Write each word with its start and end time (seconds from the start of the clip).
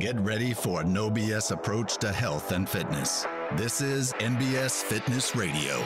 Get 0.00 0.18
ready 0.20 0.54
for 0.54 0.80
a 0.80 0.84
no 0.84 1.10
BS 1.10 1.50
approach 1.50 1.98
to 1.98 2.10
health 2.10 2.52
and 2.52 2.66
fitness. 2.66 3.26
This 3.58 3.82
is 3.82 4.14
NBS 4.14 4.82
Fitness 4.82 5.36
Radio. 5.36 5.76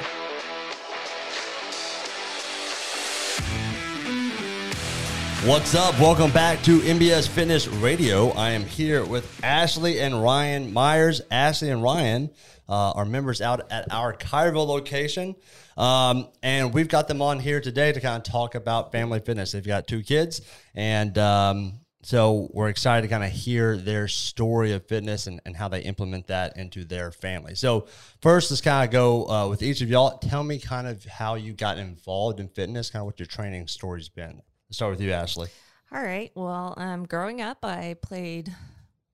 What's 5.51 5.75
up? 5.75 5.99
Welcome 5.99 6.31
back 6.31 6.63
to 6.63 6.79
NBS 6.79 7.29
Fitness 7.29 7.67
Radio. 7.67 8.29
I 8.31 8.51
am 8.51 8.65
here 8.65 9.05
with 9.05 9.41
Ashley 9.43 9.99
and 9.99 10.23
Ryan 10.23 10.73
Myers. 10.73 11.21
Ashley 11.33 11.71
and 11.71 11.83
Ryan 11.83 12.31
uh, 12.69 12.93
are 12.93 13.05
members 13.05 13.41
out 13.41 13.69
at 13.73 13.93
our 13.93 14.15
Collierville 14.15 14.69
location. 14.69 15.35
Um, 15.77 16.29
and 16.41 16.73
we've 16.73 16.87
got 16.87 17.09
them 17.09 17.21
on 17.21 17.41
here 17.41 17.61
today 17.61 17.91
to 17.91 18.01
kind 18.01 18.19
of 18.19 18.23
talk 18.23 18.55
about 18.55 18.93
family 18.93 19.19
fitness. 19.19 19.51
They've 19.51 19.67
got 19.67 19.89
two 19.89 20.05
kids, 20.05 20.41
and 20.73 21.19
um, 21.19 21.81
so 22.05 22.51
we're 22.53 22.69
excited 22.69 23.03
to 23.03 23.09
kind 23.09 23.25
of 23.25 23.31
hear 23.31 23.77
their 23.79 24.09
story 24.09 24.73
of 24.73 24.87
fitness 24.87 25.27
and, 25.27 25.41
and 25.47 25.57
how 25.57 25.69
they 25.69 25.81
implement 25.81 26.27
that 26.27 26.57
into 26.59 26.85
their 26.85 27.11
family. 27.11 27.55
So 27.55 27.87
first, 28.21 28.51
let's 28.51 28.61
kind 28.61 28.87
of 28.87 28.93
go 28.93 29.29
uh, 29.29 29.49
with 29.49 29.63
each 29.63 29.81
of 29.81 29.89
y'all. 29.89 30.19
Tell 30.19 30.45
me 30.45 30.59
kind 30.59 30.87
of 30.87 31.05
how 31.07 31.37
you 31.37 31.55
got 31.55 31.79
involved 31.79 32.41
in 32.41 32.49
fitness, 32.49 32.91
kind 32.91 33.01
of 33.01 33.07
what 33.07 33.19
your 33.19 33.27
training 33.27 33.69
story's 33.69 34.11
been. 34.11 34.43
Let's 34.69 34.77
start 34.77 34.91
with 34.91 35.01
you, 35.01 35.13
Ashley. 35.13 35.49
All 35.93 36.03
right. 36.03 36.31
Well, 36.35 36.75
um, 36.77 37.07
growing 37.07 37.41
up, 37.41 37.65
I 37.65 37.97
played 38.03 38.55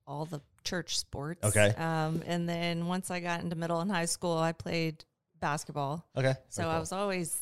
all 0.05 0.25
the 0.25 0.41
church 0.63 0.97
sports. 0.97 1.45
Okay. 1.45 1.73
Um, 1.77 2.21
and 2.25 2.47
then 2.47 2.87
once 2.87 3.09
I 3.09 3.21
got 3.21 3.41
into 3.41 3.55
middle 3.55 3.79
and 3.79 3.89
high 3.89 4.05
school, 4.05 4.37
I 4.37 4.51
played 4.51 5.05
basketball. 5.39 6.05
Okay. 6.17 6.33
So 6.49 6.67
I 6.67 6.79
was 6.79 6.91
always, 6.91 7.39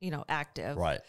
you 0.00 0.10
know, 0.10 0.24
active. 0.28 0.76
right. 0.76 1.00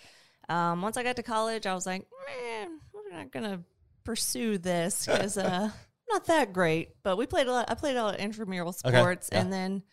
Um, 0.47 0.81
once 0.81 0.97
I 0.97 1.03
got 1.03 1.15
to 1.17 1.23
college, 1.23 1.67
I 1.67 1.75
was 1.75 1.85
like, 1.85 2.07
man, 2.27 2.79
we're 2.91 3.15
not 3.15 3.31
gonna 3.31 3.61
pursue 4.03 4.57
this 4.57 5.05
because 5.05 5.37
uh, 5.37 5.69
not 6.09 6.25
that 6.25 6.53
great. 6.53 6.89
But 7.03 7.17
we 7.17 7.25
played 7.25 7.47
a 7.47 7.51
lot. 7.51 7.69
I 7.69 7.75
played 7.75 7.95
a 7.97 8.03
lot 8.03 8.15
of 8.15 8.21
intramural 8.21 8.75
Okay, 8.85 8.97
sports, 8.97 9.29
yeah. 9.31 9.41
and 9.41 9.53
then 9.53 9.83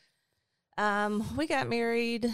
um, 0.78 1.36
we 1.36 1.46
got 1.46 1.68
married 1.68 2.26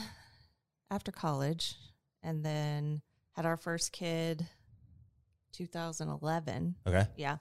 after 0.91 1.13
college, 1.13 1.77
and 2.23 2.45
then 2.45 3.03
had 3.35 3.47
our 3.47 3.57
first 3.57 3.93
kid, 3.93 4.47
2011. 5.53 6.77
Okay. 6.87 7.07
Yeah. 7.17 7.39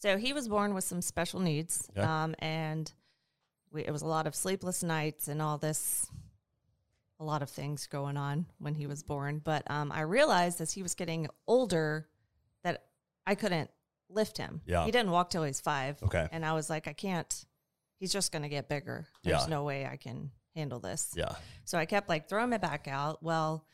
So 0.00 0.16
he 0.18 0.32
was 0.32 0.48
born 0.48 0.74
with 0.74 0.84
some 0.84 1.00
special 1.02 1.40
needs. 1.40 1.88
Okay. 1.96 2.06
Um, 2.06 2.34
and 2.38 2.90
we, 3.72 3.82
it 3.84 3.90
was 3.90 4.02
a 4.02 4.06
lot 4.06 4.26
of 4.26 4.34
sleepless 4.34 4.82
nights 4.82 5.28
and 5.28 5.40
all 5.42 5.58
this, 5.58 6.06
a 7.18 7.24
lot 7.24 7.42
of 7.42 7.50
things 7.50 7.86
going 7.86 8.16
on 8.16 8.46
when 8.58 8.74
he 8.74 8.86
was 8.86 9.02
born. 9.02 9.40
But 9.42 9.68
um, 9.70 9.90
I 9.90 10.02
realized 10.02 10.60
as 10.60 10.72
he 10.72 10.82
was 10.82 10.94
getting 10.94 11.28
older 11.46 12.08
that 12.62 12.84
I 13.26 13.34
couldn't 13.34 13.70
lift 14.08 14.38
him. 14.38 14.60
Yeah. 14.66 14.84
He 14.84 14.90
didn't 14.90 15.10
walk 15.10 15.30
till 15.30 15.42
he 15.42 15.48
was 15.48 15.60
five. 15.60 16.02
Okay. 16.02 16.26
And 16.32 16.44
I 16.44 16.52
was 16.52 16.70
like, 16.70 16.86
I 16.88 16.92
can't, 16.92 17.44
he's 17.98 18.12
just 18.12 18.32
going 18.32 18.42
to 18.42 18.48
get 18.48 18.68
bigger. 18.68 19.06
There's 19.24 19.42
Yeah. 19.42 19.46
no 19.48 19.64
way 19.64 19.86
I 19.86 19.96
can 19.96 20.30
handle 20.54 20.80
this. 20.80 21.12
Yeah. 21.16 21.34
So 21.64 21.76
I 21.78 21.86
kept 21.86 22.08
like 22.08 22.28
throwing 22.28 22.52
it 22.52 22.60
back 22.60 22.88
out. 22.88 23.22
Well, 23.22 23.66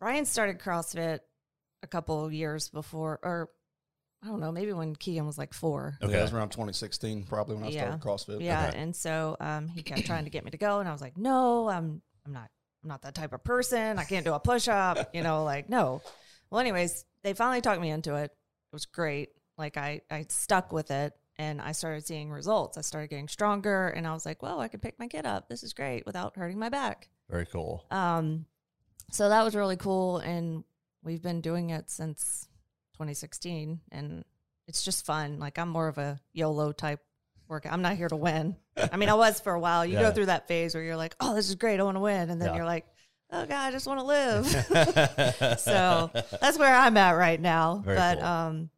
Ryan 0.00 0.24
started 0.24 0.58
CrossFit 0.58 1.20
a 1.82 1.86
couple 1.86 2.30
years 2.32 2.68
before, 2.68 3.18
or 3.22 3.50
I 4.22 4.26
don't 4.26 4.40
know, 4.40 4.52
maybe 4.52 4.72
when 4.72 4.94
Keegan 4.94 5.26
was 5.26 5.38
like 5.38 5.54
four. 5.54 5.96
Okay. 6.02 6.12
Yeah, 6.12 6.18
it 6.18 6.22
was 6.22 6.32
around 6.32 6.50
2016, 6.50 7.24
probably 7.24 7.54
when 7.56 7.64
I 7.64 7.68
Yeah. 7.68 7.96
started 7.96 8.00
CrossFit. 8.02 8.42
Yeah, 8.44 8.68
Okay. 8.68 8.78
and 8.78 8.94
so 8.94 9.36
um, 9.40 9.68
he 9.68 9.82
kept 9.82 10.04
trying 10.04 10.24
to 10.24 10.30
get 10.30 10.44
me 10.44 10.50
to 10.50 10.58
go, 10.58 10.78
and 10.80 10.88
I 10.88 10.92
was 10.92 11.00
like, 11.00 11.16
"No, 11.16 11.68
I'm, 11.70 12.02
I'm 12.26 12.32
not, 12.34 12.50
I'm 12.82 12.88
not 12.88 13.02
that 13.02 13.14
type 13.14 13.32
of 13.32 13.42
person. 13.42 13.98
I 13.98 14.04
can't 14.04 14.24
do 14.26 14.34
a 14.34 14.40
push 14.40 14.68
up. 14.68 15.14
You 15.14 15.22
know, 15.22 15.44
like 15.44 15.70
no." 15.70 16.02
Well, 16.50 16.60
anyways, 16.60 17.04
they 17.22 17.32
finally 17.32 17.62
talked 17.62 17.80
me 17.80 17.90
into 17.90 18.14
it. 18.16 18.30
It 18.72 18.74
was 18.74 18.86
great. 18.86 19.30
Like 19.58 19.76
I, 19.76 20.00
I 20.10 20.24
stuck 20.28 20.72
with 20.72 20.90
it, 20.90 21.12
and 21.36 21.60
I 21.60 21.72
started 21.72 22.06
seeing 22.06 22.30
results. 22.30 22.78
I 22.78 22.82
started 22.82 23.08
getting 23.10 23.28
stronger, 23.28 23.88
and 23.88 24.06
I 24.06 24.12
was 24.12 24.24
like, 24.24 24.42
"Well, 24.42 24.60
I 24.60 24.68
can 24.68 24.80
pick 24.80 24.98
my 24.98 25.08
kid 25.08 25.26
up. 25.26 25.48
This 25.48 25.62
is 25.62 25.72
great 25.72 26.06
without 26.06 26.36
hurting 26.36 26.58
my 26.58 26.68
back." 26.68 27.08
Very 27.28 27.46
cool. 27.46 27.84
Um, 27.90 28.46
so 29.10 29.28
that 29.28 29.42
was 29.44 29.54
really 29.54 29.76
cool, 29.76 30.18
and 30.18 30.64
we've 31.02 31.22
been 31.22 31.40
doing 31.40 31.70
it 31.70 31.90
since 31.90 32.48
2016, 32.94 33.80
and 33.90 34.24
it's 34.68 34.82
just 34.82 35.04
fun. 35.04 35.38
Like 35.38 35.58
I'm 35.58 35.68
more 35.68 35.88
of 35.88 35.98
a 35.98 36.18
YOLO 36.32 36.72
type 36.72 37.00
work. 37.48 37.66
I'm 37.68 37.82
not 37.82 37.96
here 37.96 38.08
to 38.08 38.16
win. 38.16 38.56
I 38.76 38.96
mean, 38.96 39.08
I 39.08 39.14
was 39.14 39.40
for 39.40 39.52
a 39.52 39.60
while. 39.60 39.84
You 39.84 39.94
Yeah. 39.94 40.02
go 40.02 40.12
through 40.12 40.26
that 40.26 40.46
phase 40.46 40.74
where 40.74 40.84
you're 40.84 40.96
like, 40.96 41.16
"Oh, 41.20 41.34
this 41.34 41.48
is 41.48 41.56
great. 41.56 41.80
I 41.80 41.82
want 41.82 41.96
to 41.96 42.00
win," 42.00 42.30
and 42.30 42.40
then 42.40 42.50
Yeah. 42.50 42.56
you're 42.56 42.64
like, 42.64 42.86
"Oh 43.32 43.46
God, 43.46 43.52
I 43.52 43.70
just 43.70 43.86
want 43.86 44.00
to 44.00 44.06
live." 44.06 44.46
so 45.60 46.10
that's 46.40 46.58
where 46.58 46.74
I'm 46.74 46.96
at 46.96 47.12
right 47.12 47.40
now. 47.40 47.82
Very 47.84 47.96
but 47.96 48.18
cool. 48.18 48.26
um, 48.26 48.70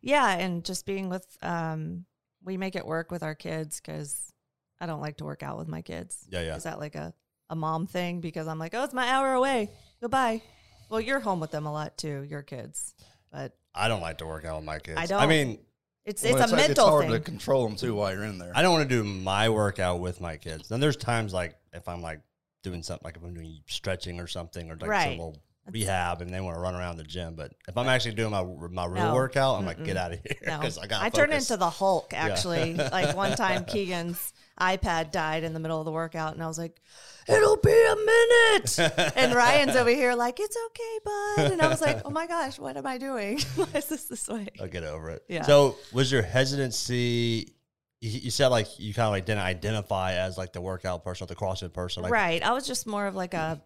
yeah, 0.00 0.36
and 0.38 0.64
just 0.64 0.86
being 0.86 1.08
with 1.08 1.26
um, 1.42 2.04
we 2.42 2.56
make 2.56 2.76
it 2.76 2.86
work 2.86 3.10
with 3.10 3.22
our 3.22 3.34
kids 3.34 3.80
because 3.80 4.32
I 4.80 4.86
don't 4.86 5.00
like 5.00 5.18
to 5.18 5.24
work 5.24 5.42
out 5.42 5.58
with 5.58 5.68
my 5.68 5.82
kids. 5.82 6.26
Yeah, 6.30 6.42
yeah. 6.42 6.56
Is 6.56 6.64
that 6.64 6.78
like 6.78 6.94
a 6.94 7.12
a 7.48 7.56
mom 7.56 7.86
thing? 7.86 8.20
Because 8.20 8.46
I'm 8.46 8.58
like, 8.58 8.74
oh, 8.74 8.84
it's 8.84 8.94
my 8.94 9.08
hour 9.08 9.32
away. 9.34 9.70
Goodbye. 10.00 10.42
Well, 10.88 11.00
you're 11.00 11.20
home 11.20 11.40
with 11.40 11.50
them 11.50 11.66
a 11.66 11.72
lot 11.72 11.96
too, 11.96 12.26
your 12.28 12.42
kids, 12.42 12.94
but 13.30 13.52
I 13.74 13.88
don't 13.88 14.00
like 14.00 14.18
to 14.18 14.26
work 14.26 14.44
out 14.44 14.56
with 14.56 14.64
my 14.64 14.78
kids. 14.78 14.98
I 14.98 15.02
I 15.02 15.06
don't. 15.06 15.20
I 15.22 15.26
mean, 15.26 15.58
it's 16.04 16.24
Well, 16.24 16.36
it's 16.38 16.50
a 16.50 16.56
mental 16.56 16.70
It's 16.72 16.80
hard 16.90 17.04
thing. 17.04 17.12
to 17.12 17.20
control 17.20 17.68
them 17.68 17.76
too 17.76 17.94
while 17.94 18.12
you're 18.12 18.24
in 18.24 18.38
there. 18.38 18.50
I 18.54 18.62
don't 18.62 18.72
want 18.72 18.88
to 18.88 18.96
do 18.96 19.04
my 19.04 19.48
workout 19.50 20.00
with 20.00 20.20
my 20.20 20.36
kids. 20.36 20.68
Then 20.68 20.80
there's 20.80 20.96
times 20.96 21.32
like 21.32 21.54
if 21.72 21.86
I'm 21.88 22.02
like 22.02 22.20
doing 22.62 22.82
something 22.82 23.04
like 23.04 23.16
if 23.16 23.22
I'm 23.22 23.34
doing 23.34 23.60
stretching 23.66 24.20
or 24.20 24.26
something 24.26 24.68
or 24.70 24.74
like 24.74 24.80
some 24.80 24.88
Right. 24.90 25.10
little 25.10 25.36
rehab 25.70 26.20
and 26.20 26.32
they 26.34 26.40
want 26.40 26.56
to 26.56 26.60
run 26.60 26.74
around 26.74 26.96
the 26.96 27.04
gym. 27.04 27.34
But 27.36 27.52
if 27.68 27.76
I'm 27.76 27.86
actually 27.88 28.14
doing 28.14 28.30
my 28.32 28.42
my 28.70 28.86
real 28.86 29.04
No. 29.08 29.14
workout, 29.14 29.58
I'm 29.58 29.66
like, 29.66 29.78
Mm-mm. 29.78 29.84
get 29.84 29.96
out 29.96 30.12
of 30.12 30.20
here 30.20 30.36
No. 30.46 30.60
I 30.60 30.86
got. 30.86 31.02
I 31.02 31.08
turned 31.10 31.32
into 31.32 31.56
the 31.56 31.70
Hulk 31.70 32.12
actually. 32.14 32.74
like 32.92 33.14
one 33.16 33.36
time 33.36 33.64
Keegan's 33.64 34.32
iPad 34.60 35.10
died 35.12 35.42
in 35.44 35.54
the 35.54 35.60
middle 35.60 35.78
of 35.78 35.84
the 35.84 35.92
workout 35.92 36.34
and 36.34 36.42
I 36.42 36.46
was 36.48 36.58
like, 36.58 36.80
It'll 37.28 37.56
be 37.58 37.70
a 37.70 37.96
minute. 37.96 38.78
and 39.16 39.34
Ryan's 39.34 39.76
over 39.76 39.90
here 39.90 40.14
like, 40.14 40.40
It's 40.40 40.56
okay, 40.66 40.98
bud. 41.04 41.52
And 41.52 41.62
I 41.62 41.68
was 41.68 41.80
like, 41.80 42.02
Oh 42.04 42.10
my 42.10 42.26
gosh, 42.26 42.58
what 42.58 42.76
am 42.76 42.86
I 42.86 42.98
doing? 42.98 43.38
Why 43.54 43.66
is 43.74 43.86
this 43.86 44.04
this 44.04 44.28
way? 44.28 44.48
I'll 44.60 44.66
get 44.68 44.82
over 44.84 45.10
it. 45.10 45.22
Yeah. 45.28 45.42
So 45.42 45.76
was 45.92 46.10
your 46.10 46.22
hesitancy? 46.22 47.54
You, 48.00 48.10
you 48.10 48.30
said 48.30 48.48
like 48.48 48.78
you 48.78 48.94
kind 48.94 49.06
of 49.06 49.12
like 49.12 49.26
didn't 49.26 49.42
identify 49.42 50.14
as 50.14 50.38
like 50.38 50.52
the 50.52 50.60
workout 50.60 51.04
person 51.04 51.24
or 51.24 51.28
the 51.28 51.36
CrossFit 51.36 51.72
person. 51.72 52.02
Like, 52.02 52.12
right. 52.12 52.42
I 52.42 52.52
was 52.52 52.66
just 52.66 52.86
more 52.86 53.06
of 53.06 53.14
like 53.14 53.34
a 53.34 53.60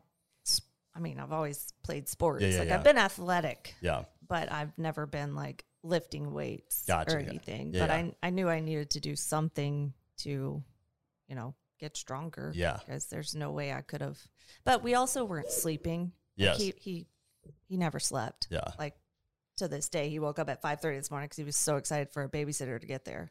I 0.96 1.00
mean, 1.00 1.18
I've 1.18 1.32
always 1.32 1.72
played 1.82 2.08
sports. 2.08 2.42
Yeah, 2.42 2.50
yeah, 2.50 2.58
like 2.60 2.68
yeah. 2.68 2.76
I've 2.76 2.84
been 2.84 2.98
athletic. 2.98 3.74
Yeah. 3.80 4.04
but 4.28 4.50
I've 4.50 4.76
never 4.78 5.06
been 5.06 5.34
like 5.34 5.64
lifting 5.82 6.32
weights 6.32 6.84
Gotcha, 6.86 7.16
or 7.16 7.18
anything. 7.18 7.72
But. 7.72 7.90
I 7.90 8.14
I 8.22 8.30
knew 8.30 8.48
I 8.48 8.60
needed 8.60 8.90
to 8.90 9.00
do 9.00 9.16
something 9.16 9.92
to, 10.18 10.62
you 11.28 11.34
know, 11.34 11.54
get 11.80 11.96
stronger. 11.96 12.52
Yeah. 12.54 12.78
because 12.78 13.06
there's 13.06 13.34
no 13.34 13.50
way 13.50 13.72
I 13.72 13.80
could 13.80 14.00
have. 14.00 14.18
But 14.64 14.82
we 14.82 14.94
also 14.94 15.24
weren't 15.24 15.50
sleeping. 15.50 16.12
Like, 16.36 16.46
Yes. 16.46 16.58
he 16.58 16.74
he 16.76 17.06
he 17.68 17.76
never 17.76 17.98
slept. 17.98 18.46
Yeah. 18.50 18.64
like 18.78 18.94
to 19.58 19.68
this 19.68 19.88
day, 19.88 20.08
he 20.08 20.18
woke 20.18 20.38
up 20.38 20.48
at 20.48 20.60
five 20.62 20.80
thirty 20.80 20.96
this 20.98 21.10
morning 21.10 21.26
because 21.26 21.36
he 21.38 21.44
was 21.44 21.56
so 21.56 21.76
excited 21.76 22.10
for 22.10 22.22
a 22.22 22.28
babysitter 22.28 22.80
to 22.80 22.86
get 22.86 23.04
there, 23.04 23.30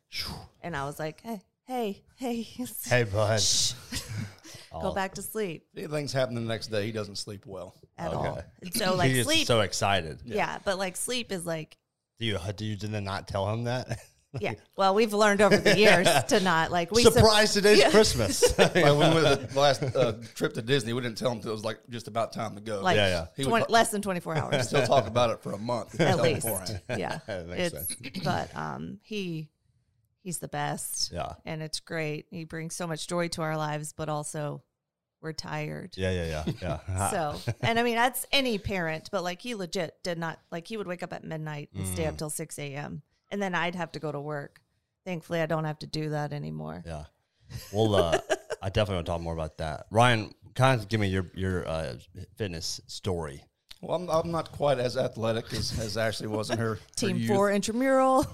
and 0.62 0.76
I 0.76 0.86
was 0.86 1.00
like, 1.00 1.22
hey. 1.22 1.42
Hey, 1.66 2.04
hey, 2.18 2.42
Hey, 2.86 3.04
bud. 3.06 3.40
shh. 3.42 3.72
go 4.74 4.90
Oh. 4.90 4.94
back 4.94 5.14
to 5.14 5.22
sleep 5.22 5.66
If 5.74 5.92
Things 5.92 6.12
happen 6.12 6.36
the 6.36 6.42
next 6.42 6.68
day. 6.68 6.86
He 6.86 6.92
doesn't 6.92 7.16
sleep 7.16 7.46
well. 7.46 7.74
at 7.98 8.14
Okay. 8.14 8.28
all. 8.28 8.42
And 8.62 8.74
so 8.74 8.96
like 8.98 9.12
He 9.12 9.20
is 9.20 9.26
sleep, 9.26 9.48
so 9.48 9.62
excited. 9.62 10.20
yeah, 10.26 10.58
but 10.66 10.78
like 10.78 10.98
sleep 10.98 11.32
is 11.32 11.46
like 11.46 11.78
Do 12.20 12.26
you 12.26 12.38
do 12.58 12.66
you 12.66 12.76
did 12.76 12.92
not 12.92 13.30
tell 13.30 13.50
him 13.50 13.64
that? 13.64 13.98
Yeah. 14.40 14.54
Well, 14.76 14.96
we've 14.96 15.14
learned 15.14 15.42
over 15.42 15.58
the 15.58 15.78
years 15.78 16.08
to 16.30 16.40
not 16.40 16.72
like 16.72 16.92
we 16.92 17.04
sup- 17.04 17.14
Surprise! 17.14 17.54
Today's 17.54 17.80
Yeah. 17.80 17.92
Christmas. 17.92 18.58
like 18.58 18.74
when 18.74 19.16
we 19.16 19.22
went 19.24 19.50
the 19.50 19.60
last 19.60 19.84
uh, 19.84 20.14
trip 20.36 20.54
to 20.54 20.62
Disney, 20.62 20.94
we 20.94 21.02
didn't 21.02 21.18
tell 21.18 21.32
him 21.32 21.38
until 21.38 21.52
it 21.52 21.56
was 21.56 21.66
like 21.66 21.80
just 21.90 22.08
about 22.08 22.34
time 22.34 22.56
to 22.56 22.62
go. 22.62 22.82
like 22.82 22.96
Yeah, 22.96 23.08
yeah. 23.10 23.26
He 23.36 23.44
20 23.44 23.66
ta- 23.66 23.72
less 23.72 23.92
than 23.92 24.02
24 24.02 24.36
hours 24.38 24.68
still 24.68 24.86
talk 24.88 25.08
about 25.08 25.30
it 25.30 25.42
for 25.44 25.52
a 25.54 25.58
month. 25.58 26.00
at 26.02 26.20
least. 26.22 26.46
beforehand. 26.46 26.82
Yeah. 26.90 27.20
That 27.28 27.48
makes 27.48 27.74
it's 28.02 28.20
but 28.24 28.56
um 28.56 29.00
he 29.04 29.50
he's 30.24 30.40
the 30.40 30.48
best. 30.48 31.12
yeah, 31.14 31.34
And 31.46 31.62
it's 31.62 31.80
great. 31.80 32.28
He 32.32 32.46
brings 32.46 32.76
so 32.76 32.88
much 32.88 33.08
joy 33.08 33.28
to 33.30 33.42
our 33.42 33.58
lives, 33.58 33.94
but 33.96 34.10
also 34.10 34.64
we're 35.22 35.34
tired. 35.34 35.94
yeah, 35.96 36.12
yeah, 36.12 36.44
yeah, 36.62 36.80
yeah. 36.90 37.10
So, 37.12 37.54
and 37.62 37.78
I 37.80 37.84
mean, 37.84 37.96
that's 37.96 38.26
any 38.32 38.58
parent, 38.58 39.10
but 39.12 39.24
like 39.24 39.42
he 39.42 39.56
legit 39.56 39.96
did 40.04 40.18
not, 40.18 40.38
like 40.52 40.68
he 40.68 40.76
would 40.76 40.88
wake 40.88 41.02
up 41.04 41.14
at 41.14 41.24
midnight 41.24 41.70
and 41.76 41.88
stay 41.88 42.04
Mm. 42.04 42.10
up 42.10 42.18
till 42.18 42.30
6 42.30 42.60
a.m. 42.60 43.02
And 43.34 43.42
then 43.42 43.56
I'd 43.56 43.74
have 43.74 43.92
to 43.94 44.00
go 44.00 44.12
to 44.12 44.22
work. 44.22 44.62
Thankfully, 45.06 45.42
I 45.42 45.48
don't 45.48 45.66
have 45.66 45.80
to 45.80 45.88
do 45.88 46.12
that 46.12 46.32
anymore. 46.34 46.84
yeah. 46.86 47.06
Well, 47.72 47.96
uh, 47.96 48.20
I 48.62 48.70
definitely 48.70 48.96
want 48.96 49.06
to 49.08 49.12
talk 49.12 49.22
more 49.22 49.34
about 49.34 49.58
that. 49.58 49.88
Ryan, 49.92 50.34
kind 50.56 50.80
of 50.80 50.88
give 50.88 51.00
me 51.00 51.08
your 51.08 51.30
your 51.34 51.68
uh, 51.68 51.96
fitness 52.38 52.80
story. 52.88 53.44
Well, 53.82 53.96
I'm, 53.98 54.08
I'm 54.10 54.32
not 54.32 54.52
quite 54.52 54.78
as 54.80 54.96
athletic 54.98 55.52
as, 55.52 55.78
as 55.80 55.98
Ashley 55.98 56.28
was 56.28 56.52
in 56.52 56.58
her 56.60 56.76
her 56.76 56.80
Team 56.96 57.18
youth. 57.18 57.28
four 57.30 57.52
intramural. 57.52 58.26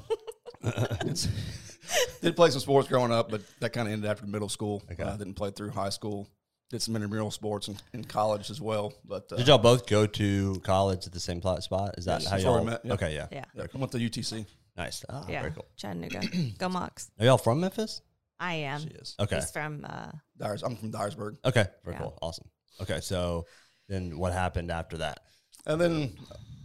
Did 2.22 2.36
play 2.36 2.50
some 2.50 2.60
sports 2.60 2.88
growing 2.88 3.12
up, 3.12 3.31
but 3.31 3.42
that 3.62 3.72
kind 3.72 3.88
of 3.88 3.94
ended 3.94 4.10
after 4.12 4.28
middle 4.28 4.50
school. 4.50 4.84
Okay. 4.92 5.01
Uh, 5.01 5.16
didn't 5.16 5.34
play 5.36 5.51
through 5.51 5.72
high 5.72 5.90
school. 5.90 6.28
Did 6.69 6.81
some 6.84 6.96
intramural 6.96 7.31
sports 7.31 7.68
in, 7.68 7.78
in 7.94 8.04
college 8.04 8.51
as 8.51 8.62
well. 8.62 8.94
But 9.04 9.31
uh, 9.31 9.38
Did 9.38 9.48
y'all 9.48 9.57
both 9.57 9.88
go 9.88 10.06
to 10.06 10.62
college 10.63 11.07
at 11.07 11.13
the 11.13 11.19
same 11.19 11.42
pla- 11.42 11.62
spot? 11.62 11.96
Is 11.98 12.06
that 12.06 12.22
Yes, 12.22 12.30
how 12.30 12.38
y'all 12.38 12.63
met, 12.63 12.81
yeah. 12.84 12.94
Okay, 12.94 13.16
yeah. 13.16 13.28
yeah. 13.31 13.46
yeah, 13.56 13.63
I 13.74 13.78
went 13.78 13.92
to 13.94 13.98
UTC. 13.98 14.46
Nice. 14.80 15.04
Ah, 15.10 15.26
yeah, 15.28 15.42
Very 15.42 15.52
cool. 15.54 15.66
Chattanooga. 15.76 16.22
Go 16.58 16.70
Mocs. 16.70 17.10
Are 17.20 17.26
y'all 17.26 17.38
from 17.38 17.60
Memphis? 17.60 18.02
I 18.40 18.54
am. 18.54 18.80
She 18.80 18.88
is. 18.88 19.16
Okay. 19.20 19.36
He's 19.36 19.52
from 19.52 19.86
uh, 19.88 20.12
Dyers, 20.38 20.64
I'm 20.64 20.78
from 20.78 20.90
Dyersburg. 20.92 21.36
Okay. 21.44 21.66
Very 21.84 21.96
Yeah. 21.98 22.02
cool. 22.04 22.18
Awesome. 22.22 22.48
Okay. 22.81 23.02
So 23.02 23.46
then 23.90 24.18
what 24.18 24.31
happened 24.31 24.72
after 24.72 24.98
that? 25.00 25.20
And 25.66 25.81
then, 25.81 25.94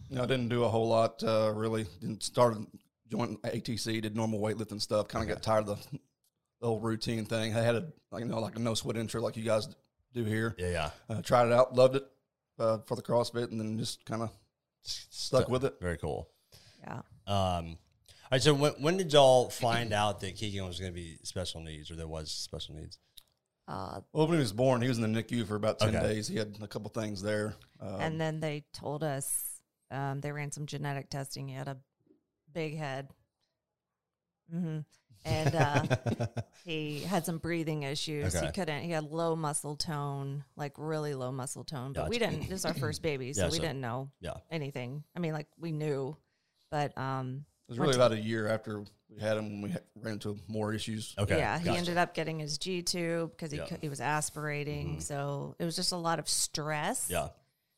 you 0.09 0.17
know, 0.17 0.23
I 0.23 0.27
didn't 0.27 0.49
do 0.49 0.63
a 0.63 0.69
whole 0.69 0.87
lot, 0.87 1.21
uh, 1.25 1.53
really. 1.53 1.87
Didn't 2.01 2.23
started 2.23 2.65
joined 3.11 3.43
ATC, 3.43 4.01
did 4.01 4.15
normal 4.15 4.39
weightlifting 4.41 4.81
stuff. 4.81 5.09
Kind 5.09 5.29
of 5.29 5.35
got 5.37 5.43
tired 5.43 5.69
of 5.69 5.83
the, 5.91 5.99
the 6.61 6.67
old 6.69 6.85
routine 6.85 7.25
thing. 7.25 7.57
I 7.57 7.61
had 7.63 7.75
a, 7.75 7.89
like, 8.13 8.23
you 8.23 8.29
know, 8.29 8.39
like 8.39 8.55
a 8.55 8.61
no 8.61 8.75
sweat 8.75 8.97
intro 8.97 9.21
like 9.21 9.37
you 9.37 9.43
guys 9.45 9.69
do 10.13 10.23
here. 10.23 10.55
Yeah. 10.57 10.69
Yeah. 10.71 10.91
Uh, 11.11 11.21
tried 11.23 11.47
it 11.49 11.53
out, 11.53 11.75
loved 11.75 11.97
it 11.97 12.05
uh, 12.61 12.79
for 12.87 12.95
the 12.95 13.03
CrossFit, 13.03 13.51
and 13.51 13.59
then 13.59 13.77
just 13.77 14.05
kind 14.05 14.23
of 14.23 14.31
stuck 14.85 15.49
with 15.49 15.65
it. 15.65 15.75
Very 15.81 15.99
cool. 15.99 16.29
yeah. 16.83 17.01
Um, 17.27 17.67
all 17.67 17.77
right. 18.33 18.43
So 18.43 18.55
when, 18.55 18.73
when 18.81 18.97
did 18.97 19.13
y'all 19.13 19.51
find 19.51 19.93
out 19.93 20.21
that 20.21 20.37
Keegan 20.37 20.67
was 20.67 20.79
going 20.79 20.93
to 20.93 20.95
be 20.95 21.19
special 21.23 21.61
needs 21.61 21.91
or 21.91 21.97
there 21.97 22.07
was 22.09 22.31
special 22.31 22.75
needs? 22.75 22.99
Uh, 23.67 24.01
Well, 24.13 24.27
when 24.27 24.37
he 24.37 24.41
was 24.41 24.53
born, 24.53 24.83
he 24.83 24.89
was 24.89 24.99
in 24.99 25.13
the 25.13 25.23
NICU 25.23 25.47
for 25.47 25.57
about 25.57 25.79
10 25.79 25.95
Okay. 25.97 26.07
days. 26.07 26.29
He 26.29 26.37
had 26.37 26.57
a 26.61 26.67
couple 26.67 26.91
things 26.91 27.23
there. 27.23 27.55
Um, 27.81 28.01
and 28.01 28.21
then 28.21 28.41
they 28.41 28.65
told 28.75 29.03
us 29.03 29.61
um, 29.91 30.21
they 30.21 30.33
ran 30.33 30.53
some 30.53 30.67
genetic 30.67 31.09
testing. 31.09 31.49
He 31.49 31.55
had 31.55 31.69
a 31.69 31.79
big 32.53 32.77
head. 32.77 33.09
hmm 34.51 34.81
And 35.25 35.55
uh, 35.55 35.83
he 36.67 37.01
had 37.01 37.25
some 37.25 37.39
breathing 37.39 37.85
issues. 37.85 38.35
Okay. 38.37 38.47
He 38.47 38.53
couldn't. 38.53 38.83
He 38.83 38.91
had 38.91 39.05
low 39.05 39.35
muscle 39.35 39.77
tone, 39.77 40.45
like 40.57 40.73
really 40.77 41.15
low 41.15 41.33
muscle 41.33 41.65
tone. 41.65 41.95
But 41.95 42.11
we 42.11 42.19
didn't. 42.19 42.41
This 42.43 42.61
is 42.61 42.65
our 42.67 42.75
first 42.75 43.01
baby, 43.01 43.33
so 43.33 43.43
Yeah, 43.45 43.51
we 43.51 43.57
so- 43.57 43.63
didn't 43.63 43.81
know 43.81 44.11
yeah. 44.21 44.35
anything. 44.51 45.05
I 45.17 45.21
mean, 45.21 45.33
like 45.33 45.47
we 45.59 45.73
knew, 45.73 46.17
but 46.71 46.97
um, 46.99 47.47
it 47.49 47.54
was 47.69 47.79
really 47.79 47.95
about 47.95 48.13
a 48.13 48.21
year 48.21 48.49
after 48.49 48.85
we 49.09 49.21
had 49.21 49.37
him 49.37 49.61
when 49.63 49.71
we 49.73 49.77
ran 50.03 50.15
into 50.15 50.39
more 50.49 50.73
issues. 50.75 51.15
Okay. 51.19 51.39
yeah, 51.39 51.59
he 51.59 51.67
gotcha. 51.67 51.79
ended 51.79 51.97
up 51.97 52.15
getting 52.15 52.39
his 52.41 52.59
G 52.59 52.83
tube 52.83 53.31
because 53.31 53.51
he 53.53 53.59
Yeah. 53.59 53.67
cou- 53.67 53.79
he 53.81 53.89
was 53.89 54.01
aspirating. 54.01 55.01
So 55.01 55.55
it 55.59 55.65
was 55.65 55.77
just 55.77 55.93
a 55.93 55.97
lot 55.97 56.19
of 56.19 56.29
stress. 56.29 57.09
Yeah. 57.11 57.29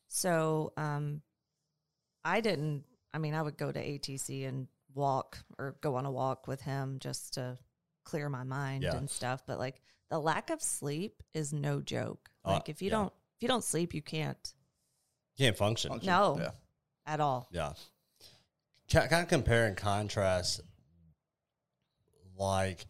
So 0.08 0.72
um, 0.76 1.22
I 2.24 2.40
didn't. 2.40 2.84
I 3.14 3.18
mean, 3.18 3.34
I 3.34 3.42
would 3.42 3.56
go 3.56 3.70
to 3.72 3.78
ATC 3.80 4.46
and 4.46 4.66
walk 4.94 5.38
or 5.58 5.76
go 5.80 5.96
on 5.96 6.06
a 6.06 6.10
walk 6.10 6.46
with 6.46 6.60
him 6.62 6.98
just 7.00 7.34
to 7.34 7.58
clear 8.04 8.28
my 8.28 8.44
mind 8.44 8.82
Yeah. 8.82 8.96
and 8.96 9.08
stuff. 9.10 9.42
But 9.46 9.58
like 9.58 9.80
the 10.10 10.18
lack 10.18 10.50
of 10.50 10.62
sleep 10.62 11.22
is 11.34 11.52
no 11.52 11.80
joke. 11.80 12.30
Uh, 12.44 12.52
Like 12.54 12.68
if 12.68 12.80
you 12.82 12.86
yeah. 12.90 12.96
don't 12.96 13.12
if 13.36 13.42
you 13.42 13.48
don't 13.48 13.64
sleep, 13.64 13.92
you 13.94 14.02
can't 14.02 14.54
Can't 15.38 15.56
function. 15.56 15.90
Function. 15.90 16.06
No. 16.06 16.38
Yeah. 16.40 16.50
at 17.06 17.20
all. 17.20 17.48
Yeah. 17.52 17.72
Kind 18.90 19.12
of 19.12 19.28
compare 19.28 19.66
and 19.66 19.76
contrast, 19.76 20.60
like 22.38 22.86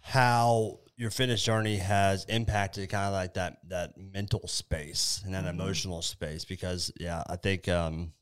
how 0.00 0.78
your 0.96 1.10
fitness 1.10 1.42
journey 1.42 1.76
has 1.76 2.24
impacted 2.24 2.88
kind 2.88 3.06
of 3.06 3.12
like 3.12 3.34
that 3.34 3.58
that 3.68 3.98
mental 3.98 4.46
space 4.48 5.20
and 5.24 5.34
that 5.34 5.44
Mhm. 5.44 5.50
emotional 5.50 6.00
space. 6.00 6.44
Because 6.44 6.90
yeah, 6.98 7.22
I 7.26 7.36
think 7.36 7.68
um, 7.68 8.14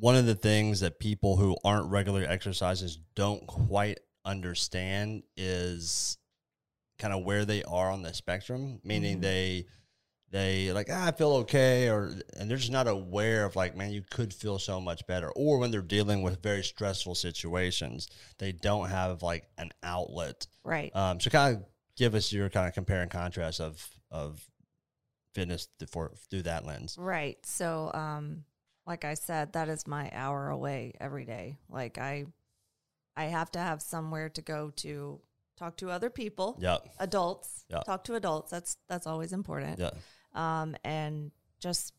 one 0.00 0.16
of 0.16 0.26
the 0.26 0.34
things 0.34 0.80
that 0.80 0.98
people 0.98 1.36
who 1.36 1.56
aren't 1.64 1.90
regular 1.90 2.26
exercisers 2.26 2.98
don't 3.14 3.46
quite 3.46 4.00
understand 4.24 5.22
is 5.36 6.18
kind 6.98 7.14
of 7.14 7.22
where 7.24 7.44
they 7.44 7.62
are 7.64 7.90
on 7.90 8.02
the 8.02 8.12
spectrum. 8.14 8.80
Meaning 8.82 9.18
Mhm. 9.18 9.22
they 9.22 9.66
they 10.34 10.72
like 10.72 10.88
ah, 10.90 11.06
I 11.06 11.12
feel 11.12 11.32
okay, 11.34 11.88
or 11.88 12.12
and 12.36 12.50
they're 12.50 12.56
just 12.56 12.72
not 12.72 12.88
aware 12.88 13.44
of 13.44 13.54
like 13.54 13.76
man, 13.76 13.92
you 13.92 14.02
could 14.02 14.34
feel 14.34 14.58
so 14.58 14.80
much 14.80 15.06
better. 15.06 15.30
Or 15.30 15.58
when 15.58 15.70
they're 15.70 15.80
dealing 15.80 16.22
with 16.22 16.42
very 16.42 16.64
stressful 16.64 17.14
situations, 17.14 18.08
they 18.38 18.50
don't 18.50 18.88
have 18.90 19.22
like 19.22 19.48
an 19.58 19.70
outlet. 19.84 20.48
Right. 20.64 20.94
Um, 20.96 21.20
so 21.20 21.30
kind 21.30 21.56
of 21.56 21.64
give 21.96 22.16
us 22.16 22.32
your 22.32 22.50
kind 22.50 22.66
of 22.66 22.74
compare 22.74 23.00
and 23.00 23.10
contrast 23.12 23.60
of 23.60 23.88
of 24.10 24.44
fitness 25.34 25.68
for 25.88 26.10
through 26.30 26.42
that 26.42 26.66
lens. 26.66 26.96
Right. 26.98 27.38
So, 27.46 27.92
um, 27.94 28.42
like 28.88 29.04
I 29.04 29.14
said, 29.14 29.52
that 29.52 29.68
is 29.68 29.86
my 29.86 30.10
hour 30.12 30.50
away 30.50 30.94
every 31.00 31.24
day. 31.24 31.58
Like 31.70 31.96
I, 31.96 32.24
I 33.16 33.26
have 33.26 33.52
to 33.52 33.60
have 33.60 33.82
somewhere 33.82 34.30
to 34.30 34.42
go 34.42 34.70
to 34.76 35.20
talk 35.56 35.76
to 35.76 35.90
other 35.90 36.10
people, 36.10 36.58
Yeah, 36.60 36.78
adults. 36.98 37.64
Yeah. 37.70 37.82
Talk 37.86 38.02
to 38.04 38.16
adults. 38.16 38.50
That's 38.50 38.76
that's 38.88 39.06
always 39.06 39.32
important. 39.32 39.78
yeah, 39.78 39.90
Um, 40.34 40.76
and 40.84 41.30
just 41.60 41.92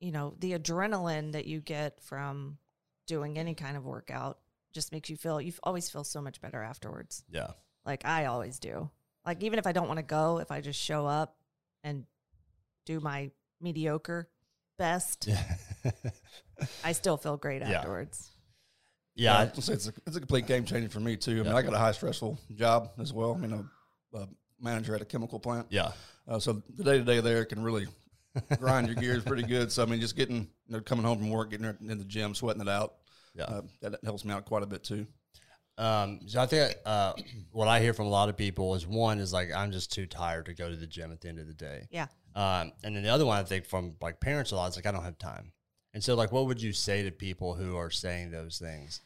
you 0.00 0.12
know 0.12 0.34
the 0.38 0.52
adrenaline 0.58 1.32
that 1.32 1.46
you 1.46 1.60
get 1.60 2.00
from 2.02 2.58
doing 3.06 3.38
any 3.38 3.54
kind 3.54 3.76
of 3.76 3.84
workout 3.84 4.38
just 4.72 4.92
makes 4.92 5.08
you 5.08 5.16
feel 5.16 5.40
you 5.40 5.52
always 5.62 5.88
feel 5.88 6.04
so 6.04 6.20
much 6.20 6.40
better 6.40 6.62
afterwards. 6.62 7.24
yeah, 7.30 7.52
Like 7.86 8.04
I 8.04 8.26
always 8.26 8.58
do. 8.58 8.90
Like 9.24 9.42
even 9.42 9.58
if 9.58 9.66
I 9.66 9.72
don't 9.72 9.88
want 9.88 9.98
to 9.98 10.02
go, 10.04 10.38
if 10.38 10.50
I 10.50 10.60
just 10.60 10.78
show 10.80 11.06
up 11.06 11.36
and 11.82 12.04
do 12.84 13.00
my 13.00 13.30
mediocre 13.60 14.28
best, 14.78 15.26
yeah. 15.26 15.42
I 16.84 16.92
still 16.92 17.16
feel 17.16 17.36
great 17.36 17.62
Yeah. 17.62 17.70
afterwards. 17.78 18.30
yeah. 19.14 19.38
I'd 19.38 19.56
it's 19.56 19.68
a, 19.68 19.92
it's 20.06 20.16
a 20.16 20.20
complete 20.20 20.46
game 20.46 20.64
changer 20.64 20.88
for 20.90 21.00
me 21.00 21.16
too. 21.16 21.40
I 21.40 21.42
mean, 21.44 21.52
I 21.52 21.62
got 21.62 21.72
a 21.74 21.78
high 21.78 21.92
stressful 21.92 22.38
job 22.54 22.90
as 23.00 23.12
well. 23.12 23.34
I 23.34 23.38
mean, 23.38 23.52
a, 23.52 24.16
a 24.18 24.28
manager 24.60 24.94
at 24.94 25.02
a 25.02 25.04
chemical 25.04 25.38
plant. 25.38 25.66
yeah. 25.70 25.92
Uh, 26.28 26.38
so 26.40 26.60
the 26.76 26.82
day 26.82 26.98
to 26.98 27.04
day 27.04 27.20
there 27.20 27.44
can 27.44 27.62
really 27.62 27.86
grind 28.58 28.88
your 28.88 28.96
gears 28.96 29.22
pretty 29.22 29.44
good. 29.44 29.70
So 29.70 29.82
I 29.82 29.86
mean, 29.86 30.00
just 30.00 30.16
getting 30.16 30.48
you 30.66 30.76
know, 30.76 30.80
coming 30.80 31.04
home 31.04 31.18
from 31.18 31.30
work, 31.30 31.50
getting 31.50 31.66
in 31.88 31.98
the 31.98 32.04
gym, 32.04 32.34
sweating 32.34 32.62
it 32.62 32.68
out. 32.68 32.94
Yeah. 33.34 33.44
Uh, 33.44 33.62
that 33.82 33.98
helps 34.02 34.24
me 34.24 34.32
out 34.32 34.44
quite 34.44 34.62
a 34.62 34.66
bit 34.66 34.82
too. 34.82 35.06
Um, 35.78 36.20
so 36.26 36.40
I 36.40 36.46
think 36.46 36.74
uh, 36.86 37.12
what 37.52 37.68
I 37.68 37.80
hear 37.80 37.92
from 37.92 38.06
a 38.06 38.10
lot 38.10 38.28
of 38.30 38.36
people 38.36 38.74
is 38.74 38.86
one 38.86 39.18
is 39.18 39.32
like 39.32 39.52
I'm 39.54 39.72
just 39.72 39.92
too 39.92 40.06
tired 40.06 40.46
to 40.46 40.54
go 40.54 40.70
to 40.70 40.76
the 40.76 40.86
gym 40.86 41.12
at 41.12 41.20
the 41.20 41.28
end 41.28 41.38
of 41.38 41.46
the 41.46 41.54
day. 41.54 41.86
Yeah. 41.90 42.06
Um, 42.34 42.72
and 42.82 42.96
then 42.96 43.02
the 43.02 43.10
other 43.10 43.26
one 43.26 43.38
I 43.38 43.42
think 43.42 43.66
from 43.66 43.94
like 44.00 44.20
parents 44.20 44.52
a 44.52 44.56
lot 44.56 44.70
is 44.70 44.76
like 44.76 44.86
I 44.86 44.92
don't 44.92 45.04
have 45.04 45.18
time. 45.18 45.52
And 45.94 46.02
so 46.02 46.14
like 46.14 46.32
what 46.32 46.46
would 46.46 46.60
you 46.60 46.72
say 46.72 47.02
to 47.02 47.10
people 47.10 47.54
who 47.54 47.76
are 47.76 47.90
saying 47.90 48.30
those 48.30 48.58
things? 48.58 49.00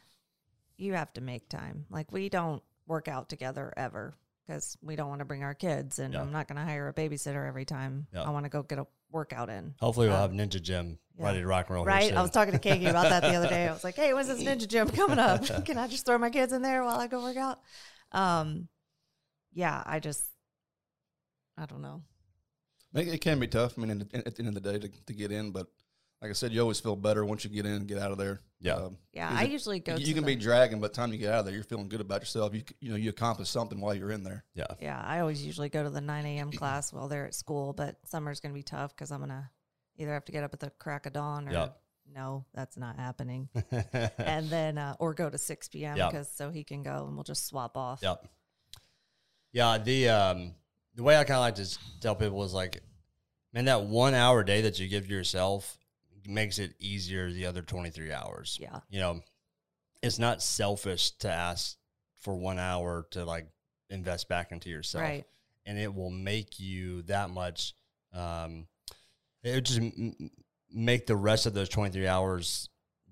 You 0.77 0.95
have 0.95 1.13
to 1.15 1.21
make 1.21 1.49
time. 1.49 1.87
Like 1.91 2.13
we 2.13 2.29
don't 2.29 2.63
work 2.87 3.09
out 3.09 3.29
together 3.29 3.73
ever 3.77 4.15
because 4.51 4.77
we 4.83 4.97
don't 4.97 5.09
want 5.09 5.21
to 5.21 5.25
bring 5.25 5.45
our 5.45 5.55
kids 5.55 5.99
and 6.01 6.13
Yeah. 6.15 6.23
I'm 6.23 6.33
not 6.33 6.49
going 6.49 6.57
to 6.59 6.65
hire 6.65 6.89
a 6.89 6.93
babysitter 6.93 7.47
every 7.47 7.65
time 7.65 8.07
Yeah. 8.13 8.23
I 8.23 8.31
want 8.31 8.45
to 8.47 8.51
go 8.51 8.63
get 8.65 8.79
a 8.81 8.87
workout 9.11 9.49
in. 9.49 9.75
Hopefully 9.79 10.09
we'll 10.09 10.17
Uh, 10.17 10.23
have 10.23 10.33
Ninja 10.33 10.61
Gym 10.61 10.99
yeah. 11.17 11.25
ready 11.27 11.41
to 11.41 11.47
rock 11.47 11.69
and 11.69 11.77
roll. 11.77 11.85
Right? 11.85 12.13
I 12.13 12.21
was 12.21 12.31
talking 12.33 12.53
to 12.53 12.59
Keiki 12.59 12.89
about 12.91 13.09
that 13.11 13.21
the 13.23 13.35
other 13.35 13.49
day. 13.49 13.69
I 13.69 13.73
was 13.73 13.85
like, 13.85 13.95
"Hey, 13.95 14.13
when's 14.13 14.27
this 14.29 14.43
ninja 14.49 14.67
gym 14.69 14.89
coming 14.89 15.19
up? 15.19 15.45
Can 15.65 15.79
I 15.79 15.87
just 15.87 16.05
throw 16.05 16.19
my 16.19 16.31
kids 16.31 16.53
in 16.53 16.63
there 16.63 16.83
while 16.85 16.99
I 16.99 17.07
go 17.07 17.23
work 17.23 17.37
out?" 17.37 17.61
Um, 18.13 18.69
yeah, 19.53 19.83
I 19.87 20.01
just, 20.01 20.25
I 21.57 21.67
don't 21.67 21.83
know. 21.83 22.03
It, 22.95 23.07
it 23.09 23.21
can 23.21 23.39
be 23.39 23.47
tough. 23.47 23.75
I 23.79 23.83
mean, 23.83 23.91
at 24.13 24.35
the 24.35 24.43
end 24.43 24.49
of 24.49 24.55
the 24.55 24.61
day, 24.61 24.79
to, 24.81 24.89
to 24.89 25.13
get 25.13 25.31
in, 25.31 25.53
but 25.53 25.69
like 26.23 26.31
I 26.31 26.35
said, 26.35 26.53
you 26.53 26.61
always 26.61 26.79
feel 26.81 26.97
better 26.97 27.25
once 27.25 27.45
you 27.45 27.51
get 27.51 27.65
in 27.67 27.73
and 27.73 27.87
get 27.89 27.99
out 27.99 28.13
of 28.13 28.19
there. 28.19 28.41
Yeah. 28.61 28.75
Um, 28.75 28.99
Yeah, 29.13 29.31
I 29.33 29.45
it- 29.45 29.51
usually 29.51 29.81
go. 29.81 29.95
you, 29.97 30.05
to 30.07 30.13
can 30.15 30.23
the, 30.25 30.35
be 30.35 30.37
dragging, 30.37 30.81
but 30.81 30.93
the 30.93 30.97
time 31.01 31.13
you 31.13 31.19
get 31.19 31.33
out 31.33 31.41
of 31.41 31.45
there, 31.47 31.55
you're 31.55 31.65
feeling 31.65 31.89
good 31.89 32.01
about 32.03 32.21
yourself. 32.21 32.55
You 32.55 32.61
c- 32.61 32.75
you 32.81 32.91
know 32.91 32.97
you 32.97 33.09
accomplished 33.11 33.51
something 33.53 33.81
while 33.81 33.95
you're 33.95 34.11
in 34.13 34.23
there. 34.23 34.45
yeah. 34.55 34.67
Yeah, 34.81 35.01
I 35.03 35.21
always 35.21 35.45
usually 35.45 35.71
go 35.71 35.83
to 35.83 35.89
the 35.91 36.01
9 36.03 36.27
a.m. 36.27 36.53
class 36.53 36.93
while 36.93 37.09
they're 37.09 37.27
at 37.27 37.35
school, 37.35 37.73
but 37.73 37.97
summer's 38.07 38.41
going 38.41 38.53
to 38.53 38.59
be 38.59 38.63
tough 38.63 38.95
because 38.95 39.11
I'm 39.11 39.19
going 39.21 39.31
to 39.31 39.49
either 39.97 40.13
have 40.13 40.25
to 40.27 40.33
get 40.33 40.45
up 40.45 40.53
at 40.53 40.61
the 40.61 40.71
crack 40.79 41.07
of 41.07 41.15
dawn 41.15 41.49
or 41.49 41.53
Yeah. 41.53 41.69
no, 42.15 42.45
that's 42.53 42.77
not 42.77 42.97
happening. 42.97 43.49
and 44.19 44.49
then, 44.51 44.77
uh, 44.77 44.97
or 44.99 45.15
go 45.15 45.31
to 45.31 45.39
6 45.39 45.69
p.m. 45.69 45.97
Yeah. 45.97 46.09
because 46.11 46.31
so 46.31 46.51
he 46.51 46.65
can 46.65 46.83
go 46.83 47.07
and 47.07 47.15
we'll 47.15 47.25
just 47.25 47.47
swap 47.47 47.77
off. 47.79 48.01
Yep. 48.03 48.27
Yeah, 49.53 49.79
the 49.79 50.09
um 50.11 50.55
the 50.95 51.03
way 51.03 51.17
I 51.17 51.25
kind 51.25 51.37
of 51.37 51.41
like 51.41 51.55
to 51.57 51.79
tell 52.01 52.15
people 52.15 52.45
is 52.45 52.53
like, 52.53 52.83
man, 53.53 53.65
that 53.67 53.85
one 53.85 54.13
hour 54.15 54.41
a 54.41 54.45
day 54.47 54.61
that 54.63 54.79
you 54.79 54.87
give 54.87 55.09
yourself 55.09 55.79
makes 56.27 56.59
it 56.59 56.75
easier 56.79 57.31
the 57.33 57.47
other 57.47 57.63
twenty 57.63 57.91
three 57.91 58.13
hours. 58.13 58.59
Yeah. 58.61 58.81
You 58.89 59.01
know, 59.01 59.21
it's 60.03 60.19
not 60.19 60.43
selfish 60.43 61.11
to 61.19 61.31
ask 61.31 61.77
for 62.21 62.35
one 62.35 62.59
hour 62.59 63.07
to 63.13 63.25
like 63.25 63.47
invest 63.89 64.29
back 64.29 64.53
into 64.53 64.69
yourself, 64.71 65.03
Right. 65.03 65.25
and 65.67 65.79
it 65.79 65.95
will 65.95 66.11
make 66.11 66.61
you 66.61 67.03
that 67.03 67.31
much. 67.31 67.75
Um, 68.13 68.67
it 69.43 69.55
would 69.55 69.65
just 69.67 69.81
m- 69.81 70.31
make 70.73 71.07
the 71.07 71.17
rest 71.17 71.47
of 71.47 71.55
those 71.55 71.69
twenty 71.69 71.91
three 71.91 72.07
hours 72.07 72.69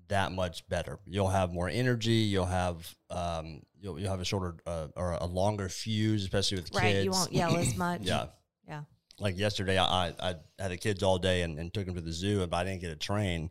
that 0.07 0.31
much 0.31 0.67
better. 0.69 0.97
You'll 1.05 1.27
have 1.29 1.51
more 1.53 1.69
energy. 1.69 2.13
You'll 2.13 2.45
have 2.45 2.95
um, 3.09 3.61
you'll 3.79 3.99
you'll 3.99 4.09
have 4.11 4.21
a 4.21 4.25
shorter 4.25 4.55
uh, 4.65 4.87
or 4.95 5.13
a 5.13 5.25
longer 5.25 5.69
fuse, 5.69 6.23
especially 6.23 6.57
with 6.57 6.73
Right. 6.73 6.81
kids. 6.93 7.05
You 7.05 7.11
won't 7.11 7.33
yell 7.33 7.55
as 7.57 7.75
much. 7.77 8.01
Yeah. 8.01 8.27
Yeah. 8.67 8.83
Like 9.19 9.37
yesterday, 9.37 9.77
I 9.77 10.07
I, 10.07 10.13
I 10.19 10.35
had 10.59 10.71
the 10.71 10.77
kids 10.77 11.03
all 11.03 11.17
day 11.19 11.41
and, 11.43 11.57
and 11.59 11.73
took 11.73 11.85
them 11.85 11.95
to 11.95 12.01
the 12.01 12.11
zoo, 12.11 12.45
but 12.47 12.55
I 12.57 12.63
didn't 12.63 12.81
get 12.81 12.91
a 12.91 12.95
train, 12.95 13.49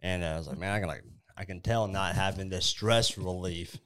and 0.00 0.24
I 0.24 0.36
was 0.36 0.48
like, 0.48 0.58
man, 0.58 0.72
I 0.74 0.78
can 0.80 0.88
like 0.88 1.04
I 1.36 1.44
can 1.44 1.60
tell 1.60 1.86
not 1.86 2.14
having 2.14 2.48
the 2.48 2.60
stress 2.60 3.16
relief 3.16 3.78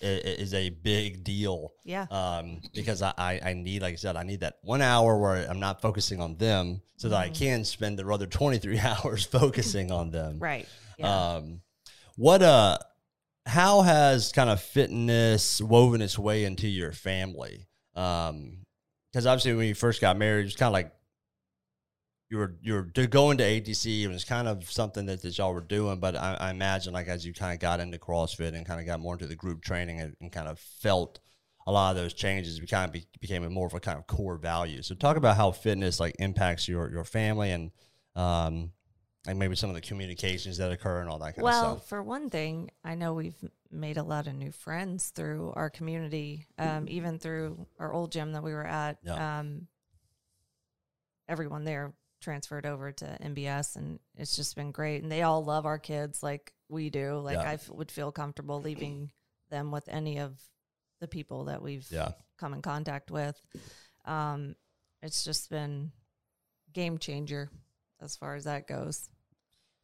is, 0.00 0.38
is 0.38 0.54
a 0.54 0.70
big 0.70 1.24
deal. 1.24 1.72
Yeah. 1.84 2.06
Um, 2.10 2.60
because 2.74 3.02
I, 3.02 3.12
I, 3.18 3.40
I 3.44 3.52
need, 3.54 3.82
like 3.82 3.92
I 3.94 3.96
said, 3.96 4.16
I 4.16 4.22
need 4.22 4.40
that 4.40 4.58
one 4.62 4.82
hour 4.82 5.16
where 5.18 5.48
I'm 5.50 5.58
not 5.60 5.80
focusing 5.82 6.20
on 6.20 6.36
them 6.36 6.80
so 6.96 7.08
that 7.08 7.16
I 7.20 7.28
Mhm. 7.30 7.34
can 7.38 7.64
spend 7.64 7.98
the 7.98 8.06
other 8.08 8.26
23 8.26 8.78
hours 8.80 9.24
focusing 9.24 9.90
on 9.90 10.10
them. 10.10 10.38
Right. 10.38 10.68
Yeah. 10.98 11.34
Um, 11.34 11.62
what 12.16 12.42
uh, 12.42 12.78
how 13.46 13.82
has 13.82 14.30
kind 14.32 14.50
of 14.50 14.60
fitness 14.62 15.60
woven 15.60 16.02
its 16.02 16.18
way 16.18 16.44
into 16.44 16.68
your 16.68 16.92
family? 16.92 17.66
Um, 17.96 18.61
because 19.12 19.26
obviously 19.26 19.54
when 19.54 19.66
you 19.66 19.74
first 19.74 20.00
got 20.00 20.16
married, 20.16 20.42
it 20.42 20.44
was 20.44 20.56
kind 20.56 20.68
of 20.68 20.72
like 20.72 20.92
you 22.30 22.38
were 22.38 22.56
you 22.62 22.72
were 22.72 23.06
going 23.06 23.36
to 23.38 23.44
ATC. 23.44 24.02
It 24.02 24.08
was 24.08 24.24
kind 24.24 24.48
of 24.48 24.70
something 24.70 25.06
that, 25.06 25.20
that 25.22 25.36
y'all 25.36 25.52
were 25.52 25.60
doing, 25.60 26.00
but 26.00 26.16
I, 26.16 26.36
I 26.40 26.50
imagine 26.50 26.94
like 26.94 27.08
as 27.08 27.26
you 27.26 27.34
kind 27.34 27.52
of 27.52 27.60
got 27.60 27.78
into 27.78 27.98
CrossFit 27.98 28.54
and 28.54 28.64
kind 28.64 28.80
of 28.80 28.86
got 28.86 29.00
more 29.00 29.14
into 29.14 29.26
the 29.26 29.36
group 29.36 29.62
training 29.62 30.00
and, 30.00 30.16
and 30.20 30.32
kind 30.32 30.48
of 30.48 30.58
felt 30.58 31.20
a 31.66 31.72
lot 31.72 31.90
of 31.90 32.02
those 32.02 32.14
changes, 32.14 32.60
we 32.60 32.66
kind 32.66 32.86
of 32.86 32.92
be, 32.92 33.06
became 33.20 33.50
more 33.52 33.66
of 33.66 33.74
a 33.74 33.80
kind 33.80 33.98
of 33.98 34.06
core 34.06 34.36
value. 34.36 34.82
So 34.82 34.94
talk 34.94 35.16
about 35.16 35.36
how 35.36 35.52
fitness 35.52 36.00
like 36.00 36.16
impacts 36.18 36.66
your 36.66 36.90
your 36.90 37.04
family 37.04 37.50
and 37.50 37.70
um 38.16 38.72
and 39.26 39.38
maybe 39.38 39.54
some 39.54 39.70
of 39.70 39.74
the 39.74 39.80
communications 39.80 40.56
that 40.58 40.72
occur 40.72 41.00
and 41.00 41.08
all 41.08 41.18
that 41.18 41.36
kind 41.36 41.44
well, 41.44 41.54
of 41.54 41.58
stuff. 41.58 41.70
Well, 41.70 41.78
for 42.00 42.02
one 42.02 42.28
thing, 42.30 42.70
I 42.84 42.94
know 42.96 43.14
we've 43.14 43.36
made 43.70 43.96
a 43.96 44.02
lot 44.02 44.26
of 44.26 44.34
new 44.34 44.50
friends 44.50 45.10
through 45.10 45.52
our 45.54 45.70
community, 45.70 46.46
um, 46.58 46.86
even 46.88 47.18
through 47.18 47.66
our 47.78 47.92
old 47.92 48.10
gym 48.12 48.32
that 48.32 48.42
we 48.42 48.52
were 48.52 48.66
at. 48.66 48.98
Yeah. 49.04 49.38
Um, 49.40 49.68
everyone 51.28 51.64
there 51.64 51.92
transferred 52.20 52.66
over 52.66 52.92
to 52.92 53.18
NBS, 53.22 53.76
and 53.76 53.98
it's 54.16 54.36
just 54.36 54.56
been 54.56 54.70
great. 54.72 55.02
And 55.02 55.10
they 55.10 55.22
all 55.22 55.44
love 55.44 55.66
our 55.66 55.78
kids 55.78 56.22
like 56.22 56.52
we 56.68 56.90
do. 56.90 57.18
Like 57.18 57.36
Yeah. 57.36 57.50
I 57.50 57.54
f- 57.54 57.68
would 57.70 57.90
feel 57.90 58.12
comfortable 58.12 58.60
leaving 58.60 59.12
them 59.50 59.70
with 59.70 59.88
any 59.88 60.18
of 60.18 60.40
the 61.00 61.08
people 61.08 61.44
that 61.44 61.62
we've 61.62 61.90
Yeah. 61.90 62.12
come 62.38 62.54
in 62.54 62.62
contact 62.62 63.10
with. 63.10 63.40
Um, 64.04 64.56
it's 65.02 65.24
just 65.24 65.50
been 65.50 65.92
game 66.72 66.98
changer 66.98 67.50
as 68.00 68.16
far 68.16 68.34
as 68.34 68.44
that 68.44 68.66
goes. 68.66 69.08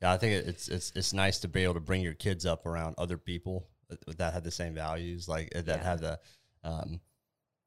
Yeah, 0.00 0.12
I 0.12 0.16
think 0.18 0.46
it's 0.46 0.68
it's 0.68 0.92
it's 0.94 1.12
nice 1.12 1.38
to 1.40 1.48
be 1.48 1.64
able 1.64 1.74
to 1.74 1.80
bring 1.80 2.02
your 2.02 2.14
kids 2.14 2.46
up 2.46 2.66
around 2.66 2.94
other 2.98 3.18
people 3.18 3.66
that, 4.06 4.32
have 4.34 4.44
the 4.44 4.50
same 4.50 4.74
values, 4.74 5.28
like 5.28 5.50
uh, 5.56 5.62
that 5.62 5.78
Yeah. 5.78 5.84
have 5.84 6.00
the, 6.00 6.20
um, 6.62 7.00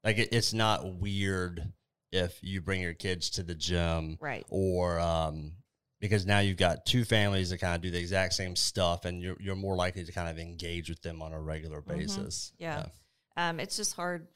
like 0.03 0.17
it, 0.17 0.29
it's 0.31 0.53
not 0.53 0.95
weird 0.95 1.73
if 2.11 2.38
you 2.41 2.61
bring 2.61 2.81
your 2.81 2.93
kids 2.93 3.31
to 3.31 3.43
the 3.43 3.55
gym, 3.55 4.17
Right. 4.21 4.45
Or 4.50 5.00
um, 5.00 5.53
because 6.00 6.25
now 6.25 6.39
you've 6.39 6.57
got 6.57 6.85
two 6.85 7.05
families 7.05 7.50
that 7.50 7.57
kind 7.59 7.75
of 7.75 7.81
do 7.81 7.89
the 7.91 8.00
exact 8.00 8.33
same 8.33 8.55
stuff, 8.55 9.05
and 9.05 9.21
you're 9.21 9.38
you're 9.39 9.55
more 9.55 9.75
likely 9.75 10.03
to 10.05 10.11
kind 10.11 10.29
of 10.29 10.39
engage 10.39 10.89
with 10.89 11.01
them 11.01 11.21
on 11.21 11.33
a 11.33 11.39
regular 11.41 11.81
basis. 11.81 12.53
Mm-hmm. 12.55 12.63
Yeah. 12.63 12.85
Um, 13.38 13.59
it's 13.59 13.75
just 13.77 13.95
hard. 13.95 14.27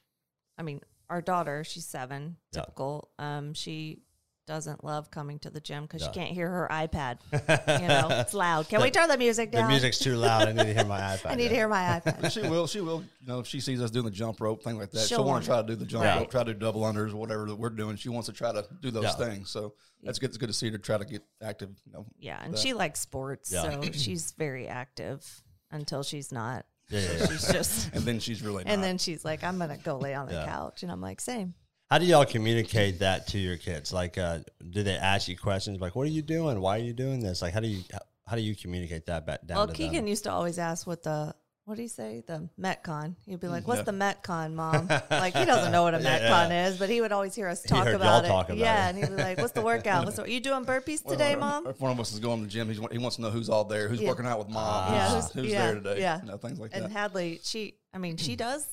I 0.57 0.63
mean, 0.63 0.81
our 1.09 1.21
daughter, 1.21 1.63
she's 1.63 1.85
seven, 1.85 2.37
Yeah. 2.51 2.61
typical. 2.61 3.09
Um, 3.19 3.53
she 3.53 4.01
doesn't 4.45 4.83
love 4.83 5.09
coming 5.11 5.39
to 5.39 5.49
the 5.49 5.59
gym 5.59 5.83
because 5.83 6.01
Yeah. 6.01 6.11
she 6.11 6.19
can't 6.19 6.31
hear 6.31 6.49
her 6.49 6.67
iPad. 6.71 7.17
You 7.81 7.87
know, 7.87 8.07
it's 8.11 8.33
loud. 8.33 8.69
Can 8.69 8.81
we 8.81 8.91
turn 8.91 9.09
the 9.09 9.17
music 9.17 9.51
down? 9.51 9.63
the 9.63 9.69
music's 9.69 9.97
too 9.99 10.15
loud. 10.15 10.47
I 10.47 10.51
need 10.53 10.63
to 10.63 10.73
hear 10.73 10.85
my 10.85 10.99
iPad. 11.17 11.31
I 11.31 11.35
need 11.35 11.49
to 11.49 11.55
hear 11.55 11.67
my 11.67 11.99
iPad. 11.99 12.21
But 12.21 12.31
she 12.31 12.41
will. 12.41 12.67
She 12.67 12.81
will. 12.81 13.01
You 13.21 13.27
know, 13.27 13.39
if 13.39 13.47
she 13.47 13.59
sees 13.59 13.81
us 13.81 13.91
doing 13.91 14.05
the 14.05 14.11
jump 14.11 14.39
rope, 14.41 14.63
thing 14.63 14.77
like 14.77 14.91
that, 14.91 14.99
she'll, 14.99 15.07
She'll 15.07 15.25
want 15.25 15.29
want 15.29 15.43
to 15.45 15.49
try 15.49 15.61
to 15.61 15.67
do 15.67 15.75
the 15.75 15.85
jump 15.85 16.05
Right. 16.05 16.19
rope, 16.19 16.31
try 16.31 16.43
to 16.43 16.53
do 16.53 16.59
double 16.59 16.81
unders, 16.81 17.13
or 17.13 17.17
whatever 17.17 17.45
that 17.45 17.55
we're 17.55 17.69
doing. 17.69 17.95
She 17.95 18.09
wants 18.09 18.27
to 18.27 18.33
try 18.33 18.51
to 18.51 18.65
do 18.81 18.91
those 18.91 19.03
Yeah. 19.05 19.11
things. 19.13 19.49
So 19.49 19.73
that's 20.03 20.19
good. 20.19 20.29
It's 20.29 20.37
good 20.37 20.47
to 20.47 20.53
see 20.53 20.69
her 20.69 20.77
try 20.77 20.97
to 20.97 21.05
get 21.05 21.23
active. 21.41 21.69
You 21.85 21.91
know, 21.93 22.05
Yeah, 22.19 22.39
and 22.43 22.53
that. 22.53 22.59
she 22.59 22.73
likes 22.73 22.99
sports, 22.99 23.51
Yeah. 23.51 23.63
so 23.81 23.81
she's 23.93 24.31
very 24.37 24.67
active 24.67 25.25
until 25.71 26.03
she's 26.03 26.31
not. 26.31 26.65
Yeah, 26.89 26.99
yeah, 26.99 27.07
So 27.07 27.13
yeah. 27.17 27.25
she's 27.27 27.51
just, 27.51 27.89
and 27.95 28.03
then 28.03 28.19
she's 28.19 28.43
really. 28.43 28.63
and 28.67 28.83
then 28.83 28.99
she's 28.99 29.25
like, 29.25 29.43
"I'm 29.43 29.57
gonna 29.57 29.77
go 29.77 29.97
lay 29.97 30.13
on 30.13 30.27
the 30.27 30.33
Yeah. 30.33 30.45
couch," 30.45 30.83
and 30.83 30.91
I'm 30.91 31.01
like, 31.01 31.19
"Same." 31.19 31.55
How 31.91 31.99
do 31.99 32.05
y'all 32.05 32.25
communicate 32.25 32.99
that 32.99 33.27
to 33.27 33.37
your 33.37 33.57
kids? 33.57 33.93
Like, 33.93 34.17
uh, 34.17 34.39
do 34.71 34.81
they 34.81 34.95
ask 34.95 35.27
you 35.27 35.37
questions 35.37 35.79
like, 35.79 35.95
"What 35.95 36.03
are 36.07 36.11
you 36.11 36.23
doing? 36.23 36.59
Why 36.59 36.77
are 36.77 36.81
you 36.81 36.93
doing 36.93 37.19
this?" 37.19 37.41
Like, 37.41 37.53
how 37.53 37.59
do 37.59 37.67
you 37.67 37.83
how, 37.91 37.99
how 38.25 38.35
do 38.35 38.41
you 38.41 38.55
communicate 38.55 39.05
that 39.05 39.25
back 39.27 39.45
down 39.45 39.57
Well, 39.57 39.67
to 39.67 39.73
Keegan 39.73 39.97
them? 39.97 40.07
used 40.07 40.23
to 40.23 40.31
always 40.31 40.57
ask 40.57 40.87
what 40.87 41.03
the 41.03 41.35
what 41.65 41.75
do 41.77 41.81
you 41.83 41.87
say? 41.87 42.23
The 42.25 42.47
Metcon. 42.59 43.15
He'd 43.27 43.39
be 43.39 43.47
like, 43.47 43.67
"What's 43.67 43.79
Yeah. 43.79 43.83
the 43.83 43.91
Metcon, 43.91 44.53
mom?" 44.53 44.87
like 45.11 45.35
he 45.35 45.45
doesn't 45.45 45.71
know 45.71 45.83
what 45.83 45.93
a 45.93 46.01
Yeah, 46.01 46.19
Metcon 46.19 46.49
yeah. 46.49 46.67
is, 46.69 46.77
but 46.79 46.89
he 46.89 47.01
would 47.01 47.11
always 47.11 47.35
hear 47.35 47.47
us 47.47 47.61
He 47.61 47.69
talk 47.69 47.83
heard 47.85 47.91
y'all 47.93 48.01
about 48.01 48.25
it. 48.25 48.27
talk 48.29 48.45
about 48.47 48.57
yeah, 48.57 48.87
it. 48.87 48.89
and 48.89 48.97
he'd 48.97 49.15
be 49.15 49.21
like, 49.21 49.37
"What's 49.37 49.53
the 49.53 49.61
workout? 49.61 50.05
What's 50.05 50.15
the, 50.17 50.23
are 50.23 50.27
you 50.27 50.39
doing 50.39 50.65
burpees 50.65 51.05
Well, 51.05 51.13
today, 51.15 51.33
if- 51.33 51.39
mom?" 51.39 51.67
If 51.67 51.79
one 51.79 51.91
of 51.91 51.99
us 51.99 52.11
is 52.13 52.19
going 52.19 52.39
to 52.39 52.45
the 52.45 52.51
gym, 52.51 52.67
he's, 52.67 52.79
he 52.91 52.97
wants 52.97 53.17
to 53.17 53.21
know 53.21 53.29
who's 53.29 53.49
all 53.49 53.63
there, 53.63 53.87
who's 53.87 54.01
Yeah. 54.01 54.09
working 54.09 54.25
out 54.25 54.39
with 54.39 54.49
mom, 54.49 54.91
Yeah, 54.93 55.05
who's, 55.09 55.13
who's- 55.25 55.31
who's 55.33 55.51
yeah, 55.51 55.65
there 55.65 55.75
today. 55.75 55.99
yeah. 56.01 56.21
You 56.21 56.27
know, 56.29 56.37
things 56.37 56.59
like 56.59 56.71
And 56.73 56.85
that. 56.85 56.91
Hadley, 56.91 57.39
she, 57.43 57.75
I 57.93 57.99
mean, 57.99 58.17
she 58.17 58.35
does 58.47 58.67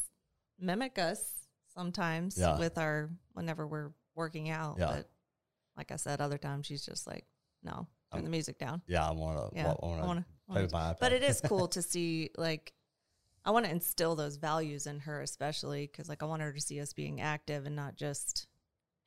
mimic 0.58 0.98
us 0.98 1.22
sometimes 1.74 2.36
Yeah. 2.38 2.58
with 2.58 2.78
our 2.78 3.10
whenever 3.32 3.66
we're 3.66 3.90
working 4.14 4.50
out. 4.50 4.76
Yeah. 4.78 4.86
But 4.86 5.10
like 5.76 5.90
I 5.92 5.96
said, 5.96 6.20
other 6.20 6.38
times 6.38 6.66
she's 6.66 6.84
just 6.84 7.06
like, 7.06 7.24
"No, 7.62 7.86
turn 8.12 8.18
Um, 8.20 8.24
the 8.24 8.30
music 8.30 8.58
down." 8.58 8.82
Yeah, 8.86 9.08
I 9.08 9.12
want 9.12 9.38
to. 9.38 9.56
Yeah, 9.56 9.62
I 9.72 9.86
want 9.86 10.00
to 10.00 10.06
want 10.06 10.24
play 10.48 10.56
to. 10.58 10.62
with 10.64 10.72
my 10.72 10.92
iPad. 10.92 10.98
but 11.00 11.12
it 11.12 11.22
is 11.22 11.40
cool 11.44 11.68
to 11.68 11.80
see 11.82 12.30
like 12.36 12.72
i 13.44 13.50
want 13.50 13.64
to 13.64 13.70
instill 13.72 14.14
those 14.14 14.36
values 14.36 14.86
in 14.86 15.00
her 15.00 15.20
especially 15.22 15.86
because 15.86 16.08
like 16.08 16.22
i 16.22 16.26
want 16.26 16.42
her 16.42 16.52
to 16.52 16.60
see 16.60 16.80
us 16.80 16.92
being 16.92 17.20
active 17.20 17.64
and 17.66 17.74
not 17.74 17.96
just 17.96 18.46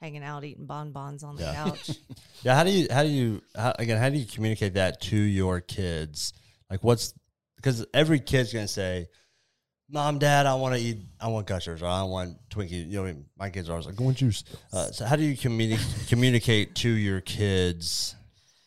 hanging 0.01 0.23
out 0.23 0.43
eating 0.43 0.65
bonbons 0.65 1.23
on 1.23 1.35
the 1.35 1.43
Yeah. 1.43 1.53
couch 1.53 1.91
Yeah, 2.43 2.55
how 2.55 2.63
do 2.63 2.71
you 2.71 2.87
how 2.91 3.03
do 3.03 3.09
you 3.09 3.41
how, 3.55 3.73
again 3.79 3.97
how 3.97 4.09
do 4.09 4.17
you 4.17 4.25
communicate 4.25 4.73
that 4.73 4.99
to 5.01 5.15
your 5.17 5.61
kids? 5.61 6.33
Like, 6.69 6.83
what's 6.83 7.13
because 7.57 7.85
every 7.93 8.19
kid's 8.19 8.51
gonna 8.51 8.67
say, 8.67 9.07
"Mom, 9.89 10.19
Dad, 10.19 10.45
I 10.45 10.55
want 10.55 10.75
to 10.75 10.81
eat, 10.81 10.97
I 11.19 11.27
want 11.27 11.47
gushers, 11.47 11.81
or 11.81 11.87
I 11.87 12.03
want 12.03 12.37
Twinkie." 12.49 12.89
You 12.89 13.03
know, 13.03 13.15
my 13.37 13.49
kids 13.49 13.69
are 13.69 13.73
always 13.73 13.85
like, 13.85 13.99
"I 13.99 14.03
want 14.03 14.17
juice." 14.17 14.43
Uh, 14.73 14.91
so, 14.91 15.05
how 15.05 15.15
do 15.15 15.23
you 15.23 15.35
communi- 15.37 16.07
communicate 16.09 16.75
to 16.75 16.89
your 16.89 17.21
kids 17.21 18.15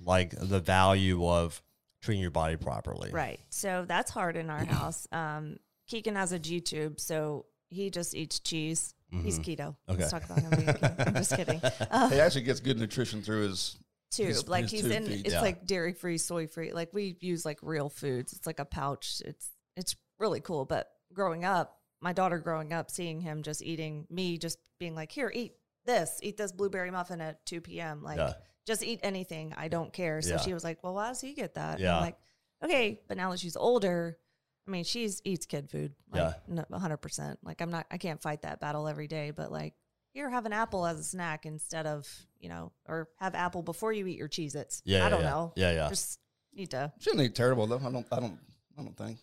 like 0.00 0.30
the 0.38 0.60
value 0.60 1.26
of 1.28 1.60
treating 2.00 2.22
your 2.22 2.30
body 2.30 2.56
properly? 2.56 3.10
right 3.12 3.40
so 3.50 3.84
that's 3.88 4.10
hard 4.10 4.36
in 4.36 4.48
our 4.48 4.64
house 4.76 5.06
um 5.10 5.56
keegan 5.88 6.14
has 6.14 6.30
a 6.32 6.38
g 6.38 6.60
tube 6.60 7.00
so 7.00 7.44
he 7.68 7.90
just 7.90 8.14
eats 8.14 8.38
cheese 8.38 8.94
he's 9.10 9.38
keto 9.40 9.74
Mm-hmm. 9.88 9.92
Okay. 9.92 10.00
let's 10.02 10.10
talk 10.12 10.24
about 10.24 10.38
him 10.38 10.94
i'm 11.06 11.14
just 11.14 11.34
kidding 11.34 11.60
uh, 11.90 12.08
he 12.10 12.20
actually 12.20 12.42
gets 12.42 12.60
good 12.60 12.78
nutrition 12.78 13.20
through 13.20 13.48
his. 13.48 13.76
tube 14.12 14.28
His- 14.28 14.48
like 14.48 14.62
his 14.64 14.70
he's 14.72 14.82
tube 14.82 14.92
in 14.92 15.04
feed, 15.06 15.26
it's 15.26 15.34
yeah. 15.34 15.40
like 15.40 15.66
dairy 15.66 15.92
free 15.92 16.16
soy 16.18 16.46
free 16.46 16.72
like 16.72 16.94
we 16.94 17.16
use 17.20 17.44
like 17.44 17.58
real 17.62 17.88
foods 17.88 18.32
it's 18.32 18.46
like 18.46 18.60
a 18.60 18.64
pouch 18.64 19.20
it's 19.26 19.50
it's 19.76 19.96
really 20.20 20.40
cool 20.40 20.64
but 20.64 20.88
growing 21.12 21.44
up 21.44 21.78
my 22.00 22.12
daughter 22.12 22.38
growing 22.38 22.72
up 22.72 22.90
seeing 22.90 23.20
him 23.20 23.42
just 23.42 23.62
eating 23.62 24.06
me 24.10 24.38
just 24.38 24.58
being 24.78 24.94
like 24.94 25.10
here 25.10 25.30
eat 25.34 25.54
this 25.84 26.18
eat 26.22 26.36
this 26.36 26.52
blueberry 26.52 26.90
muffin 26.90 27.20
at 27.20 27.44
2 27.46 27.60
p.m 27.60 28.02
like 28.02 28.18
Yeah. 28.18 28.34
just 28.66 28.82
eat 28.84 29.00
anything 29.02 29.54
i 29.56 29.68
don't 29.68 29.92
care 29.92 30.20
so 30.22 30.32
Yeah. 30.34 30.36
she 30.40 30.54
was 30.54 30.62
like 30.64 30.82
well 30.84 30.94
why 30.94 31.08
does 31.08 31.20
he 31.20 31.34
get 31.34 31.54
that 31.54 31.72
and 31.74 31.80
Yeah. 31.80 31.96
I'm 31.96 32.02
like 32.02 32.16
okay 32.62 33.00
but 33.08 33.16
now 33.16 33.30
that 33.30 33.40
she's 33.40 33.56
older 33.56 34.18
i 34.66 34.70
mean 34.70 34.84
she's 34.84 35.20
eats 35.24 35.46
kid 35.46 35.70
food 35.70 35.94
like 36.12 36.34
Yeah. 36.48 36.64
100% 36.70 37.36
like 37.42 37.60
i'm 37.60 37.70
not 37.70 37.86
i 37.90 37.96
can't 37.98 38.20
fight 38.22 38.42
that 38.42 38.60
battle 38.60 38.86
every 38.86 39.08
day 39.08 39.30
but 39.32 39.50
like 39.50 39.74
here 40.12 40.28
have 40.30 40.46
an 40.46 40.52
apple 40.52 40.86
as 40.86 40.98
a 40.98 41.04
snack 41.04 41.46
instead 41.46 41.86
of 41.86 42.06
you 42.38 42.48
know 42.48 42.70
or 42.86 43.08
have 43.18 43.34
apple 43.34 43.62
before 43.62 43.92
you 43.92 44.06
eat 44.06 44.18
your 44.18 44.28
cheez 44.28 44.54
its 44.54 44.82
Yeah, 44.84 44.98
i 44.98 45.02
yeah, 45.04 45.08
don't 45.08 45.20
yeah. 45.22 45.30
know 45.30 45.52
Yeah, 45.56 45.72
yeah. 45.72 45.88
just 45.88 46.20
need 46.54 46.70
to 46.72 46.92
Shouldn't 47.00 47.22
eat 47.22 47.34
terrible 47.34 47.66
though. 47.66 47.78
I 47.78 47.90
don't. 47.90 48.06
I 48.10 48.20
don't. 48.20 48.38
I 48.76 48.82
don't 48.82 48.96
think. 48.96 49.18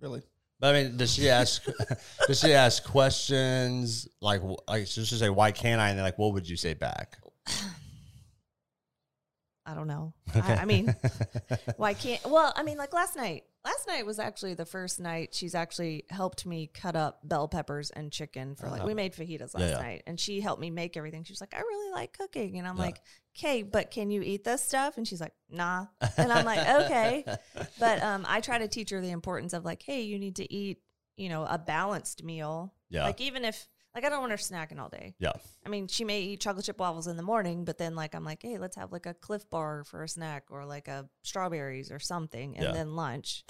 Really. 0.00 0.22
But 0.60 0.74
I 0.74 0.82
mean, 0.82 0.96
does 0.96 1.12
she 1.12 1.28
ask? 1.28 1.62
does 2.26 2.40
she 2.40 2.52
ask 2.52 2.84
questions 2.84 4.08
like 4.20 4.40
like 4.68 4.86
so 4.86 5.02
she 5.02 5.16
say, 5.16 5.28
"Why 5.28 5.52
can't 5.52 5.80
I?" 5.80 5.90
And 5.90 5.98
then 5.98 6.04
like, 6.04 6.18
what 6.18 6.32
would 6.32 6.48
you 6.48 6.56
say 6.56 6.74
back? 6.74 7.18
i 9.66 9.74
don't 9.74 9.86
know 9.86 10.12
I, 10.34 10.56
I 10.56 10.64
mean 10.66 10.94
why 11.76 11.94
can't 11.94 12.22
well 12.26 12.52
i 12.54 12.62
mean 12.62 12.76
like 12.76 12.92
last 12.92 13.16
night 13.16 13.44
last 13.64 13.86
night 13.86 14.04
was 14.04 14.18
actually 14.18 14.54
the 14.54 14.64
first 14.66 15.00
night 15.00 15.34
she's 15.34 15.54
actually 15.54 16.04
helped 16.10 16.44
me 16.46 16.70
cut 16.72 16.94
up 16.96 17.20
bell 17.26 17.48
peppers 17.48 17.90
and 17.90 18.12
chicken 18.12 18.54
for 18.54 18.68
like 18.68 18.84
we 18.84 18.94
made 18.94 19.12
fajitas 19.14 19.54
last 19.54 19.60
Yeah, 19.60 19.68
yeah. 19.70 19.82
night 19.82 20.02
and 20.06 20.18
she 20.20 20.40
helped 20.40 20.60
me 20.60 20.70
make 20.70 20.96
everything 20.96 21.24
she 21.24 21.32
was 21.32 21.40
like 21.40 21.54
i 21.54 21.58
really 21.60 21.92
like 21.92 22.16
cooking 22.16 22.58
and 22.58 22.66
i'm 22.68 22.76
Yeah. 22.76 22.82
like 22.82 23.00
okay 23.36 23.62
but 23.62 23.90
can 23.90 24.10
you 24.10 24.22
eat 24.22 24.44
this 24.44 24.62
stuff 24.62 24.96
and 24.96 25.06
she's 25.08 25.20
like 25.20 25.32
nah 25.50 25.86
and 26.18 26.32
i'm 26.32 26.44
like 26.44 26.66
okay 26.84 27.24
but 27.78 28.02
um 28.02 28.24
i 28.28 28.40
try 28.40 28.58
to 28.58 28.68
teach 28.68 28.90
her 28.90 29.00
the 29.00 29.10
importance 29.10 29.52
of 29.52 29.64
like 29.64 29.82
hey 29.82 30.02
you 30.02 30.18
need 30.18 30.36
to 30.36 30.52
eat 30.52 30.78
you 31.16 31.28
know 31.28 31.44
a 31.44 31.58
balanced 31.58 32.22
meal 32.24 32.74
Yeah. 32.90 33.04
like 33.04 33.20
even 33.20 33.44
if 33.44 33.66
like 33.94 34.04
i 34.04 34.08
don't 34.08 34.20
want 34.20 34.30
her 34.32 34.36
snacking 34.36 34.78
all 34.80 34.88
day 34.88 35.14
Yeah, 35.18 35.32
I 35.64 35.68
mean, 35.68 35.86
she 35.88 36.04
may 36.04 36.20
eat 36.20 36.40
chocolate 36.40 36.64
chip 36.64 36.78
waffles 36.78 37.06
in 37.06 37.16
the 37.16 37.22
morning, 37.22 37.64
but 37.64 37.78
then 37.78 37.94
like 37.94 38.14
I'm 38.14 38.24
like, 38.24 38.42
hey, 38.42 38.58
let's 38.58 38.76
have 38.76 38.92
like 38.92 39.06
a 39.06 39.14
Clif 39.14 39.48
Bar 39.50 39.84
for 39.84 40.02
a 40.02 40.08
snack 40.08 40.44
or 40.50 40.64
like 40.64 40.88
a 40.88 41.08
strawberries 41.22 41.90
or 41.90 41.98
something, 41.98 42.56
and 42.56 42.64
Yeah. 42.66 42.72
then 42.72 42.94
lunch. 42.96 43.44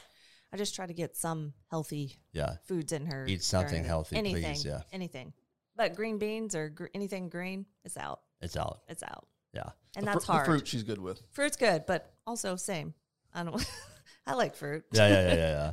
I 0.52 0.56
just 0.56 0.74
try 0.76 0.86
to 0.86 0.92
get 0.94 1.16
some 1.16 1.52
healthy 1.70 2.20
yeah. 2.32 2.56
foods 2.68 2.92
in 2.92 3.06
her. 3.06 3.26
Eat 3.26 3.42
something 3.42 3.70
during 3.70 3.84
healthy, 3.84 4.16
anything, 4.16 4.42
please, 4.54 4.64
yeah. 4.64 4.82
anything. 4.92 5.32
But 5.74 5.96
green 5.96 6.18
beans 6.18 6.54
or 6.54 6.68
gr- 6.68 6.86
anything 6.94 7.28
green, 7.28 7.66
it's 7.84 7.96
out. 7.96 8.20
It's 8.40 8.56
out. 8.56 8.82
It's 8.88 9.02
out, 9.02 9.26
Yeah. 9.52 9.70
and 9.96 10.06
The 10.06 10.12
that's 10.12 10.26
fr- 10.26 10.32
hard. 10.32 10.46
The 10.46 10.50
fruit 10.52 10.68
she's 10.68 10.84
good 10.84 11.00
with. 11.00 11.20
Fruit's 11.32 11.56
good, 11.56 11.86
but 11.86 12.12
also 12.26 12.54
same. 12.56 12.94
I 13.32 13.42
don't. 13.42 13.64
I 14.26 14.34
like 14.34 14.54
fruit. 14.54 14.84
yeah, 14.92 15.08
yeah, 15.08 15.14
yeah, 15.14 15.34
yeah, 15.34 15.50
yeah. 15.50 15.72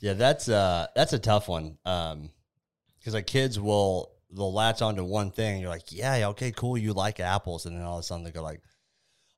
Yeah, 0.00 0.12
that's 0.14 0.48
uh 0.48 0.86
that's 0.96 1.12
a 1.12 1.18
tough 1.18 1.48
one. 1.48 1.76
Um 1.84 2.30
because 3.02 3.14
like 3.14 3.26
kids 3.26 3.58
will 3.58 4.12
they'll 4.30 4.52
latch 4.52 4.80
onto 4.80 5.04
one 5.04 5.30
thing 5.30 5.54
and 5.54 5.60
you're 5.60 5.70
like, 5.70 5.90
Yeah, 5.92 6.16
yeah, 6.16 6.28
okay, 6.28 6.52
cool, 6.52 6.78
you 6.78 6.92
like 6.92 7.20
apples, 7.20 7.66
and 7.66 7.76
then 7.76 7.84
all 7.84 7.98
of 7.98 8.00
a 8.00 8.02
sudden 8.04 8.24
they 8.24 8.30
go 8.30 8.42
like, 8.42 8.60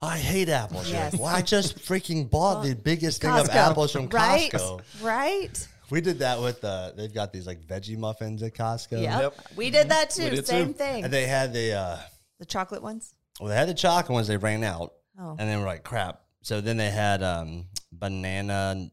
I 0.03 0.19
hate 0.19 0.51
apples. 0.51 0.91
You're 0.91 1.01
like, 1.01 1.15
well, 1.15 1.25
I 1.27 1.41
just 1.41 1.79
freaking 1.79 2.29
bought 2.31 2.63
the 2.63 2.75
biggest 2.75 3.23
thing 3.23 3.31
of 3.31 3.49
apples 3.49 3.93
from 3.93 4.09
right? 4.09 4.51
Costco. 4.53 4.83
Right? 5.03 5.69
We 5.91 6.01
did 6.01 6.19
that 6.21 6.41
with 6.41 6.63
uh 6.65 6.93
they've 6.97 7.13
got 7.13 7.33
these 7.33 7.47
like 7.47 7.61
veggie 7.63 7.97
muffins 7.97 8.43
at 8.43 8.55
Costco. 8.55 9.01
Yep. 9.03 9.21
Yep. 9.23 9.35
We 9.57 9.71
did 9.71 9.89
that 9.91 10.11
too. 10.11 10.31
did 10.31 10.47
Same 10.47 10.69
too. 10.69 10.73
thing. 10.75 11.05
And 11.05 11.13
they 11.13 11.27
had 11.27 11.53
the 11.53 11.73
uh 11.75 11.99
the 12.39 12.45
chocolate 12.47 12.83
ones. 12.83 13.15
well 13.41 13.49
they 13.51 13.57
had 13.57 13.69
the 13.69 13.75
chocolate 13.75 14.11
ones 14.13 14.27
they 14.29 14.37
ran 14.37 14.63
out. 14.65 14.93
Oh. 15.19 15.37
And 15.39 15.49
then 15.49 15.59
we're 15.61 15.67
like, 15.67 15.85
crap. 15.85 16.21
So 16.43 16.61
then 16.61 16.77
they 16.77 16.91
had 16.91 17.23
um 17.23 17.67
banana 17.93 18.91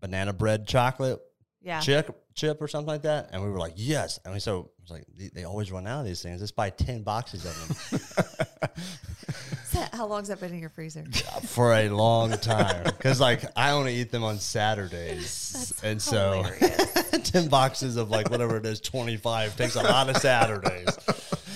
banana 0.00 0.32
bread 0.32 0.66
chocolate 0.66 1.20
Yeah. 1.62 1.80
chip 1.80 2.14
chip 2.36 2.62
or 2.62 2.68
something 2.68 2.86
like 2.86 3.02
that. 3.02 3.30
And 3.32 3.42
we 3.42 3.50
were 3.50 3.58
like, 3.58 3.72
yes. 3.74 4.20
And 4.24 4.32
we 4.34 4.40
so 4.40 4.70
it 4.78 4.82
was 4.82 4.90
like 4.90 5.04
they, 5.16 5.28
they 5.28 5.44
always 5.44 5.72
run 5.72 5.86
out 5.86 6.00
of 6.00 6.06
these 6.06 6.22
things. 6.22 6.40
Let's 6.40 6.52
buy 6.52 6.70
ten 6.70 7.02
boxes 7.02 7.44
of 7.44 8.00
them 8.30 8.70
How 9.92 10.06
long's 10.06 10.28
that 10.28 10.40
been 10.40 10.52
in 10.52 10.58
your 10.58 10.70
freezer? 10.70 11.04
for 11.44 11.74
a 11.74 11.88
long 11.88 12.32
time. 12.32 12.84
Because 12.84 13.20
like 13.20 13.44
I 13.56 13.72
only 13.72 13.96
eat 13.96 14.10
them 14.10 14.24
on 14.24 14.38
Saturdays. 14.38 15.72
and 15.82 16.00
so 16.00 16.44
10 17.24 17.48
boxes 17.48 17.96
of 17.96 18.10
like 18.10 18.30
whatever 18.30 18.56
it 18.56 18.66
is, 18.66 18.80
25 18.80 19.56
takes 19.56 19.74
a 19.74 19.82
lot 19.82 20.08
of 20.08 20.16
Saturdays. 20.16 20.88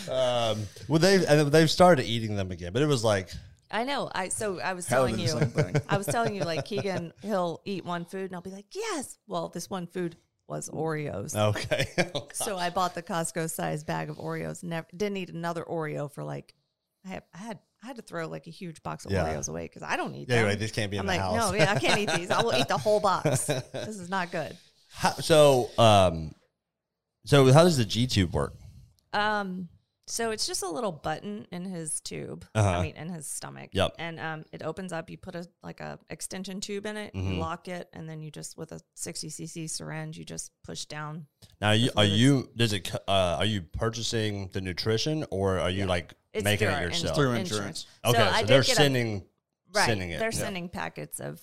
Um, 0.09 0.67
well, 0.89 0.99
they've, 0.99 1.25
and 1.27 1.51
they've 1.53 1.71
started 1.71 2.05
eating 2.05 2.37
them 2.37 2.51
again, 2.51 2.73
but 2.73 2.83
it 2.83 2.87
was 2.87 3.05
like, 3.05 3.31
I 3.71 3.85
know. 3.85 4.11
I 4.13 4.29
so 4.29 4.59
I 4.61 4.73
was 4.73 4.87
Hell, 4.87 5.07
telling 5.07 5.21
you. 5.21 5.29
the 5.29 5.41
same 5.41 5.51
thing. 5.51 5.77
I 5.89 5.97
was 5.97 6.07
telling 6.07 6.35
you 6.35 6.43
like 6.43 6.65
Keegan, 6.65 7.13
he'll 7.23 7.61
eat 7.65 7.85
one 7.85 8.05
food 8.05 8.25
and 8.25 8.35
I'll 8.35 8.41
be 8.43 8.51
like, 8.51 8.67
yes. 8.75 9.17
Well, 9.29 9.49
this 9.49 9.71
one 9.71 9.87
food 9.87 10.17
was 10.51 10.69
Oreos. 10.69 11.35
okay. 11.35 11.87
So 12.35 12.59
I 12.59 12.69
bought 12.71 12.95
the 12.95 13.03
Costco 13.03 13.49
size 13.51 13.85
bag 13.85 14.11
of 14.11 14.17
Oreos. 14.19 14.63
Never 14.63 14.87
didn't 14.95 15.17
eat 15.17 15.31
another 15.31 15.65
Oreo 15.65 16.11
for 16.13 16.25
like 16.25 16.55
I 17.07 17.09
had 17.11 17.23
I 17.33 17.39
had 17.39 17.59
I 17.83 17.87
had 17.87 17.97
to 17.97 18.03
throw 18.03 18.29
like 18.29 18.47
a 18.47 18.51
huge 18.51 18.83
box 18.83 19.07
of 19.07 19.13
Yeah. 19.13 19.25
Oreos 19.25 19.49
away 19.49 19.65
because 19.65 19.83
I 19.83 19.97
don't 19.97 20.15
eat 20.15 20.29
Yeah, 20.29 20.37
them. 20.41 20.47
right, 20.47 20.59
these 20.59 20.73
can't 20.73 20.91
be 20.91 20.99
in 20.99 21.01
I'm 21.01 21.07
the 21.07 21.13
like, 21.13 21.21
house. 21.21 21.35
no, 21.53 21.57
yeah, 21.57 21.73
I 21.73 21.79
can't 21.79 21.99
eat 21.99 22.11
these. 22.13 22.31
I 22.31 22.43
will 22.43 22.55
eat 22.55 22.69
the 22.69 22.77
whole 22.77 23.01
box. 23.01 23.47
this 23.47 23.99
is 23.99 24.11
not 24.11 24.31
good. 24.31 24.55
How, 24.93 25.13
so, 25.13 25.71
um, 25.79 26.35
so 27.25 27.51
how 27.53 27.63
does 27.65 27.77
the 27.79 27.85
G 27.87 28.07
tube 28.07 28.35
work? 28.35 28.55
Um, 29.15 29.69
so 30.11 30.31
it's 30.33 30.47
just 30.47 30.63
a 30.63 30.69
little 30.69 30.93
button 30.93 31.47
in 31.53 31.65
his 31.65 32.01
tube. 32.01 32.45
Uh-huh. 32.55 32.69
I 32.69 32.83
mean, 32.83 32.97
in 32.97 33.09
his 33.09 33.27
stomach. 33.27 33.71
Yep. 33.73 33.95
And 33.99 34.19
um, 34.21 34.45
it 34.53 34.63
opens 34.63 34.93
up. 34.93 35.09
You 35.09 35.17
put 35.17 35.35
a 35.35 35.47
like 35.63 35.81
a 35.81 35.99
extension 36.11 36.61
tube 36.61 36.85
in 36.87 36.97
it. 36.97 37.15
Mhm. 37.15 37.35
You 37.35 37.41
lock 37.41 37.69
it, 37.69 37.89
and 37.93 38.09
then 38.09 38.21
you 38.21 38.31
just 38.31 38.57
with 38.59 38.73
a 38.73 38.81
sixty 38.95 39.29
cc 39.29 39.71
syringe, 39.71 40.19
you 40.19 40.25
just 40.25 40.51
push 40.65 40.85
down. 40.85 41.27
Now, 41.61 41.69
are 41.69 41.75
you, 41.75 41.91
are 41.97 42.05
you, 42.05 42.51
does 42.57 42.73
it, 42.73 42.93
uh, 43.09 43.37
are 43.39 43.45
you 43.45 43.63
purchasing 43.63 44.49
the 44.53 44.61
nutrition 44.61 45.25
or 45.31 45.59
are 45.59 45.71
you 45.71 45.87
like 45.87 46.15
It's 46.33 46.45
making 46.45 46.69
it 46.69 46.75
our 46.75 46.83
yourself? 46.83 47.17
Through 47.17 47.33
insurance. 47.33 47.87
Okay. 48.05 48.19
So, 48.19 48.25
I 48.25 48.41
did 48.41 48.49
they're 48.49 48.63
get 48.63 48.73
a- 48.73 48.75
sending, 48.77 49.25
right. 49.75 49.87
sending 49.87 50.11
it. 50.11 50.19
They're 50.19 50.31
Yeah. 50.33 50.39
sending 50.39 50.69
packets 50.69 51.21
of 51.21 51.41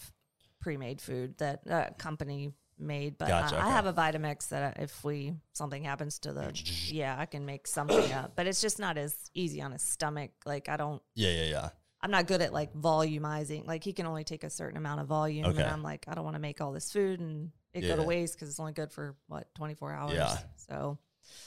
pre-made 0.59 1.00
food 1.00 1.38
that 1.38 1.62
a 1.67 1.93
company 1.97 2.51
made, 2.79 3.17
but 3.17 3.27
Gotcha, 3.27 3.55
uh, 3.55 3.60
I 3.60 3.63
okay. 3.63 3.72
have 3.72 3.86
a 3.86 3.93
Vitamix 3.93 4.50
that 4.50 4.77
if 4.79 5.03
we 5.03 5.34
something 5.53 5.84
happens 5.84 6.19
to 6.19 6.34
the 6.34 6.51
yeah, 6.88 7.15
I 7.17 7.25
can 7.25 7.46
make 7.46 7.67
something 7.67 8.12
up. 8.13 8.34
But 8.36 8.48
it's 8.48 8.62
just 8.62 8.79
not 8.79 8.98
as 8.98 9.15
easy 9.34 9.62
on 9.62 9.72
his 9.72 9.81
stomach. 9.81 10.31
Like 10.46 10.69
I 10.69 10.77
don't. 10.77 11.01
Yeah, 11.15 11.31
yeah, 11.31 11.46
yeah. 11.46 11.69
I'm 12.01 12.12
not 12.12 12.27
good 12.27 12.41
at 12.41 12.53
like 12.53 12.74
volumizing. 12.74 13.65
Like 13.67 13.84
he 13.84 13.93
can 13.93 14.05
only 14.05 14.24
take 14.24 14.43
a 14.43 14.50
certain 14.50 14.77
amount 14.77 15.01
of 15.01 15.07
volume, 15.07 15.46
Okay. 15.46 15.62
and 15.62 15.72
I'm 15.72 15.84
like, 15.84 16.05
I 16.07 16.13
don't 16.13 16.24
want 16.24 16.36
to 16.36 16.41
make 16.41 16.62
all 16.62 16.72
this 16.72 16.91
food 16.91 17.19
and 17.19 17.51
it 17.74 17.81
go 17.81 17.96
to 17.96 18.03
waste 18.03 18.34
because 18.36 18.50
it's 18.50 18.60
only 18.60 18.74
good 18.74 18.91
for 18.91 19.15
what 19.27 19.53
24 19.55 19.93
hours. 19.93 20.13
Yeah. 20.13 20.38
So 20.69 20.98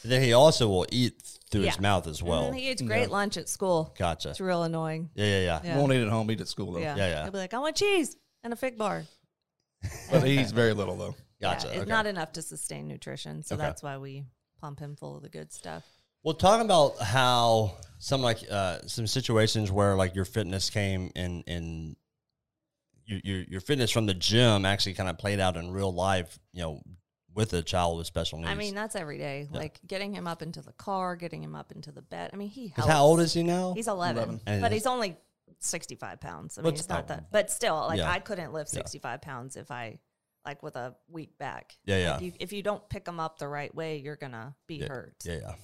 And 0.02 0.12
then 0.12 0.22
he 0.22 0.32
also 0.32 0.68
will 0.68 0.86
eat 0.92 1.22
through 1.50 1.62
his 1.62 1.80
mouth 1.80 2.06
as 2.06 2.22
well. 2.22 2.46
And 2.46 2.56
he 2.56 2.70
eats 2.70 2.82
great 2.82 3.08
Yeah. 3.08 3.14
lunch 3.14 3.36
at 3.36 3.48
school. 3.48 3.94
Gotcha. 3.98 4.30
It's 4.30 4.40
real 4.40 4.62
annoying. 4.62 5.10
Yeah, 5.14 5.24
yeah, 5.26 5.40
yeah. 5.40 5.60
Yeah. 5.64 5.78
Won't 5.78 5.92
eat 5.92 6.02
at 6.02 6.08
home, 6.08 6.30
eat 6.30 6.40
at 6.40 6.48
school 6.48 6.72
though. 6.72 6.80
Yeah. 6.80 6.96
Yeah, 6.96 7.08
yeah. 7.08 7.22
He'll 7.24 7.32
be 7.32 7.38
like, 7.38 7.54
I 7.54 7.58
want 7.58 7.76
cheese 7.76 8.16
and 8.44 8.52
a 8.52 8.56
fig 8.56 8.76
bar. 8.78 9.04
But 10.10 10.24
he 10.24 10.38
eats 10.38 10.52
very 10.52 10.72
little 10.72 10.96
though. 10.96 11.14
Gotcha. 11.40 11.68
Yeah, 11.68 11.72
it's 11.72 11.82
okay. 11.82 11.90
not 11.90 12.06
enough 12.06 12.32
to 12.32 12.42
sustain 12.42 12.86
nutrition, 12.86 13.42
so 13.42 13.54
Okay. 13.54 13.64
that's 13.64 13.82
why 13.82 13.96
we 13.96 14.24
pump 14.60 14.78
him 14.78 14.94
full 14.94 15.16
of 15.16 15.22
the 15.22 15.30
good 15.30 15.52
stuff. 15.52 15.84
Well, 16.22 16.34
talking 16.34 16.66
about 16.66 16.98
how 17.00 17.76
some 17.98 18.20
like 18.20 18.38
uh, 18.50 18.80
some 18.86 19.06
situations 19.06 19.70
where 19.72 19.96
like 19.96 20.14
your 20.14 20.26
fitness 20.26 20.68
came 20.68 21.10
in 21.14 21.42
in 21.46 21.96
your 23.06 23.20
your, 23.24 23.42
your 23.44 23.60
fitness 23.60 23.90
from 23.90 24.04
the 24.06 24.12
gym 24.14 24.66
actually 24.66 24.94
kind 24.94 25.08
of 25.08 25.16
played 25.16 25.40
out 25.40 25.56
in 25.56 25.70
real 25.70 25.92
life, 25.92 26.38
you 26.52 26.60
know, 26.60 26.82
with 27.34 27.54
a 27.54 27.62
child 27.62 27.96
with 27.96 28.06
special 28.06 28.38
needs. 28.38 28.50
I 28.50 28.54
mean, 28.54 28.74
that's 28.74 28.94
every 28.94 29.16
day. 29.16 29.48
Like 29.50 29.80
getting 29.86 30.12
him 30.12 30.26
up 30.26 30.42
into 30.42 30.60
the 30.60 30.72
car, 30.72 31.16
getting 31.16 31.42
him 31.42 31.54
up 31.54 31.72
into 31.72 31.90
the 31.90 32.02
bed. 32.02 32.30
I 32.34 32.36
mean, 32.36 32.48
he 32.48 32.68
helps. 32.68 32.90
how 32.92 33.04
old 33.04 33.20
is 33.20 33.32
he 33.32 33.42
now? 33.42 33.72
He's 33.74 33.88
11, 33.88 34.40
11. 34.46 34.60
But 34.60 34.72
he's 34.72 34.86
only 34.86 35.16
65 35.58 36.20
pounds. 36.20 36.56
I 36.58 36.62
But 36.62 36.68
mean, 36.68 36.74
it's 36.78 36.88
not 36.88 37.08
that, 37.08 37.30
but 37.30 37.50
still, 37.50 37.76
like 37.76 37.98
Yeah. 37.98 38.10
I 38.10 38.18
couldn't 38.20 38.52
lift 38.52 38.72
Yeah. 38.72 38.78
65 38.80 39.20
pounds 39.22 39.56
if 39.56 39.70
I, 39.70 39.98
like 40.46 40.62
with 40.62 40.76
a 40.76 40.96
weak 41.08 41.36
back. 41.38 41.76
Yeah, 41.84 42.12
Like, 42.12 42.20
yeah. 42.22 42.26
you- 42.26 42.32
if 42.40 42.52
you 42.52 42.62
don't 42.62 42.88
pick 42.88 43.04
them 43.04 43.20
up 43.20 43.38
the 43.38 43.48
right 43.48 43.74
way, 43.74 43.98
you're 43.98 44.16
gonna 44.16 44.56
be 44.66 44.76
yeah, 44.76 44.88
hurt. 44.88 45.14
yeah, 45.24 45.38
yeah. 45.42 45.54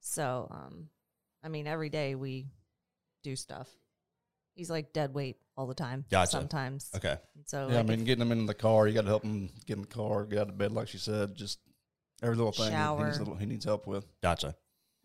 So, 0.00 0.46
um, 0.50 0.88
I 1.42 1.48
mean, 1.48 1.66
every 1.66 1.88
day 1.88 2.14
we 2.14 2.50
do 3.22 3.34
stuff. 3.36 3.68
He's 4.54 4.70
like 4.70 4.92
dead 4.92 5.14
weight 5.14 5.38
all 5.56 5.66
the 5.66 5.74
time. 5.74 6.04
Gotcha. 6.10 6.30
Sometimes. 6.32 6.90
Okay. 6.94 7.18
So 7.46 7.68
Yeah, 7.68 7.80
I 7.80 7.82
mean, 7.82 8.04
getting 8.04 8.22
him 8.22 8.32
in 8.32 8.46
the 8.46 8.54
car, 8.54 8.86
you 8.86 8.94
got 8.94 9.02
to 9.02 9.08
help 9.08 9.24
him 9.24 9.48
get 9.66 9.76
in 9.76 9.82
the 9.82 9.86
car, 9.88 10.24
get 10.26 10.38
out 10.40 10.48
of 10.48 10.58
bed, 10.58 10.72
like 10.72 10.88
she 10.88 10.98
said. 10.98 11.34
Just 11.34 11.58
every 12.22 12.36
little 12.36 12.52
thing 12.52 12.66
he- 12.66 12.70
he, 12.70 12.76
Shower. 12.76 13.06
needs, 13.06 13.18
little- 13.18 13.36
he 13.36 13.46
needs 13.46 13.64
help 13.64 13.86
with. 13.86 14.06
Gotcha. 14.22 14.54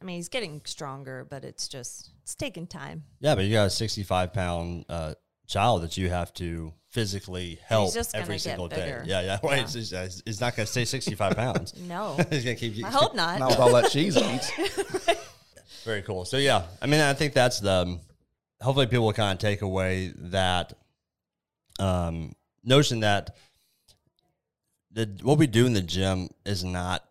I 0.01 0.03
mean, 0.05 0.17
he's 0.17 0.29
getting 0.29 0.61
stronger, 0.65 1.25
but 1.29 1.43
it's 1.45 1.67
just 1.67 2.11
it's 2.23 2.35
taking 2.35 2.67
time. 2.67 3.03
Yeah, 3.19 3.35
but 3.35 3.45
you 3.45 3.53
got 3.53 3.67
a 3.67 3.69
sixty-five 3.69 4.33
pound 4.33 4.85
uh, 4.89 5.13
child 5.47 5.83
that 5.83 5.97
you 5.97 6.09
have 6.09 6.33
to 6.35 6.73
physically 6.89 7.59
help 7.65 7.93
just 7.93 8.15
every 8.15 8.37
single 8.37 8.67
day. 8.67 9.01
Yeah, 9.05 9.21
yeah. 9.21 9.39
Right. 9.43 9.57
Yeah. 9.57 9.63
It's, 9.63 9.75
it's- 9.75 10.21
it's 10.25 10.41
not 10.41 10.55
going 10.55 10.65
to 10.65 10.71
stay 10.71 10.85
sixty-five 10.85 11.35
pounds. 11.37 11.73
No, 11.79 12.15
He's 12.29 12.43
going 12.43 12.55
to 12.57 12.69
keep. 12.69 12.85
I 12.85 12.89
hope 12.89 13.15
not. 13.15 13.39
Not 13.39 13.49
with 13.51 13.59
all 13.59 13.73
that 13.73 13.89
cheese 13.91 14.15
he 14.15 14.21
eats. 14.35 14.51
Very 15.85 16.01
cool. 16.01 16.25
So 16.25 16.37
yeah, 16.37 16.63
I 16.81 16.87
mean, 16.87 16.99
I 17.01 17.13
think 17.13 17.33
that's 17.33 17.59
the. 17.59 17.71
um, 17.71 17.99
Hopefully, 18.61 18.87
people 18.87 19.05
will 19.05 19.13
kind 19.13 19.33
of 19.33 19.39
take 19.39 19.61
away 19.61 20.13
that 20.17 20.73
um, 21.79 22.33
notion 22.63 23.01
that 23.01 23.35
the 24.91 25.09
what 25.23 25.37
we 25.37 25.45
do 25.47 25.65
in 25.65 25.73
the 25.73 25.81
gym 25.81 26.29
is 26.45 26.63
not 26.63 27.03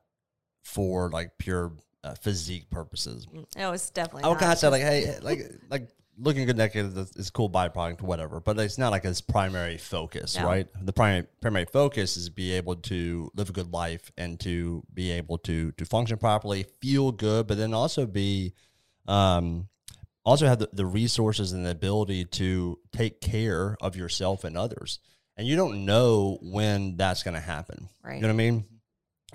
for 0.62 1.11
like 1.11 1.37
pure 1.38 1.73
uh, 2.05 2.14
physique 2.14 2.69
purposes. 2.71 3.27
No, 3.57 3.73
it's 3.73 3.90
definitely. 3.90 4.25
I 4.25 4.29
would 4.29 4.35
not. 4.35 4.40
kind 4.40 4.53
of 4.53 4.59
say 4.59 4.69
like, 4.69 4.83
hey, 4.83 5.17
like 5.23 5.40
like 5.71 5.88
looking 6.19 6.47
good 6.47 6.57
naked 6.57 6.97
is, 6.97 7.11
is 7.17 7.29
a 7.29 7.33
cool 7.33 7.51
byproduct, 7.51 8.03
whatever. 8.03 8.38
But 8.40 8.59
it's 8.61 8.79
not 8.79 8.90
like 8.90 9.05
its 9.05 9.21
primary 9.21 9.79
focus, 9.79 10.37
No. 10.37 10.45
right? 10.45 10.69
The 10.81 10.93
primary 10.93 11.27
primary 11.40 11.64
focus 11.64 12.17
is 12.17 12.29
be 12.29 12.53
able 12.53 12.77
to 12.77 13.31
live 13.35 13.49
a 13.49 13.53
good 13.53 13.73
life 13.73 14.12
and 14.17 14.38
to 14.40 14.85
be 14.93 15.11
able 15.12 15.38
to 15.38 15.73
to 15.73 15.85
function 15.85 16.19
properly, 16.19 16.64
feel 16.81 17.11
good, 17.11 17.47
but 17.47 17.57
then 17.57 17.75
also 17.75 18.07
be, 18.07 18.55
um, 19.09 19.69
also 20.25 20.47
have 20.47 20.59
the, 20.59 20.69
the 20.73 20.87
resources 20.87 21.53
and 21.53 21.67
the 21.67 21.71
ability 21.71 22.27
to 22.27 22.79
take 22.93 23.21
care 23.21 23.77
of 23.81 23.97
yourself 23.97 24.45
and 24.45 24.57
others. 24.57 25.01
And 25.37 25.49
you 25.49 25.57
don't 25.57 25.85
know 25.85 26.38
when 26.43 26.97
that's 26.97 27.25
going 27.25 27.35
to 27.35 27.40
happen. 27.40 27.88
Right. 28.05 28.17
You 28.17 28.23
know 28.23 28.29
what 28.29 28.35
I 28.35 28.37
mean? 28.37 28.64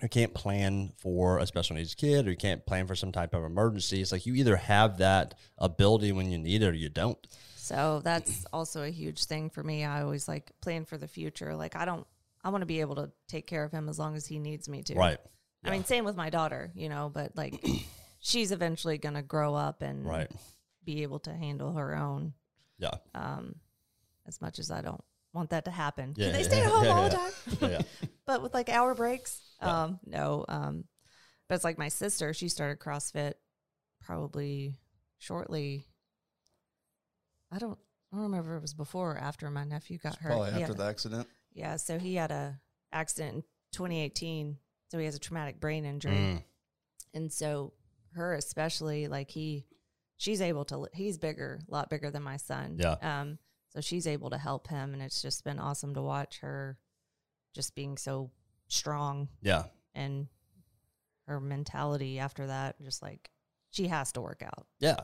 You 0.02 0.10
can't 0.10 0.34
plan 0.34 0.92
for 0.98 1.40
a 1.40 1.46
special 1.46 1.76
needs 1.76 1.96
kid 1.96 2.28
or 2.28 2.32
you 2.32 2.38
can't 2.38 2.66
plan 2.66 2.88
for 2.88 2.96
some 2.96 3.12
type 3.12 3.34
of 3.34 3.44
emergency. 3.44 4.02
It's 4.02 4.12
like 4.12 4.26
you 4.26 4.36
either 4.36 4.56
have 4.56 4.98
that 5.00 5.36
ability 5.58 6.12
when 6.12 6.32
you 6.32 6.38
need 6.38 6.62
it 6.64 6.68
or 6.68 6.74
you 6.74 6.90
don't. 6.90 7.18
So 7.56 8.02
that's 8.04 8.46
also 8.52 8.84
a 8.84 8.90
huge 8.90 9.26
thing 9.26 9.50
for 9.50 9.64
me. 9.64 9.86
I 9.86 10.02
always 10.02 10.28
like 10.28 10.52
plan 10.62 10.86
for 10.86 10.98
the 10.98 11.08
future. 11.08 11.56
Like 11.56 11.76
I 11.76 11.86
don't. 11.86 12.06
I 12.44 12.50
want 12.50 12.62
to 12.62 12.66
be 12.66 12.80
able 12.80 12.96
to 12.96 13.12
take 13.28 13.48
care 13.48 13.64
of 13.64 13.72
him 13.72 13.90
as 13.90 14.00
long 14.00 14.16
as 14.16 14.26
he 14.26 14.40
needs 14.40 14.70
me 14.70 14.82
to. 14.84 14.96
Right. 14.96 15.18
I 15.64 15.72
mean, 15.72 15.84
same 15.84 16.06
with 16.06 16.16
my 16.16 16.30
daughter. 16.30 16.72
You 16.74 16.90
know, 16.90 17.12
but 17.14 17.36
like 17.36 17.64
she's 18.20 18.52
eventually 18.52 18.98
gonna 18.98 19.22
grow 19.22 19.56
up 19.56 19.82
and 19.82 20.06
Right. 20.06 20.32
be 20.84 21.04
able 21.04 21.20
to 21.20 21.34
handle 21.34 21.74
her 21.74 21.96
own. 21.96 22.34
Yeah. 22.80 22.96
Um, 23.14 23.56
as 24.26 24.42
much 24.42 24.58
as 24.58 24.72
I 24.72 24.82
don't 24.82 25.04
want 25.34 25.52
that 25.52 25.66
to 25.66 25.72
happen. 25.72 26.14
Yeah, 26.18 26.32
they 26.32 26.40
yeah, 26.40 26.48
stay 26.48 26.62
at 26.62 26.72
home 26.72 26.84
yeah, 26.86 26.90
all 26.92 27.04
yeah. 27.04 27.10
the 27.10 27.16
time. 27.16 27.32
Yeah, 27.62 27.78
yeah. 28.02 28.08
but 28.26 28.42
with 28.42 28.54
like 28.54 28.70
hour 28.70 28.96
breaks, 28.96 29.42
um, 29.62 30.00
no. 30.06 30.46
Um, 30.48 30.86
but 31.48 31.56
it's 31.56 31.64
like 31.64 31.78
my 31.78 31.90
sister. 31.90 32.34
She 32.34 32.50
started 32.50 32.80
CrossFit 32.80 33.34
probably 34.02 34.76
shortly. 35.18 35.88
I 37.52 37.58
don't. 37.58 37.78
I 38.12 38.16
don't 38.16 38.24
remember 38.24 38.56
if 38.56 38.60
it 38.60 38.62
was 38.64 38.74
before 38.74 39.12
or 39.14 39.18
after 39.18 39.50
my 39.52 39.64
nephew 39.64 40.00
got 40.00 40.16
hurt. 40.16 40.32
Probably 40.32 40.52
He 40.54 40.62
after 40.64 40.74
the 40.74 40.86
accident. 40.86 41.28
Yeah, 41.54 41.76
so 41.76 42.00
he 42.00 42.16
had 42.16 42.32
a 42.32 42.60
accident 42.92 43.36
in 43.36 43.42
2018. 43.74 44.58
So 44.90 44.98
he 44.98 45.06
has 45.06 45.16
a 45.16 45.20
traumatic 45.20 45.60
brain 45.60 45.86
injury, 45.86 46.14
Mm. 46.14 46.44
and 47.14 47.32
so 47.32 47.74
her 48.14 48.34
especially, 48.34 49.08
like 49.08 49.30
he, 49.30 49.68
she's 50.18 50.42
able 50.42 50.66
to. 50.66 50.88
He's 50.94 51.20
bigger, 51.20 51.60
a 51.68 51.72
lot 51.72 51.92
bigger 51.92 52.10
than 52.10 52.24
my 52.24 52.38
son. 52.38 52.78
Yeah. 52.80 52.96
Um. 53.02 53.38
So 53.70 53.82
she's 53.82 54.08
able 54.08 54.32
to 54.32 54.38
help 54.40 54.68
him, 54.68 54.94
and 54.94 55.02
it's 55.04 55.22
just 55.22 55.44
been 55.44 55.60
awesome 55.60 55.94
to 55.94 56.02
watch 56.02 56.40
her, 56.40 56.80
just 57.54 57.76
being 57.76 57.98
so 57.98 58.32
strong 58.70 59.28
Yeah. 59.42 59.66
and 59.94 60.28
her 61.28 61.40
mentality 61.42 62.18
after 62.20 62.48
that. 62.48 62.82
Just 62.82 63.02
like 63.04 63.30
she 63.72 63.88
has 63.90 64.12
to 64.14 64.22
work 64.22 64.42
out 64.42 64.66
Yeah. 64.80 64.96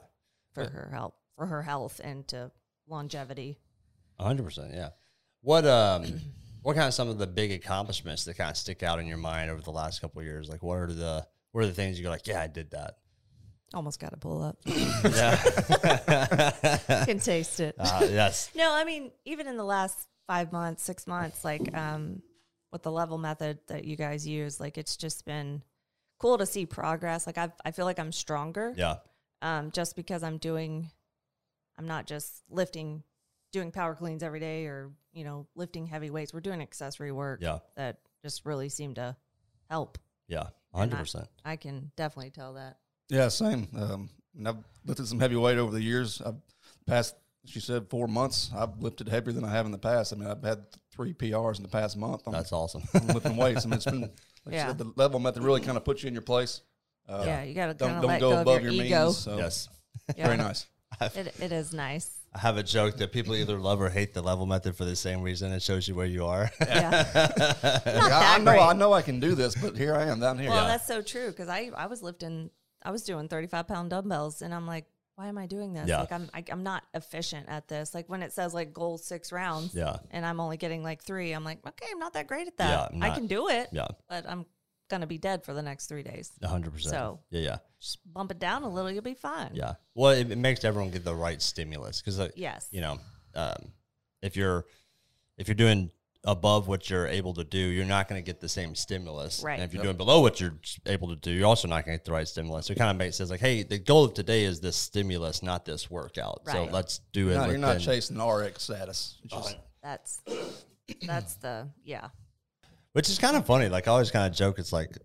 for 0.53 0.63
Yeah. 0.63 0.69
her 0.69 0.89
help, 0.93 1.15
for 1.35 1.45
her 1.45 1.61
health, 1.61 1.99
and 2.03 2.25
to 2.29 2.51
longevity. 2.87 3.59
hundred 4.19 4.43
percent. 4.43 4.73
Yeah. 4.73 4.89
What 5.41 5.65
um, 5.67 6.21
what 6.61 6.75
kind 6.75 6.87
of 6.87 6.93
some 6.93 7.09
of 7.09 7.17
the 7.17 7.27
big 7.27 7.51
accomplishments 7.51 8.23
that 8.25 8.35
kind 8.37 8.49
of 8.49 8.57
stick 8.57 8.81
out 8.81 8.99
in 8.99 9.05
your 9.07 9.17
mind 9.17 9.51
over 9.51 9.61
the 9.61 9.71
last 9.71 9.99
couple 10.01 10.21
of 10.21 10.25
years? 10.25 10.47
Like, 10.49 10.63
what 10.63 10.77
are 10.79 10.93
the 10.93 11.27
what 11.51 11.63
are 11.63 11.67
the 11.67 11.73
things 11.73 11.97
you 11.99 12.03
go 12.03 12.09
like? 12.09 12.25
Yeah, 12.27 12.41
I 12.41 12.47
did 12.47 12.71
that. 12.71 12.97
Almost 13.73 13.99
got 13.99 14.11
to 14.11 14.17
pull 14.17 14.41
up. 14.43 14.57
Yeah. 14.65 15.35
can 17.05 17.19
taste 17.19 17.59
it. 17.59 17.75
uh, 17.77 18.07
yes. 18.09 18.49
No, 18.55 18.73
I 18.73 18.83
mean, 18.85 19.11
even 19.25 19.47
in 19.47 19.57
the 19.57 19.63
last 19.63 20.07
five 20.27 20.51
months, 20.51 20.83
six 20.83 21.07
months, 21.07 21.43
like 21.43 21.75
um, 21.75 22.21
with 22.75 22.83
the 22.83 22.91
level 22.91 23.17
method 23.17 23.57
that 23.67 23.85
you 23.85 23.95
guys 23.95 24.27
use, 24.27 24.59
like 24.59 24.77
it's 24.77 24.97
just 24.97 25.23
been 25.25 25.63
cool 26.19 26.37
to 26.37 26.45
see 26.45 26.65
progress. 26.65 27.25
Like 27.25 27.37
I, 27.37 27.49
I 27.63 27.71
feel 27.71 27.85
like 27.85 27.99
I'm 27.99 28.11
stronger. 28.11 28.73
Yeah. 28.75 28.97
Um, 29.41 29.71
just 29.71 29.95
because 29.95 30.23
I'm 30.23 30.37
doing, 30.39 30.89
I'm 31.77 31.87
not 31.87 32.05
just 32.05 32.43
lifting, 32.49 33.01
doing 33.53 33.71
power 33.71 33.95
cleans 33.95 34.23
every 34.23 34.41
day, 34.41 34.65
or 34.65 34.91
you 35.13 35.23
know, 35.23 35.47
lifting 35.55 35.85
heavy 35.85 36.09
weights. 36.09 36.33
We're 36.33 36.41
doing 36.41 36.61
accessory 36.61 37.13
work. 37.13 37.39
Yeah. 37.41 37.59
That 37.77 37.99
just 38.21 38.45
really 38.45 38.67
seem 38.67 38.93
to 38.95 39.15
help. 39.69 39.97
Yeah. 40.27 40.47
And 40.73 40.81
Hundred 40.91 40.97
I- 40.97 40.99
percent. 40.99 41.27
I 41.45 41.55
can 41.55 41.91
definitely 41.95 42.31
tell 42.31 42.55
that. 42.55 42.75
Yeah, 43.07 43.29
same. 43.29 43.69
Um, 43.77 44.09
and 44.37 44.49
I've 44.49 44.57
lifted 44.85 45.07
some 45.07 45.21
heavy 45.21 45.37
weight 45.37 45.57
over 45.57 45.71
the 45.71 45.81
years. 45.81 46.21
I've 46.21 46.35
past, 46.85 47.15
she 47.45 47.59
said, 47.59 47.89
four 47.89 48.07
months. 48.07 48.49
I've 48.55 48.81
lifted 48.81 49.07
heavier 49.09 49.33
than 49.33 49.43
I 49.43 49.51
have 49.51 49.65
in 49.65 49.71
the 49.71 49.77
past. 49.77 50.13
I 50.13 50.15
mean, 50.17 50.27
I've 50.29 50.43
had 50.43 50.65
three 50.91 51.13
PRs 51.13 51.57
in 51.57 51.63
the 51.63 51.69
past 51.69 51.97
month. 51.97 52.23
on 52.27 52.33
That's 52.33 52.51
awesome. 52.51 52.83
on 52.93 53.07
lifting 53.07 53.37
weights. 53.37 53.65
I 53.65 53.69
mean, 53.69 53.75
it's 53.75 53.85
been 53.85 54.01
like 54.01 54.11
Yeah. 54.51 54.67
said, 54.67 54.77
the 54.77 54.91
level 54.95 55.19
method 55.19 55.43
really 55.43 55.61
kind 55.61 55.77
of 55.77 55.83
puts 55.85 56.03
you 56.03 56.07
in 56.07 56.13
your 56.13 56.21
place. 56.23 56.61
Uh, 57.07 57.23
yeah, 57.25 57.43
you 57.43 57.53
got 57.53 57.67
to 57.67 57.73
Don't 57.75 57.93
don't 58.01 58.05
let 58.05 58.19
go 58.19 58.31
go, 58.31 58.41
above 58.41 58.57
of 58.57 58.63
your, 58.63 58.71
your, 58.71 58.85
ego. 58.85 59.03
means. 59.05 59.17
So 59.17 59.37
yes. 59.37 59.69
Yeah. 60.17 60.25
very 60.25 60.37
nice. 60.37 60.65
It, 61.01 61.35
it 61.41 61.51
is 61.51 61.73
nice. 61.73 62.11
I 62.33 62.39
have 62.39 62.57
a 62.57 62.63
joke 62.63 62.97
that 62.97 63.11
people 63.11 63.35
either 63.35 63.57
love 63.59 63.79
or 63.81 63.89
hate 63.89 64.13
the 64.13 64.21
level 64.21 64.45
method 64.45 64.75
for 64.75 64.85
the 64.85 64.95
same 64.95 65.21
reason. 65.21 65.51
It 65.53 65.61
shows 65.61 65.87
you 65.87 65.95
where 65.95 66.05
you 66.05 66.25
are. 66.25 66.49
Yeah. 66.61 66.89
Not 67.15 67.37
Yeah, 67.85 68.01
I, 68.05 68.09
that 68.09 68.35
I 68.35 68.37
know 68.43 68.51
great. 68.51 68.61
I 68.61 68.73
know 68.73 68.93
I 68.93 69.01
can 69.01 69.19
do 69.19 69.35
this, 69.35 69.55
but 69.55 69.77
here 69.77 69.95
I 69.95 70.03
am 70.05 70.19
down 70.19 70.37
here. 70.37 70.49
Well, 70.49 70.65
that's 70.67 70.87
so 70.87 71.01
true 71.01 71.27
because 71.27 71.47
I 71.49 71.69
I 71.75 71.87
was 71.87 72.01
lifting, 72.01 72.49
I 72.83 72.91
was 72.91 73.03
doing 73.03 73.27
thirty 73.27 73.47
five 73.47 73.67
pound 73.67 73.89
dumbbells, 73.89 74.41
and 74.41 74.53
I'm 74.53 74.65
like, 74.67 74.85
why 75.15 75.27
am 75.27 75.37
I 75.37 75.45
doing 75.47 75.73
this? 75.73 75.87
Yeah. 75.87 75.99
Like 76.01 76.11
I'm 76.11 76.29
I, 76.33 76.43
I'm 76.51 76.63
not 76.63 76.83
efficient 76.93 77.47
at 77.49 77.67
this. 77.67 77.93
Like 77.93 78.09
when 78.09 78.21
it 78.21 78.33
says 78.33 78.53
like 78.53 78.73
goal 78.73 78.97
six 78.97 79.31
rounds, 79.31 79.73
Yeah. 79.73 79.97
and 80.11 80.25
I'm 80.25 80.39
only 80.39 80.57
getting 80.57 80.83
like 80.83 81.01
three, 81.03 81.31
I'm 81.31 81.43
like, 81.43 81.59
okay, 81.65 81.85
I'm 81.91 81.99
not 81.99 82.13
that 82.13 82.27
great 82.27 82.47
at 82.47 82.57
that. 82.57 82.93
Yeah, 82.93 83.05
I 83.05 83.09
can 83.11 83.27
do 83.27 83.47
it, 83.49 83.69
yeah. 83.71 83.87
but 84.09 84.29
I'm 84.29 84.45
gonna 84.89 85.07
be 85.07 85.17
dead 85.17 85.43
for 85.43 85.53
the 85.53 85.61
next 85.61 85.87
three 85.87 86.03
days. 86.03 86.31
hundred 86.43 86.73
percent. 86.73 86.93
So- 86.93 87.19
yeah, 87.29 87.41
yeah, 87.41 87.57
Just 87.79 87.99
bump 88.13 88.31
it 88.31 88.39
down 88.39 88.63
a 88.63 88.69
little, 88.69 88.91
you'll 88.91 89.01
be 89.01 89.13
fine. 89.13 89.51
yeah. 89.53 89.73
Well, 89.95 90.11
it, 90.11 90.29
it 90.31 90.37
makes 90.37 90.63
everyone 90.65 90.91
get 90.91 91.03
the 91.05 91.15
right 91.15 91.41
stimulus 91.41 92.01
because, 92.01 92.19
Yes. 92.35 92.67
you 92.71 92.81
know, 92.81 92.99
um, 93.35 93.71
if 94.21 94.35
you're 94.35 94.65
if 95.37 95.47
you're 95.47 95.55
doing 95.55 95.91
above 96.25 96.67
what 96.67 96.89
you're 96.89 97.07
able 97.07 97.33
to 97.35 97.43
do, 97.43 97.57
you're 97.57 97.85
not 97.85 98.07
going 98.07 98.21
to 98.21 98.25
get 98.25 98.41
the 98.41 98.49
same 98.49 98.75
stimulus. 98.75 99.41
Right. 99.43 99.53
And 99.53 99.63
if 99.63 99.73
you're 99.73 99.83
doing 99.83 99.97
below 99.97 100.21
what 100.21 100.41
you're 100.41 100.57
able 100.85 101.09
to 101.09 101.15
do, 101.15 101.31
you're 101.31 101.47
also 101.47 101.67
not 101.67 101.85
going 101.85 101.97
to 101.97 101.99
get 101.99 102.05
the 102.05 102.11
right 102.11 102.27
stimulus. 102.27 102.65
So 102.65 102.73
it 102.73 102.77
kind 102.77 102.89
of 102.89 102.97
makes 102.97 103.17
sense. 103.17 103.29
Like, 103.29 103.39
hey, 103.39 103.63
the 103.63 103.77
goal 103.77 104.05
of 104.05 104.13
today 104.13 104.43
is 104.43 104.59
this 104.59 104.75
stimulus, 104.75 105.43
not 105.43 105.65
this 105.65 105.89
workout. 105.89 106.41
Right. 106.45 106.53
So 106.53 106.63
let's 106.65 107.01
do 107.13 107.29
it. 107.29 107.33
You're 107.33 107.39
not, 107.39 107.49
you're 107.49 107.57
not 107.59 107.79
chasing 107.79 108.21
RX 108.21 108.63
status. 108.63 109.19
It's 109.23 109.33
Just, 109.33 109.57
That's 109.83 110.21
that's 111.05 111.35
the 111.35 111.69
yeah. 111.83 112.09
Which 112.93 113.09
is 113.09 113.19
kind 113.19 113.37
of 113.37 113.45
funny. 113.45 113.69
Like 113.69 113.87
I 113.87 113.91
always 113.91 114.09
kind 114.09 114.25
of 114.25 114.35
joke. 114.35 114.57
It's 114.57 114.73
like, 114.73 114.97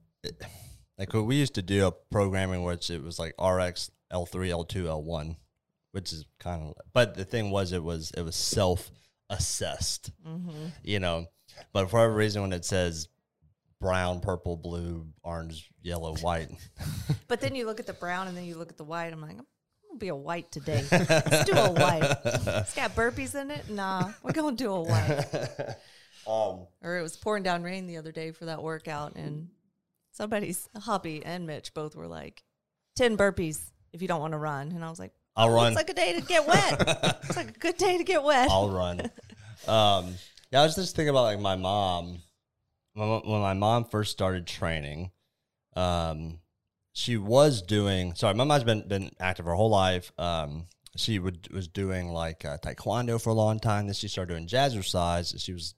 like 0.98 1.12
we 1.12 1.36
used 1.36 1.54
to 1.54 1.62
do 1.62 1.86
a 1.86 1.92
programming 1.92 2.62
which 2.62 2.88
it 2.88 3.02
was 3.02 3.18
like 3.18 3.34
RX 3.38 3.90
L 4.10 4.24
three 4.24 4.50
L 4.50 4.64
two 4.64 4.88
L 4.88 5.02
one, 5.02 5.36
which 5.92 6.12
is 6.12 6.24
kind 6.38 6.62
of. 6.62 6.74
But 6.94 7.14
the 7.14 7.24
thing 7.24 7.50
was, 7.50 7.72
it 7.72 7.82
was 7.82 8.10
it 8.16 8.22
was 8.22 8.36
self 8.36 8.90
assessed. 9.30 10.10
You 10.84 11.00
know, 11.00 11.26
but 11.72 11.88
for 11.88 11.96
whatever 11.96 12.14
reason, 12.14 12.42
when 12.42 12.52
it 12.52 12.64
says 12.64 13.08
brown, 13.80 14.20
purple, 14.20 14.56
blue, 14.56 15.06
orange, 15.22 15.70
yellow, 15.82 16.14
white, 16.16 16.50
But 17.28 17.40
then 17.40 17.54
you 17.54 17.64
look 17.64 17.80
at 17.80 17.86
the 17.86 17.94
brown 17.94 18.28
and 18.28 18.36
then 18.36 18.44
you 18.44 18.56
look 18.56 18.70
at 18.70 18.76
the 18.76 18.84
white. 18.84 19.12
I'm 19.12 19.20
like, 19.20 19.30
I'm 19.30 19.46
gonna 19.88 19.98
be 19.98 20.08
a 20.08 20.16
white 20.16 20.50
today. 20.50 20.84
Let's 20.92 21.44
do 21.44 21.56
a 21.56 21.70
white. 21.70 22.18
It's 22.24 22.74
got 22.74 22.94
burpees 22.94 23.40
in 23.40 23.50
it. 23.50 23.70
Nah, 23.70 24.10
we're 24.22 24.32
gonna 24.32 24.56
do 24.56 24.72
a 24.72 24.82
white. 24.82 25.26
um, 26.26 26.66
or 26.82 26.98
it 26.98 27.02
was 27.02 27.16
pouring 27.16 27.42
down 27.42 27.62
rain 27.62 27.86
the 27.86 27.96
other 27.96 28.12
day 28.12 28.32
for 28.32 28.46
that 28.46 28.62
workout, 28.62 29.16
and 29.16 29.48
somebody's 30.12 30.68
hubby 30.76 31.24
and 31.24 31.46
Mitch 31.46 31.72
both 31.72 31.96
were 31.96 32.08
like, 32.08 32.42
10 32.96 33.16
burpees 33.16 33.70
if 33.92 34.02
you 34.02 34.08
don't 34.08 34.20
want 34.20 34.32
to 34.32 34.38
run. 34.38 34.72
And 34.72 34.84
I 34.84 34.90
was 34.90 34.98
like, 34.98 35.12
I'll 35.36 35.50
run. 35.50 35.68
it's 35.68 35.76
like 35.76 35.90
a 35.90 35.94
day 35.94 36.14
to 36.14 36.20
get 36.20 36.46
wet. 36.46 37.18
it's 37.24 37.36
like 37.36 37.50
a 37.50 37.58
good 37.58 37.76
day 37.76 37.98
to 37.98 38.04
get 38.04 38.22
wet. 38.22 38.50
I'll 38.50 38.70
run. 38.70 39.00
Um, 39.66 40.14
yeah, 40.50 40.60
I 40.60 40.64
was 40.64 40.74
just 40.74 40.96
thinking 40.96 41.10
about 41.10 41.22
like 41.22 41.40
my 41.40 41.56
mom. 41.56 42.18
When, 42.94 43.08
when 43.08 43.40
my 43.40 43.54
mom 43.54 43.84
first 43.84 44.10
started 44.10 44.46
training, 44.46 45.12
um, 45.76 46.40
she 46.92 47.16
was 47.16 47.62
doing. 47.62 48.14
Sorry, 48.14 48.34
my 48.34 48.44
mom's 48.44 48.64
been 48.64 48.86
been 48.88 49.10
active 49.20 49.46
her 49.46 49.54
whole 49.54 49.70
life. 49.70 50.12
Um, 50.18 50.66
she 50.96 51.18
would 51.18 51.52
was 51.52 51.68
doing 51.68 52.12
like 52.12 52.44
uh, 52.44 52.58
taekwondo 52.58 53.22
for 53.22 53.30
a 53.30 53.34
long 53.34 53.60
time. 53.60 53.86
Then 53.86 53.94
she 53.94 54.08
started 54.08 54.34
doing 54.34 54.46
jazzercise. 54.46 55.40
She 55.40 55.52
was 55.52 55.74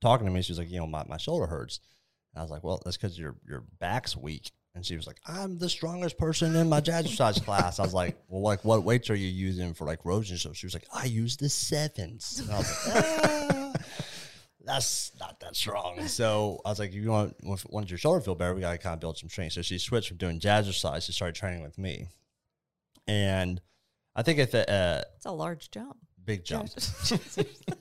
talking 0.00 0.26
to 0.26 0.32
me. 0.32 0.42
She 0.42 0.52
was 0.52 0.58
like, 0.58 0.70
you 0.70 0.78
know, 0.78 0.86
my, 0.86 1.04
my 1.08 1.16
shoulder 1.16 1.46
hurts. 1.46 1.80
And 2.34 2.40
I 2.40 2.42
was 2.42 2.50
like, 2.50 2.62
well, 2.62 2.80
that's 2.84 2.96
because 2.96 3.18
your 3.18 3.36
your 3.46 3.64
back's 3.80 4.16
weak. 4.16 4.52
And 4.74 4.86
she 4.86 4.96
was 4.96 5.06
like, 5.06 5.18
I'm 5.26 5.58
the 5.58 5.68
strongest 5.68 6.16
person 6.16 6.56
in 6.56 6.68
my 6.68 6.80
jazzercise 6.80 7.44
class. 7.44 7.78
I 7.78 7.82
was 7.82 7.92
like, 7.92 8.16
well, 8.28 8.40
like 8.40 8.64
what 8.64 8.84
weights 8.84 9.10
are 9.10 9.14
you 9.14 9.28
using 9.28 9.74
for 9.74 9.86
like 9.86 10.04
rows 10.04 10.30
and 10.30 10.38
stuff? 10.38 10.56
She 10.56 10.64
was 10.66 10.72
like, 10.74 10.86
I 10.94 11.04
use 11.04 11.36
the 11.36 11.48
sevens. 11.50 12.40
And 12.40 12.50
I 12.50 12.56
was 12.58 12.86
like, 12.86 13.04
ah, 13.04 13.72
that's 14.64 15.12
not 15.20 15.40
that 15.40 15.56
strong. 15.56 16.06
So 16.08 16.60
I 16.64 16.70
was 16.70 16.78
like, 16.78 16.94
you 16.94 17.10
want 17.10 17.36
once 17.42 17.90
your 17.90 17.98
shoulder 17.98 18.20
feel 18.22 18.34
better, 18.34 18.54
we 18.54 18.62
gotta 18.62 18.78
kind 18.78 18.94
of 18.94 19.00
build 19.00 19.18
some 19.18 19.28
strength. 19.28 19.52
So 19.52 19.62
she 19.62 19.76
switched 19.78 20.08
from 20.08 20.16
doing 20.16 20.40
jazzercise 20.40 21.04
to 21.06 21.12
started 21.12 21.34
training 21.34 21.62
with 21.62 21.76
me. 21.76 22.06
And 23.06 23.60
I 24.16 24.22
think 24.22 24.38
if 24.38 24.54
uh, 24.54 25.02
It's 25.16 25.26
a 25.26 25.32
large 25.32 25.70
jump. 25.70 25.96
big 26.24 26.44
jump. 26.44 26.70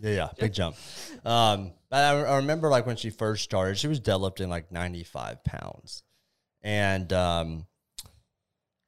Yeah, 0.02 0.12
yeah, 0.12 0.30
big 0.40 0.52
jump. 0.52 0.76
Um, 1.24 1.74
but 1.90 2.04
I, 2.04 2.20
I 2.24 2.36
remember 2.38 2.70
like 2.70 2.86
when 2.88 2.96
she 2.98 3.12
first 3.12 3.44
started, 3.44 3.78
she 3.78 3.88
was 3.88 4.00
deadlifting 4.02 4.48
like 4.50 4.72
95 4.72 5.44
pounds. 5.44 6.04
And, 6.64 7.12
um, 7.14 7.66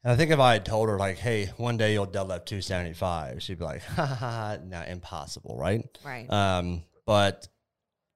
and 0.03 0.11
I 0.11 0.15
think 0.15 0.31
if 0.31 0.39
I 0.39 0.53
had 0.53 0.65
told 0.65 0.89
her 0.89 0.97
like, 0.97 1.17
hey, 1.17 1.51
one 1.57 1.77
day 1.77 1.93
you'll 1.93 2.05
deadlift 2.07 2.45
275, 2.45 3.41
she'd 3.41 3.59
be 3.59 3.63
like, 3.65 3.81
ha 3.83 4.05
ha 4.05 4.15
ha, 4.15 4.57
no, 4.63 4.81
impossible, 4.81 5.55
right? 5.57 5.85
Right. 6.03 6.29
Um, 6.31 6.83
but 7.05 7.47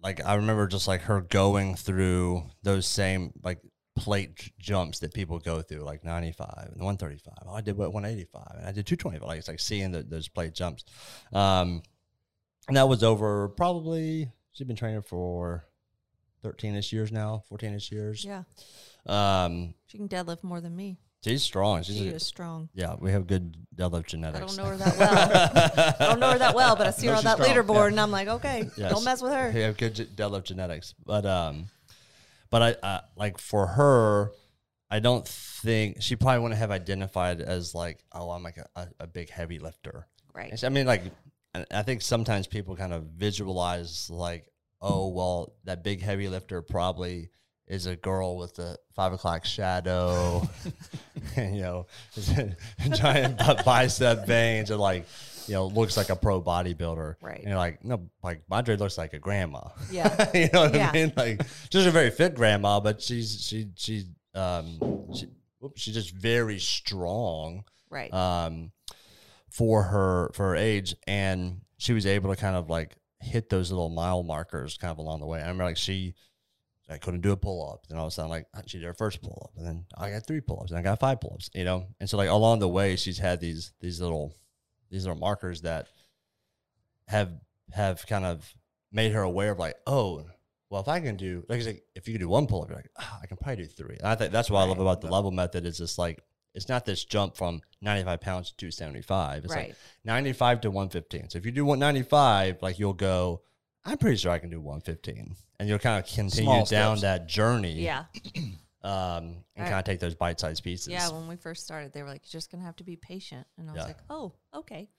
like 0.01 0.23
I 0.23 0.35
remember 0.35 0.67
just 0.67 0.87
like 0.87 1.01
her 1.01 1.21
going 1.21 1.75
through 1.75 2.43
those 2.61 2.85
same 2.85 3.33
like 3.43 3.59
plate 3.95 4.35
j- 4.35 4.51
jumps 4.59 4.99
that 4.99 5.13
people 5.13 5.39
go 5.39 5.61
through, 5.61 5.79
like 5.79 6.03
95 6.03 6.69
and 6.73 6.83
135. 6.83 7.33
Oh, 7.47 7.53
I 7.53 7.61
did 7.61 7.77
what 7.77 7.93
185 7.93 8.57
and 8.59 8.67
I 8.67 8.71
did 8.71 8.85
225. 8.85 9.27
Like 9.27 9.39
it's 9.39 9.47
like 9.47 9.59
seeing 9.59 9.91
the, 9.91 10.03
those 10.03 10.27
plate 10.27 10.53
jumps. 10.53 10.83
Um, 11.33 11.81
and 12.67 12.77
that 12.77 12.87
was 12.87 13.01
over 13.03 13.49
probably 13.49 14.29
she'd 14.51 14.67
been 14.67 14.75
training 14.75 15.01
for 15.03 15.65
13 16.43 16.75
ish 16.75 16.93
years 16.93 17.11
now, 17.11 17.43
14 17.49 17.73
ish 17.73 17.91
years. 17.91 18.23
yeah. 18.23 18.43
Um, 19.07 19.73
She 19.87 19.97
can 19.97 20.07
deadlift 20.09 20.43
more 20.43 20.59
than 20.61 20.75
me. 20.75 20.97
she's 21.23 21.43
strong. 21.43 21.83
She's 21.83 21.97
She 21.97 22.09
a- 22.09 22.13
is 22.15 22.25
strong. 22.25 22.69
yeah, 22.73 22.95
we 22.99 23.11
have 23.11 23.27
good 23.27 23.55
deadlift 23.75 24.07
genetics. 24.07 24.43
I 24.43 24.45
don't 24.45 24.57
know 24.57 24.65
her 24.65 24.77
that 24.77 24.97
well. 24.97 25.95
I 25.99 26.05
don't 26.05 26.19
know 26.19 26.31
her 26.31 26.37
that 26.39 26.55
well, 26.55 26.75
but 26.75 26.87
I 26.87 26.91
see 26.97 27.07
her 27.07 27.15
on 27.15 27.23
that 27.23 27.37
strong, 27.37 27.49
leaderboard, 27.49 27.75
yeah. 27.83 27.87
and 27.87 27.99
I'm 28.01 28.11
like, 28.11 28.27
okay, 28.27 28.69
Yes. 28.77 28.91
don't 28.91 29.03
mess 29.03 29.21
with 29.21 29.31
her. 29.33 29.51
We 29.53 29.61
have 29.61 29.77
good 29.77 29.95
deadlift 30.15 30.45
genetics, 30.45 30.93
but 31.05 31.25
um, 31.25 31.67
but 32.49 32.61
I, 32.61 32.75
I 32.83 33.01
like 33.15 33.37
for 33.39 33.65
her, 33.67 34.31
I 34.89 34.99
don't 34.99 35.27
think 35.27 36.01
she 36.01 36.15
probably 36.15 36.39
wouldn't 36.41 36.59
have 36.59 36.71
identified 36.71 37.41
as 37.41 37.73
like, 37.75 38.03
oh, 38.13 38.29
I'm 38.31 38.43
like 38.43 38.57
a, 38.57 38.67
a, 38.75 38.87
a 39.01 39.07
big 39.07 39.29
heavy 39.29 39.59
lifter. 39.59 40.07
Right. 40.33 40.63
I 40.63 40.69
mean, 40.69 40.85
like, 40.85 41.01
I 41.71 41.81
think 41.81 42.01
sometimes 42.01 42.45
people 42.47 42.75
kind 42.75 42.93
of 42.93 43.03
visualize 43.03 44.09
like, 44.09 44.47
oh, 44.81 45.09
well, 45.09 45.55
that 45.65 45.83
big 45.83 46.01
heavy 46.01 46.29
lifter 46.29 46.61
probably 46.61 47.31
is 47.67 47.86
a 47.86 47.95
girl 47.95 48.38
with 48.38 48.58
a 48.60 48.77
five 48.95 49.13
o'clock 49.13 49.45
shadow, 49.45 50.47
and, 51.36 51.56
you 51.56 51.62
know, 51.62 51.86
giant 52.93 53.38
bi- 53.38 53.62
bicep 53.63 54.25
veins, 54.25 54.71
and 54.71 54.80
like, 54.80 55.06
you 55.47 55.53
know, 55.53 55.67
looks 55.67 55.97
like 55.97 56.10
a 56.10 56.15
pro 56.15 56.41
bodybuilder. 56.41 57.15
Right. 57.21 57.39
And 57.39 57.47
you're 57.49 57.58
like, 57.58 57.84
no, 57.84 58.10
like 58.23 58.43
Madre 58.49 58.75
looks 58.77 58.97
like 58.97 59.13
a 59.13 59.19
grandma. 59.19 59.62
Yeah. 59.91 60.30
you 60.34 60.49
know 60.53 60.62
what 60.62 60.75
Yeah. 60.75 60.89
I 60.89 60.91
mean? 60.93 61.13
Like, 61.15 61.41
she's 61.71 61.86
a 61.86 61.91
very 61.91 62.10
fit 62.12 62.36
grandma, 62.36 62.80
but 62.80 63.01
she's 63.01 63.41
she 63.45 63.67
she's 63.75 64.06
um 64.36 64.80
she, 65.13 65.27
she's 65.75 65.93
just 65.93 66.12
very 66.13 66.60
strong 66.60 67.63
Right. 67.89 68.13
um, 68.13 68.71
for 69.49 69.84
her 69.84 70.32
for 70.34 70.49
her 70.49 70.56
age, 70.56 70.95
and 71.08 71.62
she 71.77 71.93
was 71.93 72.06
able 72.06 72.30
to 72.34 72.39
kind 72.39 72.56
of 72.56 72.69
like 72.69 72.95
hit 73.19 73.49
those 73.49 73.71
little 73.71 73.89
mile 73.89 74.23
markers 74.23 74.77
kind 74.77 74.91
of 74.91 74.97
along 74.99 75.19
the 75.21 75.25
way. 75.25 75.39
I 75.39 75.43
remember 75.43 75.63
like 75.65 75.77
she. 75.77 76.13
I 76.89 76.97
couldn't 76.97 77.21
do 77.21 77.32
a 77.34 77.38
pull 77.38 77.69
up. 77.69 77.86
Then 77.88 77.97
all 77.97 78.06
of 78.06 78.12
a 78.12 78.13
sudden, 78.13 78.30
like 78.32 78.47
she 78.65 78.78
did 78.78 78.86
her 78.86 78.93
first 78.93 79.21
pull 79.21 79.41
up, 79.43 79.58
and 79.58 79.65
then 79.65 79.86
I 79.97 80.10
got 80.12 80.26
three 80.26 80.39
pull 80.41 80.60
ups, 80.62 80.71
and 80.71 80.80
I 80.80 80.84
got 80.84 81.00
five 81.00 81.19
pull 81.19 81.34
ups. 81.34 81.50
You 81.54 81.65
know, 81.65 81.88
and 82.00 82.10
so 82.10 82.17
like 82.17 82.30
along 82.30 82.60
the 82.60 82.67
way, 82.67 82.95
she's 82.95 83.17
had 83.17 83.39
these 83.41 83.73
these 83.82 84.00
little 84.00 84.34
these 84.89 85.06
little 85.06 85.19
markers 85.19 85.62
that 85.63 85.88
have 87.08 87.32
have 87.73 88.06
kind 88.08 88.26
of 88.26 88.54
made 88.91 89.12
her 89.12 89.21
aware 89.21 89.52
of 89.52 89.60
like, 89.60 89.76
oh, 89.86 90.26
well, 90.69 90.82
if 90.82 90.88
I 90.88 91.00
can 91.00 91.17
do 91.17 91.43
like, 91.50 91.65
like, 91.65 91.84
if 91.95 92.08
you 92.08 92.13
can 92.13 92.21
do 92.21 92.30
one 92.30 92.47
pull 92.47 92.62
up, 92.63 92.69
you're 92.69 92.78
like, 92.78 92.89
"Ah, 92.97 93.19
I 93.21 93.28
can 93.28 93.38
probably 93.38 93.63
do 93.63 93.69
three. 93.69 93.97
And 94.00 94.08
I 94.08 94.15
think 94.15 94.32
that's 94.32 94.50
what 94.50 94.60
I 94.60 94.63
love 94.65 94.80
about 94.80 95.02
the 95.02 95.08
level 95.08 95.32
method 95.32 95.65
is 95.65 95.78
just 95.78 95.97
like 95.97 96.21
it's 96.54 96.69
not 96.69 96.86
this 96.86 97.06
jump 97.06 97.38
from 97.38 97.62
95 97.82 98.19
pounds 98.19 98.50
to 98.50 98.58
275. 98.58 99.45
It's 99.45 99.54
Right. 99.54 99.69
like 99.69 99.78
95 100.06 100.62
to 100.62 100.71
115. 100.71 101.30
So 101.30 101.38
if 101.38 101.45
you 101.45 101.52
do 101.52 101.63
195, 101.65 102.62
like 102.62 102.80
you'll 102.80 102.93
go, 102.93 103.41
I'm 103.88 103.97
pretty 103.97 104.17
sure 104.17 104.32
I 104.32 104.38
can 104.39 104.50
do 104.50 104.60
115, 104.60 105.36
and 105.60 105.69
you'll 105.69 105.80
kind 105.80 106.04
of 106.04 106.10
continue 106.12 106.43
Small 106.43 106.65
down 106.65 106.97
steps. 106.97 107.02
that 107.21 107.28
journey, 107.28 107.73
Yeah. 107.82 108.06
um, 108.84 108.84
and 108.84 109.36
Right. 109.58 109.69
kind 109.69 109.80
of 109.80 109.86
take 109.86 110.00
those 110.00 110.13
bite-sized 110.15 110.63
pieces. 110.63 110.89
Yeah, 110.89 111.10
when 111.10 111.28
we 111.28 111.36
first 111.38 111.63
started, 111.63 111.93
they 111.93 112.04
were 112.04 112.10
like, 112.10 112.21
"You're 112.26 112.38
just 112.38 112.52
gonna 112.52 112.63
have 112.63 112.76
to 112.78 112.84
be 112.84 112.95
patient," 112.97 113.47
and 113.58 113.69
I 113.69 113.73
was 113.73 113.80
Yeah. 113.82 113.86
like, 113.88 113.97
"Oh, 114.10 114.34
okay, 114.54 114.89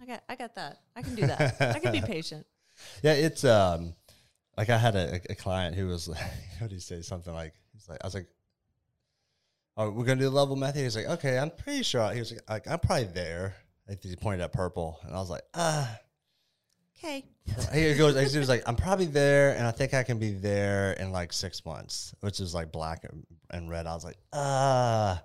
I 0.00 0.06
got, 0.06 0.24
I 0.28 0.36
got 0.36 0.54
that. 0.56 0.80
I 0.96 1.02
can 1.02 1.14
do 1.14 1.26
that. 1.26 1.60
I 1.60 1.78
can 1.78 1.92
be 1.92 2.00
patient." 2.06 2.46
Yeah, 3.02 3.12
it's 3.12 3.44
um 3.44 3.94
like 4.56 4.70
I 4.70 4.78
had 4.78 4.96
a, 4.96 5.20
a 5.30 5.34
client 5.34 5.76
who 5.76 5.86
was 5.86 6.08
like, 6.08 6.20
what 6.58 6.70
did 6.70 6.72
he 6.76 6.80
say? 6.80 7.02
Something 7.02 7.34
like 7.34 7.54
he's 7.72 7.88
like 7.88 7.98
I 8.02 8.06
was 8.06 8.14
like, 8.14 8.28
Oh, 9.76 9.90
we're 9.90 10.04
gonna 10.04 10.20
do 10.20 10.24
the 10.24 10.30
level 10.30 10.56
method. 10.56 10.82
He's 10.82 10.96
like, 10.96 11.06
Okay, 11.06 11.38
I'm 11.38 11.50
pretty 11.50 11.82
sure 11.82 12.10
he 12.12 12.20
was 12.20 12.32
like, 12.32 12.48
like 12.48 12.68
I'm 12.68 12.78
probably 12.78 13.04
there. 13.04 13.54
I 13.88 13.96
he 14.00 14.16
pointed 14.16 14.40
at 14.42 14.52
purple 14.52 14.98
and 15.04 15.14
I 15.14 15.18
was 15.18 15.30
like, 15.30 15.42
ah 15.54 15.98
Okay. 16.98 17.24
he 17.72 17.94
goes 17.96 18.32
he 18.32 18.38
was 18.38 18.48
like, 18.48 18.62
I'm 18.66 18.76
probably 18.76 19.06
there 19.06 19.54
and 19.56 19.66
I 19.66 19.70
think 19.72 19.92
I 19.94 20.02
can 20.02 20.18
be 20.18 20.32
there 20.32 20.92
in 20.94 21.12
like 21.12 21.32
six 21.32 21.64
months, 21.66 22.14
which 22.20 22.40
is 22.40 22.54
like 22.54 22.72
black 22.72 23.04
and, 23.04 23.26
and 23.50 23.68
red. 23.70 23.86
I 23.86 23.94
was 23.94 24.04
like, 24.04 24.16
uh, 24.32 25.16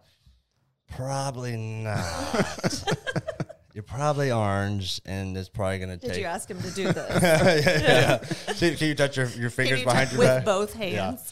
probably 0.95 1.55
not. 1.55 2.83
You're 3.73 3.83
probably 3.83 4.31
orange 4.31 4.99
and 5.05 5.37
it's 5.37 5.47
probably 5.47 5.79
gonna 5.79 5.95
Did 5.97 6.09
take 6.09 6.19
you 6.19 6.25
ask 6.25 6.49
him 6.49 6.61
to 6.61 6.71
do 6.71 6.83
this? 6.91 7.21
yeah, 7.21 8.19
yeah. 8.47 8.53
See, 8.53 8.75
Can 8.75 8.87
you 8.87 8.95
touch 8.95 9.15
your, 9.15 9.27
your 9.29 9.49
fingers 9.49 9.79
you 9.79 9.85
behind 9.85 10.09
touch 10.09 10.13
your 10.13 10.19
with 10.19 10.27
back? 10.37 10.45
both 10.45 10.73
hands? 10.73 11.31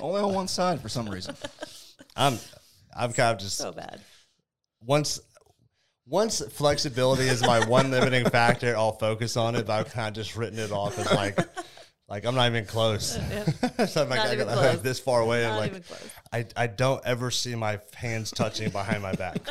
Only 0.00 0.20
on 0.22 0.32
one 0.32 0.48
side 0.48 0.80
for 0.80 0.88
some 0.88 1.08
reason. 1.08 1.36
I'm 2.16 2.38
I'm 2.96 3.12
kind 3.12 3.34
of 3.34 3.40
just 3.40 3.58
so 3.58 3.72
bad. 3.72 4.00
once 4.84 5.20
once 6.12 6.42
flexibility 6.50 7.22
is 7.24 7.40
my 7.42 7.66
one 7.66 7.90
limiting 7.90 8.28
factor, 8.28 8.76
I'll 8.76 8.92
focus 8.92 9.36
on 9.38 9.56
it. 9.56 9.66
But 9.66 9.80
I've 9.80 9.92
kind 9.92 10.08
of 10.08 10.14
just 10.14 10.36
written 10.36 10.58
it 10.58 10.70
off 10.70 10.98
as 10.98 11.10
like 11.10 11.38
like 12.06 12.26
I'm 12.26 12.34
not 12.34 12.48
even 12.48 12.66
close. 12.66 13.12
so 13.88 14.02
I'm 14.02 14.10
like 14.10 14.18
Not 14.18 14.26
I 14.26 14.32
even 14.34 14.46
got 14.46 14.58
close. 14.58 14.82
this 14.82 15.00
far 15.00 15.22
away. 15.22 15.46
I'm 15.46 15.56
like. 15.56 15.82
I, 16.30 16.46
I 16.56 16.66
don't 16.66 17.04
ever 17.04 17.30
see 17.30 17.54
my 17.54 17.80
hands 17.94 18.30
touching 18.30 18.70
behind 18.70 19.02
my 19.02 19.12
back. 19.14 19.38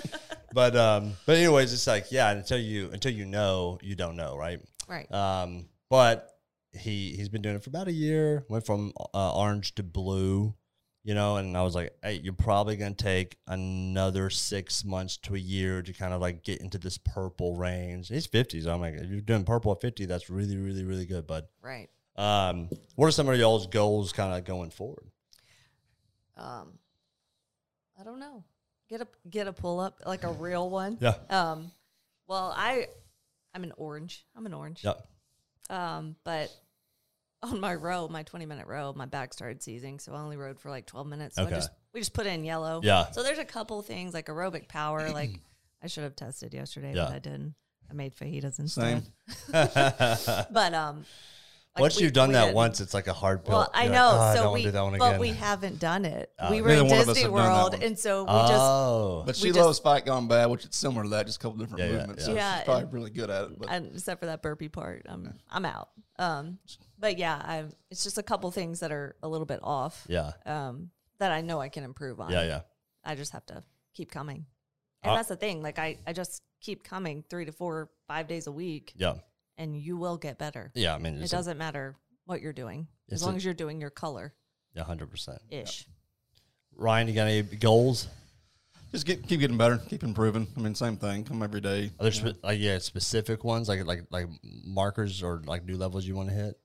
But 0.54 0.76
um 0.76 1.14
but 1.26 1.38
anyways, 1.38 1.72
it's 1.72 1.88
like 1.88 2.12
yeah, 2.12 2.30
until 2.32 2.60
you 2.60 2.90
until 2.92 3.14
you 3.14 3.26
know, 3.26 3.80
you 3.82 3.96
don't 3.96 4.18
know, 4.18 4.36
right? 4.36 4.60
Right. 4.86 5.10
Um, 5.10 5.70
but 5.90 6.30
he 6.74 7.14
he's 7.16 7.30
been 7.30 7.42
doing 7.42 7.56
it 7.56 7.64
for 7.64 7.70
about 7.70 7.88
a 7.88 7.94
year. 7.94 8.44
Went 8.50 8.66
from 8.66 8.92
uh, 9.14 9.34
orange 9.34 9.76
to 9.76 9.84
blue, 9.84 10.54
you 11.04 11.14
know. 11.14 11.38
And 11.38 11.58
I 11.58 11.62
was 11.64 11.76
like, 11.76 11.94
hey, 12.04 12.20
you're 12.24 12.34
probably 12.34 12.76
gonna 12.76 12.94
take 12.94 13.38
another 13.48 14.30
six 14.30 14.84
months 14.84 15.18
to 15.18 15.36
a 15.36 15.40
year 15.40 15.82
to 15.82 15.94
kind 15.94 16.14
of 16.14 16.22
like 16.22 16.44
get 16.44 16.62
into 16.62 16.78
this 16.78 16.98
purple 16.98 17.56
range. 17.56 18.08
He's 18.10 18.26
fifty, 18.26 18.62
so 18.62 18.74
I'm 18.74 18.82
like, 18.82 18.96
if 18.96 19.10
you're 19.10 19.22
doing 19.22 19.44
purple 19.44 19.72
at 19.72 19.82
fifty, 19.82 20.06
that's 20.06 20.30
really, 20.30 20.58
really, 20.58 20.84
really 20.84 21.06
good. 21.06 21.28
bud. 21.28 21.46
right. 21.62 21.90
um, 22.18 22.70
what 22.96 23.08
are 23.08 23.12
some 23.12 23.30
of 23.30 23.38
y'all's 23.38 23.68
goals 23.68 24.12
kind 24.14 24.34
of 24.34 24.44
going 24.46 24.70
forward? 24.70 25.08
Um, 26.38 26.74
I 28.00 28.04
don't 28.04 28.20
know. 28.20 28.44
Get 28.90 29.02
a 29.02 29.08
get 29.30 29.48
a 29.48 29.54
pull 29.54 29.80
up 29.80 30.02
like 30.06 30.24
a 30.24 30.32
real 30.32 30.70
one. 30.70 30.98
Yeah. 31.00 31.14
Um, 31.30 31.72
well, 32.28 32.54
I 32.56 32.88
I'm 33.54 33.64
an 33.64 33.74
orange. 33.78 34.26
I'm 34.36 34.46
an 34.46 34.54
orange. 34.54 34.84
Yep. 34.84 35.08
Um, 35.70 36.16
but 36.24 36.52
on 37.44 37.60
my 37.60 37.74
row, 37.76 38.08
my 38.08 38.24
20 38.24 38.46
minute 38.46 38.68
row, 38.68 38.94
my 38.96 39.06
back 39.06 39.34
started 39.34 39.62
seizing, 39.64 40.00
so 40.00 40.14
I 40.14 40.20
only 40.22 40.38
rode 40.38 40.60
for 40.60 40.70
like 40.70 40.86
12 40.86 41.08
minutes. 41.08 41.36
So 41.36 41.44
Okay. 41.44 41.54
I 41.54 41.58
just 41.58 41.70
we 41.94 42.00
just 42.00 42.14
put 42.14 42.26
in 42.28 42.44
yellow. 42.44 42.82
Yeah. 42.84 43.10
So 43.12 43.24
there's 43.24 43.40
a 43.40 43.46
couple 43.46 43.82
things 43.82 44.14
like 44.14 44.28
aerobic 44.28 44.68
power. 44.68 45.10
Like 45.12 45.40
I 45.84 45.88
should 45.88 46.04
have 46.04 46.16
tested 46.16 46.54
yesterday, 46.54 46.94
Yeah. 46.96 47.06
but 47.06 47.14
I 47.16 47.20
didn't. 47.20 47.56
I 47.90 47.94
made 47.94 48.16
fajitas 48.16 48.60
instead. 48.60 49.04
Same. 49.04 49.54
instead. 49.54 50.48
But 50.52 50.74
um, 50.74 51.06
like 51.76 51.82
Once 51.84 51.96
we- 51.98 52.04
you've 52.04 52.14
done 52.14 52.34
that 52.34 52.48
did- 52.48 52.56
once, 52.56 52.82
it's 52.82 52.94
like 52.94 53.08
a 53.08 53.14
hard 53.14 53.46
pill. 53.46 53.60
Well, 53.60 53.72
I 53.74 53.84
You're 53.86 53.94
know. 53.94 54.08
like, 54.10 54.14
"Oh, 54.20 54.22
I 54.22 54.36
so 54.36 54.44
don't 54.44 54.54
we, 54.56 54.64
do 54.64 54.72
that 54.72 54.82
one 54.82 54.98
but 55.00 55.20
we 55.20 55.30
haven't 55.30 55.80
done 55.80 56.04
it. 56.06 56.30
Oh. 56.38 56.52
we 56.52 56.62
were 56.62 56.70
in 56.70 56.88
one 56.88 57.00
of 57.00 57.08
us 57.10 57.16
Disney 57.16 57.22
have 57.24 57.32
done 57.32 57.44
that 57.44 57.72
World, 57.72 57.84
and 57.84 57.98
so 57.98 58.24
we 58.24 58.30
just 58.30 58.54
oh, 58.54 59.24
But 59.26 59.36
We 59.36 59.42
she 59.42 59.48
just- 59.50 59.60
loves 59.60 59.80
Fight 59.80 60.06
Gone 60.06 60.28
Bad, 60.28 60.48
which 60.48 60.66
is 60.66 60.76
similar 60.76 61.04
to 61.04 61.10
that, 61.10 61.26
just 61.28 61.38
a 61.38 61.42
couple 61.42 61.58
different 61.60 61.80
Yeah, 61.80 61.86
yeah, 61.92 61.98
movements. 62.00 62.22
yeah. 62.24 62.26
So 62.28 62.34
Yeah, 62.36 62.56
she's 62.58 62.66
probably 62.66 62.84
and- 62.84 62.94
really 62.94 63.10
good 63.12 63.30
at 63.30 63.44
it. 63.46 63.60
But 63.60 63.70
and 63.70 63.92
except 63.94 64.20
for 64.20 64.26
that 64.26 64.42
burpee 64.42 64.68
part, 64.70 65.06
I'm 65.08 65.34
I'm 65.50 65.64
out. 65.66 65.90
Um, 66.20 66.60
but 67.00 67.18
yeah, 67.18 67.36
I 67.44 67.64
it's 67.90 68.04
just 68.04 68.18
a 68.18 68.24
couple 68.24 68.52
things 68.52 68.82
that 68.82 68.92
are 68.92 69.16
a 69.24 69.28
little 69.30 69.46
bit 69.48 69.60
off. 69.64 70.06
yeah, 70.10 70.34
Um, 70.46 70.92
that 71.20 71.32
I 71.32 71.40
know 71.42 71.62
I 71.62 71.70
can 71.70 71.84
improve 71.86 72.20
on. 72.20 72.32
yeah, 72.32 72.44
yeah. 72.44 72.62
I 73.06 73.16
just 73.16 73.32
have 73.32 73.46
to 73.46 73.64
keep 73.94 74.12
coming, 74.12 74.46
and 75.04 75.14
Uh, 75.14 75.16
that's 75.16 75.30
the 75.30 75.36
thing. 75.38 75.62
Like 75.64 75.80
I 75.80 76.00
I 76.06 76.12
just 76.14 76.44
keep 76.60 76.84
coming 76.84 77.24
three 77.30 77.46
to 77.46 77.52
four, 77.54 77.90
five 78.08 78.28
days 78.28 78.46
a 78.46 78.52
week, 78.52 78.94
Yeah, 78.98 79.16
and 79.58 79.76
you 79.80 79.98
will 79.98 80.18
get 80.18 80.38
better. 80.38 80.72
yeah. 80.76 80.96
I 80.96 80.98
mean, 80.98 81.22
It 81.22 81.30
doesn't 81.32 81.58
matter 81.58 81.96
what 82.26 82.42
you're 82.42 82.54
doing 82.54 82.88
It's 83.08 83.16
as 83.16 83.22
a- 83.22 83.26
long 83.26 83.36
as 83.36 83.46
you're 83.46 83.54
doing 83.54 83.80
your 83.82 83.90
color 83.90 84.34
yeah, 84.74 84.84
hundred 84.84 85.10
percent. 85.12 85.40
ish. 85.50 85.86
Ryan, 86.76 87.08
you 87.08 87.14
got 87.14 87.28
any 87.28 87.42
goals? 87.44 88.08
just 88.92 89.06
get, 89.06 89.26
keep 89.28 89.40
getting 89.40 89.58
better, 89.58 89.78
keep 89.78 90.04
improving. 90.04 90.48
I 90.56 90.60
mean, 90.60 90.76
same 90.76 90.98
thing. 90.98 91.24
Come 91.24 91.44
every 91.44 91.62
day. 91.62 91.92
Are 92.00 92.04
there 92.04 92.12
spe- 92.12 92.44
like 92.44 92.60
yeah 92.60 92.78
specific 92.80 93.44
ones 93.44 93.68
like 93.70 93.86
like 93.86 94.04
like 94.12 94.28
markers 94.66 95.22
or 95.24 95.42
like 95.46 95.66
new 95.66 95.78
levels 95.78 96.06
you 96.06 96.16
want 96.16 96.30
to 96.30 96.36
hit? 96.36 96.60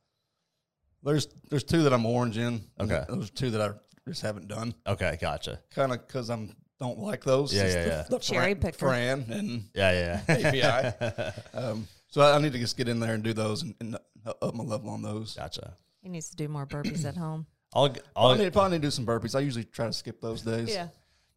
There's 1.02 1.28
there's 1.50 1.64
two 1.64 1.82
that 1.84 1.92
I'm 1.92 2.04
orange 2.06 2.36
in. 2.38 2.62
Okay. 2.80 3.04
There's 3.08 3.30
two 3.30 3.50
that 3.50 3.60
I 3.60 3.70
just 4.08 4.22
haven't 4.22 4.48
done. 4.48 4.74
Okay, 4.86 5.16
gotcha. 5.20 5.60
Kind 5.74 5.92
of 5.92 6.06
because 6.06 6.30
I'm 6.30 6.54
don't 6.80 6.98
like 6.98 7.24
those. 7.24 7.54
Yeah, 7.54 7.62
It's 7.62 7.74
yeah, 7.74 7.82
the, 7.82 7.88
yeah. 7.88 8.04
The 8.10 8.18
Cherry 8.18 8.54
Fran, 8.54 8.56
picker. 8.60 8.78
Fran 8.78 9.24
and 9.30 9.64
Yeah, 9.74 10.20
yeah, 10.28 10.92
API. 10.92 11.32
um, 11.56 11.86
so 12.16 12.22
I, 12.22 12.34
I 12.34 12.40
need 12.40 12.54
to 12.54 12.58
just 12.58 12.78
get 12.78 12.88
in 12.88 12.98
there 12.98 13.12
and 13.12 13.22
do 13.22 13.34
those 13.34 13.60
and, 13.60 13.74
and 13.78 13.98
up 14.24 14.54
my 14.54 14.64
level 14.64 14.88
on 14.88 15.02
those. 15.02 15.34
gotcha. 15.34 15.76
He 16.00 16.08
needs 16.08 16.30
to 16.30 16.36
do 16.36 16.48
more 16.48 16.66
burpees 16.66 17.04
at 17.04 17.14
home. 17.14 17.44
I'll 17.74 17.94
I'll, 18.16 18.28
I'll 18.28 18.34
need, 18.36 18.54
probably 18.54 18.78
need 18.78 18.82
to 18.82 18.86
do 18.86 18.90
some 18.90 19.04
burpees. 19.04 19.34
I 19.34 19.40
usually 19.40 19.64
try 19.64 19.84
to 19.84 19.92
skip 19.92 20.22
those 20.22 20.40
days. 20.40 20.70
Yeah. 20.70 20.88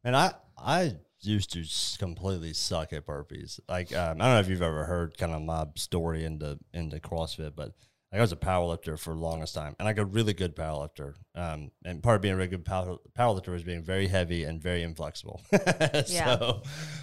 And 0.05 0.15
I 0.15 0.31
I 0.57 0.95
used 1.19 1.51
to 1.51 1.65
completely 1.97 2.53
suck 2.53 2.93
at 2.93 3.05
burpees. 3.05 3.59
Like 3.67 3.93
um, 3.93 4.21
I 4.21 4.25
don't 4.25 4.33
know 4.35 4.39
if 4.39 4.47
you've 4.47 4.61
ever 4.61 4.85
heard 4.85 5.17
kind 5.17 5.33
of 5.33 5.41
my 5.41 5.65
story 5.75 6.23
into 6.23 6.57
into 6.73 6.97
CrossFit, 6.99 7.57
but 7.57 7.73
like, 8.13 8.19
I 8.19 8.21
was 8.21 8.31
a 8.31 8.37
powerlifter 8.37 8.97
for 8.97 9.13
the 9.13 9.19
longest 9.19 9.55
time, 9.55 9.75
and 9.79 9.85
like 9.85 9.97
a 9.97 10.05
really 10.05 10.33
good 10.33 10.55
powerlifter. 10.55 11.15
Um, 11.35 11.71
and 11.83 12.01
part 12.01 12.15
of 12.15 12.21
being 12.21 12.35
a 12.35 12.37
really 12.37 12.47
good 12.47 12.63
power, 12.63 12.95
powerlifter 13.17 13.49
was 13.49 13.63
being 13.63 13.83
very 13.83 14.07
heavy 14.07 14.45
and 14.45 14.61
very 14.61 14.81
inflexible. 14.81 15.41
So, 16.05 16.61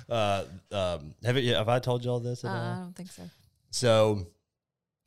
uh, 0.09 0.45
um, 0.73 1.15
have 1.23 1.37
you, 1.37 1.55
have 1.55 1.69
I 1.69 1.79
told 1.79 2.05
you 2.05 2.11
all 2.11 2.21
this? 2.21 2.43
Uh, 2.45 2.49
at 2.49 2.51
all? 2.55 2.57
I 2.57 2.79
don't 2.81 2.97
think 2.97 3.11
so. 3.11 3.23
So 3.71 4.27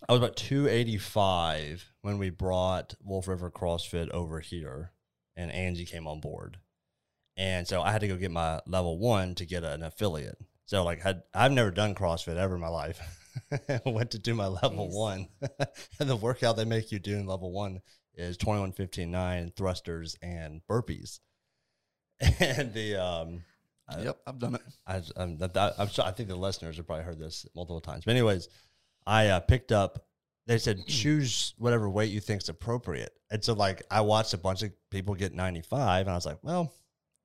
I 0.08 0.14
was 0.14 0.20
about 0.20 0.38
285 0.38 1.92
when 2.02 2.18
we 2.18 2.30
brought 2.30 2.96
Wolf 3.04 3.28
River 3.28 3.52
CrossFit 3.52 4.10
over 4.10 4.40
here 4.40 4.92
and 5.36 5.52
Angie 5.52 5.86
came 5.86 6.08
on 6.08 6.20
board. 6.20 6.58
And 7.36 7.68
so 7.68 7.82
I 7.82 7.92
had 7.92 8.02
to 8.02 8.08
go 8.08 8.18
get 8.18 8.32
my 8.32 8.60
level 8.66 9.00
one 9.00 9.36
to 9.36 9.46
get 9.46 9.64
an 9.64 9.84
affiliate. 9.84 10.38
So 10.66 10.84
like 10.84 11.02
had 11.02 11.24
I've 11.34 11.52
never 11.52 11.72
done 11.72 11.96
CrossFit 11.96 12.38
ever 12.38 12.56
in 12.56 12.62
my 12.62 12.68
life. 12.68 13.00
Went 13.86 14.12
to 14.12 14.20
do 14.20 14.36
my 14.36 14.48
level 14.48 14.88
Jeez. 14.88 14.94
one. 14.94 15.28
and 16.00 16.10
the 16.10 16.16
workout 16.16 16.58
they 16.58 16.66
make 16.66 16.92
you 16.92 17.00
do 17.00 17.16
in 17.16 17.26
level 17.26 17.52
one 17.52 17.80
is 18.14 18.38
21, 18.38 18.74
15, 18.74 19.10
9 19.10 19.54
thrusters 19.56 20.16
and 20.22 20.62
burpees. 20.70 21.20
And 22.40 22.74
the 22.74 22.98
um 22.98 23.44
Yep, 23.98 24.18
I've 24.28 24.40
done 24.40 24.56
it. 24.56 24.62
I, 24.86 25.02
I'm, 25.18 25.38
that, 25.38 25.54
that, 25.54 25.74
I'm 25.80 25.88
sure, 25.88 26.06
I 26.06 26.12
think 26.12 26.30
the 26.30 26.36
listeners 26.36 26.78
have 26.78 26.86
probably 26.88 27.06
heard 27.06 27.20
this 27.20 27.46
multiple 27.56 27.82
times. 27.82 28.06
But 28.06 28.12
anyways, 28.12 28.50
I 29.08 29.28
uh, 29.28 29.40
picked 29.40 29.72
up. 29.72 30.06
They 30.48 30.58
said 30.58 30.84
choose 30.88 31.54
whatever 31.58 31.90
weight 31.90 32.12
you 32.12 32.20
think's 32.20 32.50
appropriate. 32.50 33.14
And 33.32 33.44
so 33.44 33.54
like 33.54 33.84
I 33.92 34.02
watched 34.02 34.34
a 34.34 34.38
bunch 34.38 34.64
of 34.64 34.72
people 34.90 35.16
get 35.16 35.34
95, 35.34 36.02
and 36.08 36.12
I 36.12 36.16
was 36.16 36.26
like, 36.26 36.40
well, 36.44 36.74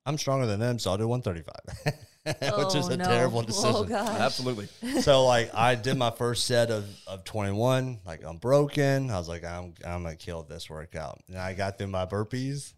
I'm 0.05 0.17
stronger 0.19 0.45
than 0.45 0.59
them, 0.59 0.77
so 0.77 0.91
I'll 0.91 0.97
do 0.97 1.07
135, 1.07 1.93
which 2.57 2.75
is 2.75 2.87
Oh, 2.89 2.91
a 2.91 2.97
no. 2.97 3.05
terrible 3.05 3.39
Oh, 3.39 3.43
decision. 3.43 3.87
gosh. 3.87 4.19
Absolutely. 4.19 4.67
so 5.01 5.25
like 5.25 5.49
I 5.55 5.73
did 5.75 5.97
my 5.97 6.11
first 6.11 6.45
set 6.45 6.69
of, 6.69 6.85
of 7.07 7.23
21, 7.23 8.01
like 8.05 8.23
I'm 8.23 8.37
broken. 8.37 9.09
I 9.09 9.17
was 9.17 9.27
like, 9.27 9.43
I'm 9.43 9.73
I'm 9.83 10.03
gonna 10.03 10.15
kill 10.15 10.43
this 10.43 10.69
workout. 10.69 11.21
And 11.27 11.37
I 11.37 11.53
got 11.55 11.79
through 11.79 11.87
my 11.87 12.05
burpees, 12.05 12.73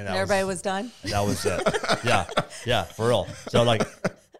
and 0.00 0.08
that 0.08 0.16
Everybody 0.16 0.44
was 0.44 0.62
done. 0.62 0.90
that 1.04 1.20
was 1.20 1.44
it. 1.44 1.60
yeah, 2.04 2.26
yeah, 2.64 2.84
for 2.84 3.08
real. 3.08 3.28
So 3.48 3.62
like, 3.62 3.82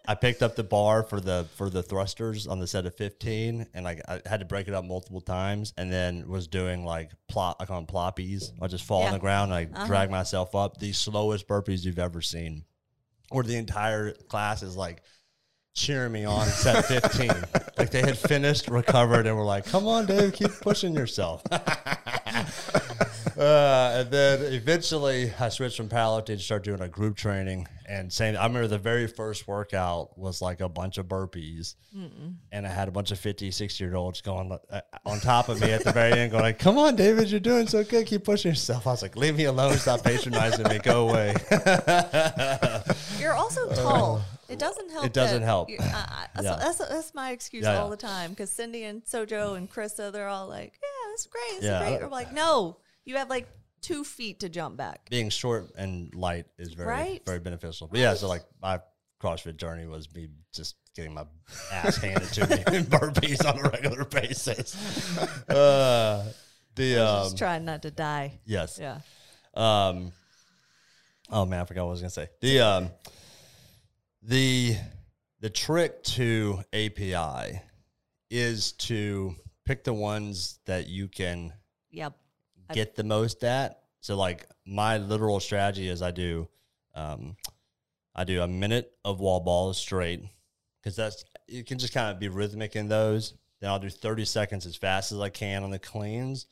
I 0.09 0.14
picked 0.14 0.42
up 0.42 0.57
the 0.57 0.64
bar 0.64 1.03
for 1.03 1.20
the 1.20 1.46
for 1.57 1.68
the 1.68 1.83
thrusters 1.83 2.46
on 2.46 2.59
the 2.59 2.66
set 2.66 2.87
of 2.87 2.94
fifteen, 2.94 3.66
and 3.75 3.85
like 3.85 4.01
I 4.09 4.23
had 4.25 4.40
to 4.40 4.46
break 4.46 4.68
it 4.68 4.75
up 4.75 4.87
multiple 4.87 5.20
times, 5.20 5.75
and 5.77 5.92
then 5.92 6.27
was 6.27 6.49
doing 6.49 6.87
like 6.87 7.11
plop. 7.29 7.59
I 7.61 7.66
call 7.66 7.77
them 7.77 7.87
ploppies. 7.87 8.53
I 8.61 8.68
just 8.68 8.85
fall 8.85 9.03
on 9.03 9.12
the 9.12 9.18
ground, 9.18 9.53
and 9.53 9.55
I 9.55 9.79
uh-huh. 9.79 9.87
drag 9.87 10.11
myself 10.11 10.55
up. 10.55 10.79
The 10.79 10.92
slowest 10.92 11.46
burpees 11.46 11.85
you've 11.85 11.99
ever 11.99 12.23
seen, 12.23 12.64
or 13.31 13.42
the 13.42 13.57
entire 13.57 14.12
class 14.12 14.62
is 14.62 14.79
like 14.79 15.03
cheering 15.75 16.12
me 16.12 16.25
on 16.25 16.46
set 16.46 16.85
15. 16.87 17.29
like 17.77 17.90
they 17.90 18.01
had 18.01 18.16
finished, 18.16 18.68
recovered, 18.68 19.27
and 19.27 19.37
were 19.37 19.44
like, 19.44 19.66
come 19.66 19.87
on, 19.87 20.07
Dave, 20.07 20.33
keep 20.33 20.53
pushing 20.62 20.94
yourself. 20.94 21.42
Uh, 23.40 23.92
and 23.96 24.11
then 24.11 24.42
eventually 24.53 25.33
I 25.40 25.48
switched 25.48 25.79
from 25.79 25.88
powerlifting 25.88 26.26
to 26.26 26.38
start 26.40 26.62
doing 26.62 26.83
a 26.83 26.88
group 26.88 27.16
training. 27.16 27.66
And 27.87 28.12
same, 28.12 28.37
I 28.37 28.44
remember 28.46 28.68
the 28.68 28.76
very 28.79 29.07
first 29.07 29.48
workout 29.48 30.18
was 30.18 30.42
like 30.42 30.61
a 30.61 30.68
bunch 30.68 30.98
of 30.98 31.07
burpees. 31.07 31.74
And 32.53 32.66
I 32.66 32.70
had 32.70 32.87
a 32.87 32.90
bunch 32.90 33.12
of 33.12 33.18
50, 33.18 33.50
60 33.50 33.83
year 33.83 33.96
olds 33.96 34.20
going 34.20 34.53
uh, 34.70 34.81
on 35.07 35.20
top 35.20 35.48
of 35.48 35.59
me 35.61 35.72
at 35.72 35.85
the 35.85 35.90
very 35.92 36.12
end, 36.12 36.33
going 36.33 36.42
like, 36.42 36.59
come 36.59 36.76
on, 36.76 36.96
David, 36.96 37.31
you're 37.31 37.40
doing 37.40 37.66
so 37.66 37.83
good. 37.83 38.07
Keep 38.07 38.24
pushing 38.24 38.50
yourself. 38.50 38.87
I 38.87 38.90
was 38.90 39.00
like, 39.00 39.16
leave 39.16 39.37
me 39.37 39.44
alone. 39.44 39.79
Stop 39.79 40.05
patronizing 40.05 40.68
me. 40.68 40.79
Go 40.79 41.09
away. 41.09 41.35
You're 43.18 43.33
also 43.35 43.72
tall. 43.74 44.22
It 44.50 44.59
doesn't 44.59 44.90
help. 44.90 45.07
It 45.07 45.12
doesn't 45.14 45.42
help. 45.42 45.70
uh, 45.70 45.83
uh, 45.83 46.26
Yeah. 46.37 46.42
so 46.42 46.57
that's 46.59 46.79
that's 46.79 47.14
my 47.14 47.31
excuse 47.31 47.64
Yeah, 47.64 47.79
all 47.79 47.87
yeah. 47.88 47.90
the 47.96 47.96
time 48.03 48.31
because 48.31 48.50
Cindy 48.50 48.85
and 48.85 49.03
Sojo 49.05 49.57
and 49.57 49.70
Krista, 49.70 50.12
they're 50.12 50.29
all 50.29 50.48
like, 50.48 50.72
"Yeah, 50.83 51.11
that's 51.12 51.26
great. 51.26 51.42
It's 51.57 51.64
Yeah. 51.64 51.79
great." 51.88 52.03
I'm 52.03 52.11
like, 52.11 52.33
"No, 52.33 52.76
you 53.11 53.16
have 53.16 53.29
like 53.29 53.49
two 53.83 54.05
feet 54.05 54.40
to 54.40 54.49
jump 54.49 54.77
back." 54.77 55.09
Being 55.11 55.29
short 55.31 55.70
and 55.77 56.14
light 56.14 56.46
is 56.59 56.73
very, 56.75 56.88
Right. 56.88 57.23
very 57.27 57.38
beneficial. 57.40 57.88
But 57.88 58.01
yeah, 58.01 58.14
so 58.14 58.29
like 58.29 58.44
my 58.62 58.81
CrossFit 59.20 59.57
journey 59.59 59.87
was 59.87 60.12
me 60.14 60.29
just 60.53 60.77
getting 60.96 61.12
my 61.14 61.25
ass 61.70 61.96
handed 61.99 62.29
to 62.33 62.46
me 62.49 62.57
in 62.77 62.85
burpees 62.85 63.44
on 63.46 63.59
a 63.59 63.68
regular 63.68 64.05
basis. 64.05 64.75
Uh, 65.49 66.33
the, 66.75 66.96
um, 67.07 67.25
Just 67.25 67.38
trying 67.38 67.64
not 67.64 67.83
to 67.83 67.90
die. 67.90 68.40
yes. 68.44 68.79
Yeah. 68.81 69.01
Um, 69.55 70.12
oh 71.31 71.44
man, 71.44 71.61
I 71.61 71.64
forgot 71.64 71.83
what 71.83 71.88
I 71.88 71.92
was 71.92 72.01
gonna 72.01 72.11
say. 72.11 72.29
The 72.40 72.61
um, 72.61 72.90
the 74.23 74.77
the 75.40 75.51
trick 75.51 76.03
to 76.05 76.62
API 76.73 77.61
is 78.31 78.73
to 78.73 79.35
pick 79.64 79.85
the 79.85 79.92
ones 79.94 80.59
that 80.66 80.87
you 80.88 81.09
can 81.09 81.53
Yep. 81.90 82.14
Get 82.74 82.96
the 82.96 83.04
most 83.04 83.44
at. 83.44 83.83
So 84.00 84.16
like 84.16 84.46
my 84.66 84.98
literal 84.98 85.40
strategy 85.40 85.88
is 85.88 86.02
I 86.02 86.11
do 86.11 86.48
um 86.94 87.37
I 88.14 88.24
do 88.24 88.42
a 88.42 88.48
minute 88.48 88.92
of 89.04 89.20
wall 89.20 89.40
balls 89.40 89.78
straight 89.78 90.22
because 90.80 90.96
that's 90.96 91.24
you 91.46 91.64
can 91.64 91.78
just 91.78 91.92
kind 91.92 92.11
of 92.11 92.18
be 92.18 92.28
rhythmic 92.28 92.76
in 92.76 92.88
those. 92.88 93.35
Then 93.61 93.70
I'll 93.70 93.78
do 93.78 93.90
30 93.90 94.24
seconds 94.24 94.66
as 94.66 94.76
fast 94.76 95.12
as 95.12 95.20
I 95.20 95.28
can 95.28 95.64
on 95.64 95.70
the 95.70 95.78
cleans, 95.78 96.46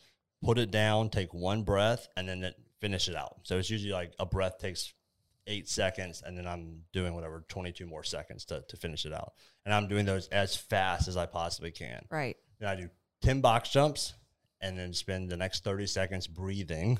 put 0.44 0.59
it 0.59 0.70
down, 0.70 1.09
take 1.09 1.33
one 1.33 1.62
breath, 1.62 2.07
and 2.16 2.28
then 2.28 2.42
it, 2.42 2.54
finish 2.81 3.09
it 3.09 3.16
out. 3.16 3.38
So 3.44 3.57
it's 3.57 3.70
usually 3.70 3.92
like 3.92 4.12
a 4.18 4.26
breath 4.26 4.59
takes 4.59 4.92
eight 5.46 5.68
seconds, 5.68 6.22
and 6.24 6.37
then 6.37 6.46
I'm 6.46 6.83
doing 6.92 7.14
whatever 7.14 7.44
22 7.48 7.87
more 7.87 8.04
seconds 8.04 8.44
to, 8.46 8.62
to 8.68 8.76
finish 8.76 9.07
it 9.07 9.12
out. 9.12 9.33
And 9.64 9.72
I'm 9.72 9.88
doing 9.88 10.04
those 10.04 10.28
as 10.28 10.54
fast 10.54 11.09
as 11.09 11.16
I 11.16 11.24
possibly 11.26 11.70
can. 11.70 12.04
Right. 12.11 12.37
Then 12.61 12.68
I 12.68 12.74
do 12.74 12.90
10 13.22 13.40
box 13.40 13.70
jumps 13.70 14.12
and 14.61 14.79
then 14.79 14.92
spend 14.92 15.31
the 15.31 15.37
next 15.37 15.64
30 15.64 15.87
seconds 15.87 16.27
breathing. 16.27 16.99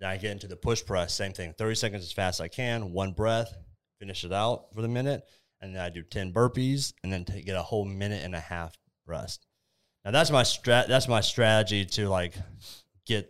Then 0.00 0.10
I 0.10 0.16
get 0.16 0.32
into 0.32 0.46
the 0.46 0.56
push 0.56 0.84
press, 0.84 1.14
same 1.14 1.32
thing. 1.32 1.54
30 1.58 1.74
seconds 1.74 2.04
as 2.04 2.12
fast 2.12 2.40
as 2.40 2.44
I 2.44 2.48
can, 2.48 2.92
one 2.92 3.12
breath, 3.12 3.52
finish 3.98 4.24
it 4.24 4.32
out 4.32 4.66
for 4.74 4.82
the 4.82 4.88
minute. 4.88 5.24
And 5.60 5.74
then 5.74 5.82
I 5.82 5.88
do 5.88 6.02
10 6.02 6.32
burpees 6.32 6.92
and 7.02 7.12
then 7.12 7.24
take, 7.24 7.44
get 7.46 7.56
a 7.56 7.62
whole 7.62 7.84
minute 7.84 8.24
and 8.24 8.34
a 8.34 8.40
half 8.40 8.76
rest. 9.06 9.44
Now 10.04 10.12
that's 10.12 10.30
my 10.30 10.42
strat 10.42 10.86
that's 10.86 11.08
my 11.08 11.20
strategy 11.20 11.84
to 11.84 12.08
like 12.08 12.34
get 13.04 13.28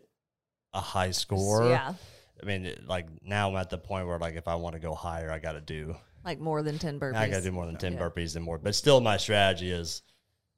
a 0.74 0.80
high 0.80 1.12
score. 1.12 1.64
Yeah. 1.70 1.94
I 2.40 2.46
mean, 2.46 2.72
like 2.86 3.08
now 3.22 3.48
I'm 3.50 3.56
at 3.56 3.70
the 3.70 3.78
point 3.78 4.06
where 4.06 4.18
like 4.18 4.36
if 4.36 4.46
I 4.46 4.56
want 4.56 4.74
to 4.74 4.78
go 4.78 4.94
higher, 4.94 5.30
I 5.30 5.38
got 5.38 5.52
to 5.52 5.60
do 5.62 5.96
Like 6.24 6.38
more 6.38 6.62
than 6.62 6.78
ten 6.78 7.00
burpees. 7.00 7.16
I 7.16 7.28
gotta 7.30 7.42
do 7.42 7.50
more 7.52 7.64
than 7.66 7.78
ten 7.78 7.94
Yeah. 7.94 8.00
burpees 8.00 8.36
and 8.36 8.44
more. 8.44 8.58
But 8.58 8.74
still, 8.74 9.00
my 9.00 9.16
strategy 9.16 9.70
is 9.70 10.02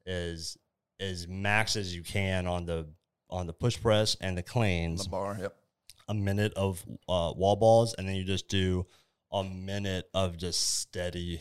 is 0.05 0.57
as 1.01 1.27
max 1.27 1.75
as 1.77 1.95
you 1.95 2.03
can 2.03 2.47
on 2.47 2.67
the 2.67 2.87
on 3.29 3.47
the 3.47 3.53
push 3.53 3.81
press 3.81 4.17
and 4.21 4.37
the 4.37 4.43
cleans. 4.43 5.05
the 5.05 5.11
bar. 5.11 5.37
Yep. 5.41 5.57
A 6.09 6.15
minute 6.15 6.53
of 6.55 6.85
uh, 7.09 7.33
wall 7.37 7.57
balls, 7.57 7.95
and 7.97 8.09
then 8.09 8.17
you 8.17 8.25
just 8.25 8.49
do 8.49 8.87
a 9.33 9.45
minute 9.45 10.09
of 10.13 10.37
just 10.37 10.79
steady 10.81 11.41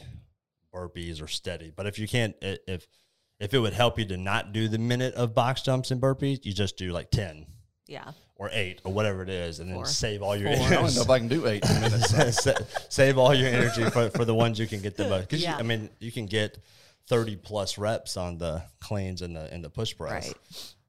burpees 0.73 1.21
or 1.21 1.27
steady. 1.27 1.71
But 1.75 1.87
if 1.87 1.97
you 1.97 2.07
can't, 2.07 2.35
if 2.41 2.87
if 3.39 3.53
it 3.53 3.59
would 3.59 3.73
help 3.73 3.97
you 3.97 4.05
to 4.05 4.17
not 4.17 4.51
do 4.53 4.67
the 4.67 4.77
minute 4.77 5.15
of 5.15 5.33
box 5.33 5.61
jumps 5.61 5.91
and 5.91 5.99
burpees, 6.01 6.45
you 6.45 6.53
just 6.53 6.77
do 6.77 6.91
like 6.91 7.09
ten 7.09 7.47
Yeah. 7.87 8.11
or 8.35 8.49
eight 8.53 8.81
or 8.83 8.93
whatever 8.93 9.23
it 9.23 9.29
is, 9.29 9.59
and 9.59 9.71
then 9.71 9.83
save 9.85 10.21
all 10.21 10.35
your 10.35 10.55
Four. 10.55 10.65
I 10.67 10.69
don't 10.69 10.95
know 10.95 11.01
if 11.01 11.09
I 11.09 11.17
can 11.19 11.27
do 11.29 11.47
eight 11.47 11.67
minutes. 11.67 12.09
Sa- 12.43 12.53
save 12.89 13.17
all 13.17 13.33
your 13.33 13.47
energy 13.47 13.89
for, 13.89 14.09
for 14.11 14.25
the 14.25 14.35
ones 14.35 14.59
you 14.59 14.67
can 14.67 14.81
get 14.81 14.95
the 14.97 15.07
most. 15.09 15.29
Because 15.29 15.41
Yeah. 15.41 15.55
I 15.57 15.63
mean, 15.63 15.89
you 15.99 16.11
can 16.11 16.25
get 16.27 16.59
thirty 17.09 17.35
plus 17.35 17.77
reps 17.77 18.15
on 18.17 18.37
the 18.37 18.63
cleans 18.79 19.21
and 19.21 19.35
the 19.35 19.51
and 19.53 19.63
the 19.63 19.69
push 19.69 19.95
press. 19.97 20.27
Right. 20.27 20.35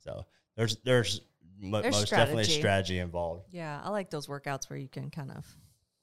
So 0.05 0.25
there's 0.57 0.77
there's, 0.85 1.21
mo- 1.61 1.83
There's 1.83 1.95
most 1.95 2.11
definitely 2.11 2.45
strategy. 2.45 2.61
strategy 2.61 2.99
involved. 3.01 3.47
Yeah. 3.51 3.81
I 3.83 3.91
like 3.91 4.11
those 4.11 4.27
workouts 4.29 4.69
where 4.71 4.79
you 4.79 4.89
can 4.89 5.11
kind 5.11 5.31
of 5.33 5.45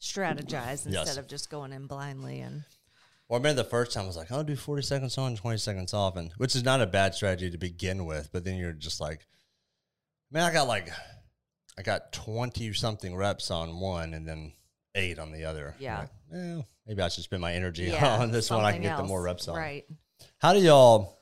strategize 0.01 0.85
instead 0.85 0.91
Yes. 0.93 1.17
of 1.17 1.27
just 1.27 1.49
going 1.49 1.71
in 1.73 1.87
blindly 1.87 2.39
and 2.41 2.63
Well, 3.27 3.37
I 3.37 3.39
remember 3.39 3.63
the 3.63 3.69
first 3.69 3.91
time 3.93 4.03
I 4.03 4.07
was 4.07 4.17
like, 4.17 4.31
I'll 4.31 4.43
do 4.43 4.55
forty 4.55 4.81
seconds 4.83 5.17
on, 5.17 5.35
twenty 5.35 5.57
seconds 5.57 5.93
off, 5.93 6.15
and 6.17 6.31
which 6.37 6.55
is 6.55 6.63
not 6.63 6.81
a 6.81 6.87
bad 6.87 7.13
strategy 7.15 7.49
to 7.51 7.57
begin 7.57 8.05
with. 8.05 8.29
But 8.31 8.43
then 8.45 8.55
you're 8.57 8.73
just 8.73 8.99
like, 9.01 9.25
man, 10.31 10.43
I 10.43 10.53
got 10.53 10.67
like, 10.67 10.89
I 11.77 11.81
got 11.81 12.11
twenty 12.13 12.71
something 12.73 13.15
reps 13.15 13.51
on 13.51 13.79
one, 13.79 14.13
and 14.13 14.27
then 14.27 14.53
eight 14.95 15.19
on 15.19 15.31
the 15.31 15.45
other. 15.45 15.75
Yeah. 15.79 15.99
like, 15.99 16.09
well, 16.31 16.65
maybe 16.87 17.01
I 17.01 17.09
should 17.09 17.23
spend 17.23 17.41
my 17.41 17.53
energy 17.53 17.83
yeah, 17.85 18.17
on 18.21 18.31
this 18.31 18.49
one. 18.49 18.61
I 18.63 18.71
can 18.73 18.81
something 18.83 18.89
get 18.91 18.97
the 18.97 19.03
more 19.03 19.21
reps 19.21 19.47
on. 19.47 19.55
Right. 19.57 19.85
How 20.39 20.53
do 20.53 20.59
y'all 20.59 21.19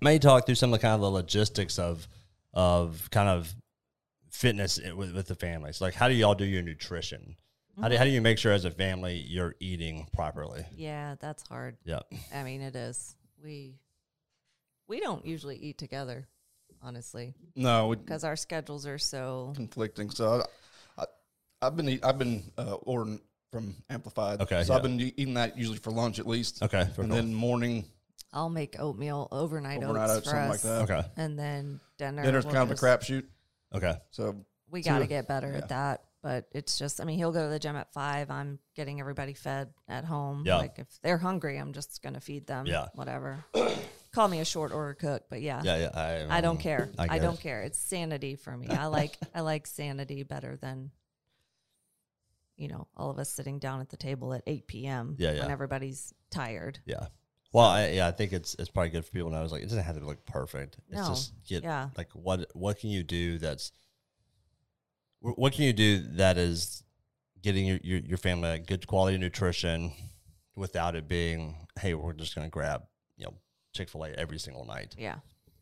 may 0.00 0.18
talk 0.18 0.46
through 0.46 0.54
some 0.54 0.72
of 0.72 0.80
the 0.80 0.82
kind 0.82 0.94
of 0.94 1.00
the 1.00 1.10
logistics 1.10 1.78
of 1.78 2.06
of 2.54 3.08
kind 3.10 3.28
of 3.28 3.54
fitness 4.30 4.78
with, 4.96 5.14
with 5.14 5.26
the 5.26 5.34
families? 5.34 5.80
Like, 5.80 5.94
how 5.94 6.08
do 6.08 6.14
y'all 6.14 6.34
do 6.34 6.44
your 6.44 6.62
nutrition? 6.62 7.36
How 7.80 7.88
do 7.88 7.96
how 7.96 8.04
do 8.04 8.10
you 8.10 8.20
make 8.20 8.38
sure 8.38 8.52
as 8.52 8.64
a 8.64 8.70
family 8.70 9.16
you're 9.16 9.56
eating 9.58 10.06
properly? 10.12 10.64
Yeah, 10.76 11.16
that's 11.20 11.46
hard. 11.48 11.76
Yeah, 11.84 12.00
I 12.34 12.42
mean, 12.42 12.60
it 12.60 12.76
is. 12.76 13.16
We 13.42 13.76
we 14.88 15.00
don't 15.00 15.24
usually 15.24 15.56
eat 15.56 15.78
together, 15.78 16.28
honestly, 16.82 17.34
no, 17.56 17.94
because 17.94 18.24
our 18.24 18.36
schedules 18.36 18.86
are 18.86 18.98
so. 18.98 19.52
conflicting. 19.56 20.10
So 20.10 20.42
I, 20.98 21.02
I, 21.02 21.06
I've 21.62 21.76
been 21.76 21.88
eat, 21.88 22.04
I've 22.04 22.18
been 22.18 22.44
uh, 22.58 22.74
ordering 22.74 23.20
from 23.50 23.74
Amplified. 23.88 24.42
Okay, 24.42 24.64
so 24.64 24.74
I've 24.74 24.82
been 24.82 25.00
eating 25.00 25.34
that 25.34 25.56
usually 25.56 25.78
for 25.78 25.90
lunch 25.90 26.18
at 26.18 26.26
least. 26.26 26.62
Okay, 26.62 26.86
for 26.94 27.02
and 27.02 27.10
cool. 27.10 27.22
then 27.22 27.34
morning 27.34 27.86
I'll 28.32 28.48
make 28.50 28.76
oatmeal 28.78 29.28
overnight, 29.30 29.82
overnight 29.82 30.10
oats 30.10 30.18
oats, 30.18 30.26
for 30.26 30.30
something 30.30 30.50
us, 30.50 30.64
like 30.64 30.88
that. 30.88 30.92
okay, 30.98 31.08
and 31.16 31.38
then 31.38 31.80
dinner. 31.98 32.22
Dinner's 32.22 32.44
we'll 32.44 32.54
kind 32.54 32.62
of 32.64 32.70
a 32.70 32.74
just- 32.74 32.82
crapshoot. 32.82 33.24
okay, 33.74 33.94
So 34.10 34.44
We 34.70 34.82
got 34.82 35.00
to 35.00 35.06
get 35.06 35.28
better 35.28 35.50
yeah. 35.50 35.58
at 35.58 35.68
that, 35.68 36.04
but 36.22 36.46
it's 36.52 36.78
just. 36.78 37.00
I 37.00 37.04
mean, 37.04 37.18
he'll 37.18 37.32
go 37.32 37.44
to 37.44 37.50
the 37.50 37.58
gym 37.58 37.76
at 37.76 37.92
five. 37.92 38.30
I'm 38.30 38.58
getting 38.74 39.00
everybody 39.00 39.34
fed 39.34 39.68
at 39.88 40.04
home. 40.04 40.44
Yeah. 40.46 40.58
Like 40.58 40.78
if 40.78 40.86
they're 41.02 41.18
hungry, 41.18 41.58
I'm 41.58 41.72
just 41.72 42.02
gonna 42.02 42.20
feed 42.20 42.46
them. 42.46 42.66
Yeah. 42.66 42.86
Whatever. 42.94 43.44
Call 44.12 44.28
me 44.28 44.40
a 44.40 44.44
short 44.44 44.72
order 44.72 44.92
cook, 44.92 45.24
but 45.30 45.40
yeah. 45.40 45.62
yeah, 45.64 45.76
yeah. 45.78 46.26
I, 46.30 46.38
I 46.38 46.40
don't 46.42 46.56
um, 46.56 46.58
care. 46.58 46.90
I, 46.98 47.08
get 47.08 47.22
don't 47.22 47.38
it. 47.38 47.42
care. 47.42 47.62
It's 47.62 47.78
sanity 47.78 48.36
for 48.36 48.54
me. 48.54 48.66
I 48.70 48.86
like 48.86 49.16
I 49.34 49.40
like 49.40 49.66
sanity 49.66 50.22
better 50.22 50.56
than 50.60 50.90
you 52.56 52.68
know 52.68 52.86
all 52.96 53.10
of 53.10 53.18
us 53.18 53.30
sitting 53.30 53.58
down 53.58 53.80
at 53.80 53.88
the 53.88 53.96
table 53.96 54.34
at 54.34 54.42
eight 54.46 54.66
p.m. 54.66 55.16
Yeah, 55.18 55.32
yeah. 55.32 55.40
when 55.42 55.50
everybody's 55.50 56.12
tired. 56.30 56.78
Yeah. 56.84 57.06
Well, 57.52 57.66
I, 57.66 57.88
yeah, 57.88 58.06
I 58.06 58.12
think 58.12 58.32
it's 58.32 58.54
it's 58.58 58.70
probably 58.70 58.90
good 58.90 59.04
for 59.04 59.10
people 59.12 59.28
to 59.30 59.36
know. 59.36 59.42
It's 59.42 59.52
like 59.52 59.62
it 59.62 59.66
doesn't 59.68 59.82
have 59.84 59.98
to 59.98 60.04
look 60.04 60.24
perfect. 60.24 60.76
It's 60.88 60.96
No. 61.00 61.08
just 61.08 61.32
get 61.46 61.62
Yeah. 61.62 61.90
like 61.96 62.10
what 62.12 62.46
what 62.54 62.78
can 62.78 62.90
you 62.90 63.02
do 63.02 63.38
that's 63.38 63.72
wh- 65.20 65.38
what 65.38 65.52
can 65.52 65.64
you 65.64 65.72
do 65.72 65.98
that 66.16 66.38
is 66.38 66.82
getting 67.42 67.66
your 67.66 67.78
your, 67.82 67.98
your 68.00 68.18
family 68.18 68.48
like, 68.50 68.66
good 68.66 68.86
quality 68.86 69.18
nutrition 69.18 69.92
without 70.54 70.94
it 70.96 71.08
being 71.08 71.56
hey 71.80 71.94
we're 71.94 72.12
just 72.12 72.34
gonna 72.34 72.48
grab 72.48 72.82
you 73.16 73.24
know 73.26 73.34
Chick 73.72 73.88
fil 73.88 74.04
A 74.04 74.10
every 74.10 74.38
single 74.38 74.64
night. 74.66 74.94
Yeah, 74.98 75.16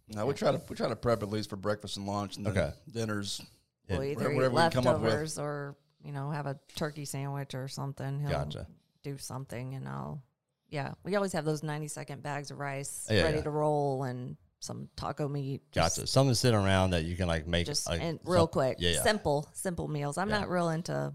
no, 0.09 0.27
we 0.27 0.35
try 0.35 0.51
to 0.53 0.61
we 0.69 0.75
try 0.77 0.89
to 0.89 0.97
prep 0.97 1.23
at 1.23 1.29
least 1.31 1.49
for 1.51 1.57
breakfast 1.57 1.97
and 1.97 2.07
lunch, 2.07 2.37
and 2.37 2.45
then 2.47 2.57
Okay. 2.59 2.73
dinners. 2.93 3.41
we'll 3.89 4.05
Yeah, 4.05 4.11
either 4.13 4.35
whatever 4.35 4.45
eat 4.61 4.65
we 4.65 4.71
can 4.71 4.71
come 4.73 4.87
up 4.89 4.95
with. 5.01 5.05
leftovers 5.05 5.39
or 5.39 5.77
you 6.05 6.11
know 6.13 6.31
have 6.31 6.47
a 6.47 6.59
turkey 6.77 7.05
sandwich 7.05 7.55
or 7.55 7.69
something. 7.69 8.21
He'll 8.21 8.31
Gotcha. 8.31 8.67
do 9.05 9.17
something, 9.19 9.75
and 9.75 9.89
I'll 9.89 10.23
yeah. 10.71 10.93
We 11.05 11.17
always 11.17 11.33
have 11.33 11.45
those 11.45 11.63
ninety 11.63 11.89
second 11.89 12.23
bags 12.23 12.51
of 12.51 12.59
rice 12.59 13.07
Yeah, 13.11 13.23
ready 13.23 13.39
yeah. 13.39 13.43
to 13.45 13.51
roll 13.51 14.05
and 14.05 14.37
some 14.61 14.89
taco 14.97 15.27
meat. 15.29 15.63
just- 15.73 15.97
Gotcha. 15.97 16.07
Something 16.07 16.35
sitting 16.35 16.59
around 16.61 16.91
that 16.91 17.05
you 17.05 17.17
can 17.17 17.27
like 17.29 17.47
make 17.47 17.67
Just 17.67 17.89
like, 17.89 18.01
and 18.03 18.19
real 18.25 18.41
some- 18.43 18.49
quick, 18.49 18.77
Yeah, 18.79 18.91
yeah. 18.91 19.03
simple, 19.03 19.49
simple 19.55 19.89
meals. 19.89 20.19
I'm 20.19 20.29
Yeah. 20.29 20.41
not 20.41 20.51
real 20.51 20.69
into 20.71 21.15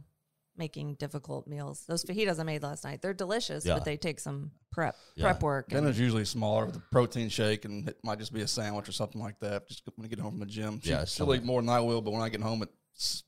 making 0.57 0.95
difficult 0.95 1.47
meals. 1.47 1.83
Those 1.85 2.03
fajitas 2.05 2.39
I 2.39 2.43
made 2.43 2.63
last 2.63 2.83
night, 2.85 3.01
they're 3.01 3.13
delicious, 3.13 3.65
Yeah. 3.65 3.73
but 3.75 3.83
they 3.85 3.97
take 3.97 4.19
some 4.19 4.51
prep 4.71 4.95
Yeah. 5.15 5.25
prep 5.25 5.43
work. 5.43 5.71
and- 5.71 5.81
Dinner's 5.81 5.99
usually 5.99 6.25
smaller 6.25 6.65
with 6.65 6.77
a 6.77 6.83
protein 6.91 7.29
shake, 7.29 7.65
and 7.65 7.87
it 7.89 7.97
might 8.03 8.19
just 8.19 8.33
be 8.33 8.41
a 8.41 8.47
sandwich 8.47 8.87
or 8.89 8.93
something 8.93 9.21
like 9.21 9.39
that. 9.41 9.67
Just 9.67 9.83
when 9.95 10.05
I 10.05 10.07
get 10.07 10.19
home 10.19 10.31
from 10.31 10.39
the 10.39 10.45
gym, 10.47 10.79
she, 10.81 10.89
Yeah, 10.89 10.99
she'll 11.05 11.25
something- 11.27 11.41
eat 11.41 11.45
more 11.45 11.61
than 11.61 11.69
I 11.69 11.81
will. 11.81 12.01
But 12.01 12.11
when 12.11 12.21
I 12.21 12.29
get 12.29 12.41
home 12.41 12.61
at 12.63 12.69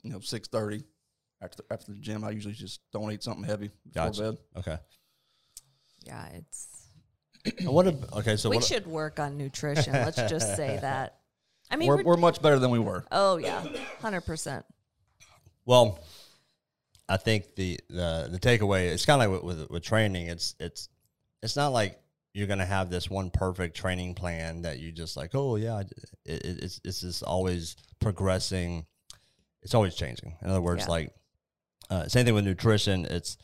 you 0.02 0.10
know 0.12 0.20
six 0.22 0.48
thirty 0.48 0.84
after 1.42 1.58
the, 1.58 1.74
after 1.74 1.92
the 1.92 2.00
gym, 2.00 2.24
I 2.24 2.32
usually 2.32 2.54
just 2.56 2.80
don't 2.92 3.12
eat 3.12 3.22
something 3.24 3.44
heavy 3.44 3.68
before 3.68 4.06
Gotcha. 4.06 4.22
bed. 4.32 4.38
Okay. 4.58 4.80
Yeah, 6.08 6.28
it's 6.34 6.68
And 7.60 7.70
what? 7.70 7.88
ab- 7.88 8.10
okay, 8.18 8.36
so 8.36 8.49
we 8.49 8.55
what? 8.58 8.66
should 8.66 8.88
work 8.88 9.20
on 9.20 9.38
nutrition. 9.38 9.93
Let's 9.93 10.18
just 10.18 10.55
say 10.55 10.78
that. 10.82 11.20
I 11.70 11.76
mean, 11.76 11.88
We're, 11.89 11.97
we're, 11.97 12.03
we're 12.03 12.18
much 12.18 12.41
better 12.41 12.58
than 12.60 12.72
we 12.72 12.80
were. 12.80 13.03
oh 13.12 13.38
yeah, 13.38 13.64
hundred 14.01 14.22
percent. 14.22 14.66
Well, 15.66 15.99
I 17.10 17.18
think 17.18 17.55
the 17.55 17.80
the, 17.89 18.30
the 18.32 18.39
takeaway 18.39 18.89
it's 18.91 19.05
kind 19.05 19.22
of 19.22 19.32
like 19.32 19.43
with, 19.43 19.60
with 19.60 19.70
with 19.70 19.84
training. 19.84 20.28
It's 20.28 20.55
it's 20.60 20.89
it's 21.43 21.55
not 21.55 21.70
like 21.70 21.99
you're 22.34 22.47
gonna 22.47 22.66
have 22.66 22.89
this 22.89 23.10
one 23.10 23.30
perfect 23.32 23.76
training 23.76 24.16
plan 24.16 24.62
that 24.64 24.80
you 24.80 24.91
just 24.91 25.18
like. 25.18 25.32
Oh 25.34 25.55
yeah, 25.58 25.80
it, 25.82 25.91
it, 26.26 26.64
it's 26.64 26.80
it's 26.86 27.01
just 27.01 27.24
always 27.24 27.76
progressing. 27.99 28.86
It's 29.62 29.74
always 29.74 29.95
changing. 29.95 30.36
In 30.41 30.49
other 30.49 30.62
words, 30.62 30.84
Yeah. 30.86 30.91
like 30.91 31.12
uh, 31.89 32.08
same 32.08 32.26
thing 32.26 32.36
with 32.36 32.45
nutrition. 32.45 33.05
It's 33.05 33.38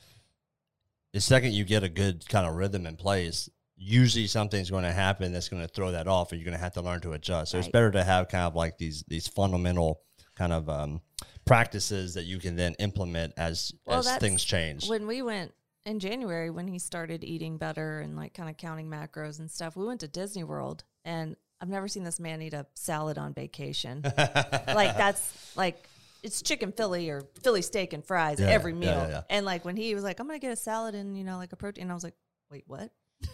the 1.14 1.22
second 1.22 1.54
you 1.54 1.64
get 1.64 1.84
a 1.84 1.90
good 1.90 2.28
kind 2.28 2.46
of 2.48 2.56
rhythm 2.56 2.86
in 2.86 2.96
place. 2.96 3.50
Usually 3.76 4.28
something's 4.28 4.70
going 4.70 4.84
to 4.84 4.92
happen 4.92 5.32
that's 5.32 5.50
going 5.50 5.62
to 5.62 5.68
throw 5.68 5.92
that 5.92 6.08
off, 6.08 6.32
and 6.32 6.40
you're 6.40 6.46
going 6.46 6.58
to 6.58 6.64
have 6.64 6.74
to 6.74 6.82
learn 6.82 7.02
to 7.02 7.14
adjust. 7.14 7.52
So 7.52 7.58
it's 7.58 7.68
better 7.68 7.92
to 7.92 8.04
have 8.04 8.28
kind 8.30 8.44
of 8.46 8.56
like 8.56 8.78
these 8.78 9.04
these 9.08 9.28
fundamental 9.28 10.02
kind 10.36 10.54
of 10.54 10.70
um, 10.70 11.02
practices 11.46 12.14
that 12.16 12.24
you 12.24 12.40
can 12.40 12.56
then 12.56 12.76
implement 12.80 13.34
as 13.38 13.74
Well, 13.86 14.00
as 14.00 14.18
things 14.18 14.44
change. 14.44 14.90
When 14.90 15.08
we 15.08 15.22
went 15.22 15.54
in 15.86 16.00
January, 16.00 16.50
when 16.50 16.68
he 16.68 16.80
started 16.80 17.24
eating 17.24 17.58
better 17.58 18.00
and 18.00 18.16
like 18.16 18.34
kind 18.34 18.50
of 18.50 18.58
counting 18.58 18.88
macros 18.88 19.40
and 19.40 19.50
stuff, 19.50 19.76
we 19.76 19.86
went 19.86 20.00
to 20.02 20.08
Disney 20.08 20.44
World, 20.44 20.84
and 21.04 21.36
I've 21.60 21.70
never 21.70 21.88
seen 21.88 22.04
this 22.04 22.20
man 22.20 22.42
eat 22.42 22.54
a 22.54 22.66
salad 22.76 23.18
on 23.18 23.34
vacation. 23.34 24.02
like 24.18 24.98
that's 24.98 25.56
like 25.56 25.88
it's 26.24 26.42
chicken 26.42 26.72
Philly 26.72 27.10
or 27.10 27.24
Philly 27.44 27.62
steak 27.62 27.94
and 27.94 28.04
fries 28.04 28.40
Yeah, 28.40 28.48
every 28.48 28.74
meal. 28.74 28.90
yeah, 28.90 29.08
yeah. 29.10 29.22
And 29.30 29.46
like 29.46 29.66
when 29.66 29.76
he 29.78 29.94
was 29.94 30.04
like, 30.04 30.20
"I'm 30.20 30.28
gonna 30.28 30.40
get 30.40 30.52
a 30.52 30.56
salad 30.56 30.96
and 30.96 31.18
you 31.18 31.24
know 31.24 31.38
like 31.38 31.52
a 31.54 31.56
protein," 31.58 31.92
I 31.92 31.94
was 31.94 32.04
like, 32.04 32.16
"Wait, 32.50 32.64
what? 32.68 32.92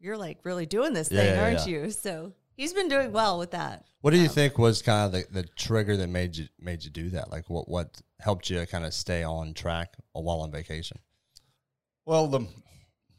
You're 0.00 0.16
like 0.18 0.38
really 0.44 0.66
doing 0.66 0.92
this 0.92 1.10
Yeah, 1.10 1.20
thing, 1.20 1.34
yeah, 1.34 1.42
aren't 1.42 1.66
yeah. 1.66 1.82
you?" 1.84 1.90
So 1.90 2.32
he's 2.56 2.72
been 2.72 2.88
doing 2.88 3.12
well 3.12 3.38
with 3.38 3.50
that. 3.52 3.86
what 4.02 4.10
do 4.12 4.18
you 4.18 4.28
um, 4.28 4.34
think 4.34 4.58
was 4.58 4.82
kind 4.82 5.06
of 5.06 5.12
the, 5.12 5.42
the 5.42 5.48
trigger 5.56 5.96
that 5.96 6.08
made 6.08 6.36
you 6.36 6.46
made 6.58 6.84
you 6.84 6.90
do 6.90 7.10
that? 7.10 7.30
Like 7.30 7.48
what 7.48 7.68
what 7.68 8.00
helped 8.20 8.50
you 8.50 8.64
kind 8.66 8.84
of 8.84 8.92
stay 8.94 9.22
on 9.22 9.54
track 9.54 9.96
while 10.12 10.40
on 10.40 10.50
vacation? 10.50 10.98
Well, 12.06 12.26
the, 12.28 12.40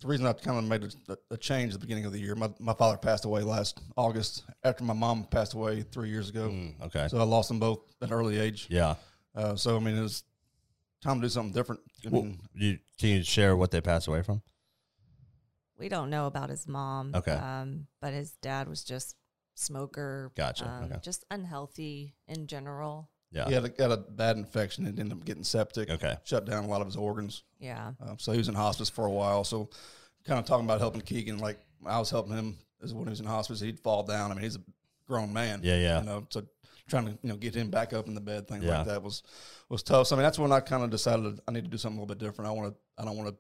the 0.01 0.07
reason 0.07 0.25
I 0.25 0.33
kind 0.33 0.57
of 0.57 0.63
made 0.65 0.83
a, 1.09 1.17
a 1.31 1.37
change 1.37 1.73
at 1.73 1.79
the 1.79 1.85
beginning 1.85 2.05
of 2.05 2.11
the 2.11 2.19
year, 2.19 2.35
my, 2.35 2.49
my 2.59 2.73
father 2.73 2.97
passed 2.97 3.25
away 3.25 3.41
last 3.41 3.79
August 3.95 4.43
after 4.63 4.83
my 4.83 4.93
mom 4.93 5.25
passed 5.25 5.53
away 5.53 5.81
three 5.83 6.09
years 6.09 6.29
ago. 6.29 6.49
Mm, 6.49 6.81
okay. 6.87 7.07
So 7.07 7.17
I 7.19 7.23
lost 7.23 7.49
them 7.49 7.59
both 7.59 7.79
at 8.01 8.09
an 8.09 8.13
early 8.13 8.39
age. 8.39 8.67
yeah. 8.69 8.95
Uh, 9.35 9.55
so, 9.55 9.77
I 9.77 9.79
mean, 9.79 9.95
it 9.95 10.01
was 10.01 10.23
time 11.01 11.21
to 11.21 11.25
do 11.25 11.29
something 11.29 11.53
different. 11.53 11.81
I 12.05 12.09
Well, 12.09 12.23
mean, 12.23 12.39
you, 12.53 12.79
can 12.99 13.09
you 13.09 13.23
share 13.23 13.55
what 13.55 13.71
they 13.71 13.79
passed 13.79 14.07
away 14.07 14.23
from? 14.23 14.41
We 15.77 15.87
don't 15.89 16.09
know 16.09 16.27
about 16.27 16.49
his 16.49 16.67
mom. 16.67 17.11
Okay. 17.15 17.31
Um, 17.31 17.87
but 18.01 18.13
his 18.13 18.33
dad 18.41 18.67
was 18.67 18.83
just 18.83 19.15
smoker. 19.55 20.31
Gotcha, 20.35 20.67
Um, 20.67 20.83
okay. 20.85 20.99
Just 21.01 21.23
unhealthy 21.31 22.15
in 22.27 22.47
general. 22.47 23.09
Yeah. 23.31 23.47
he 23.47 23.53
had 23.53 23.63
a, 23.65 23.69
got 23.69 23.91
a 23.91 23.97
bad 23.97 24.37
infection 24.37 24.85
and 24.85 24.99
ended 24.99 25.17
up 25.17 25.23
getting 25.25 25.43
septic. 25.43 25.89
Okay. 25.89 26.15
Shut 26.25 26.45
down 26.45 26.65
a 26.65 26.67
lot 26.67 26.81
of 26.81 26.87
his 26.87 26.95
organs. 26.97 27.43
Yeah. 27.59 27.91
Um, 28.01 28.17
so 28.19 28.31
he 28.33 28.37
was 28.37 28.49
in 28.49 28.55
hospice 28.55 28.89
for 28.89 29.05
a 29.05 29.11
while. 29.11 29.43
So, 29.43 29.69
kind 30.25 30.37
of 30.39 30.45
talking 30.45 30.65
about 30.65 30.79
helping 30.79 31.01
Keegan, 31.01 31.37
like 31.39 31.59
I 31.85 31.97
was 31.99 32.09
helping 32.09 32.33
him 32.35 32.57
as 32.83 32.93
when 32.93 33.05
he 33.05 33.09
was 33.11 33.19
in 33.21 33.25
hospice, 33.25 33.59
he'd 33.61 33.79
fall 33.79 34.03
down. 34.03 34.31
I 34.31 34.33
mean, 34.33 34.43
he's 34.43 34.57
a 34.57 34.61
grown 35.07 35.31
man. 35.31 35.61
Yeah, 35.63 35.77
yeah. 35.77 35.99
You 36.01 36.05
know, 36.05 36.27
so 36.29 36.43
trying 36.89 37.05
to 37.05 37.11
you 37.21 37.29
know 37.29 37.35
get 37.37 37.55
him 37.55 37.69
back 37.69 37.93
up 37.93 38.07
in 38.07 38.15
the 38.15 38.21
bed, 38.21 38.47
things 38.47 38.63
Yeah. 38.65 38.79
like 38.79 38.87
that 38.87 39.01
was 39.03 39.23
was 39.69 39.81
tough. 39.83 40.07
So 40.07 40.15
I 40.15 40.17
mean, 40.17 40.23
that's 40.23 40.37
when 40.39 40.51
I 40.51 40.59
kind 40.59 40.83
of 40.83 40.89
decided 40.89 41.39
I 41.47 41.51
need 41.51 41.63
to 41.63 41.69
do 41.69 41.77
something 41.77 41.99
a 41.99 42.01
little 42.01 42.13
bit 42.15 42.23
different. 42.25 42.49
I 42.49 42.51
want 42.53 42.73
to 42.73 42.79
I 43.01 43.05
don't 43.05 43.15
want 43.17 43.29
to 43.29 43.35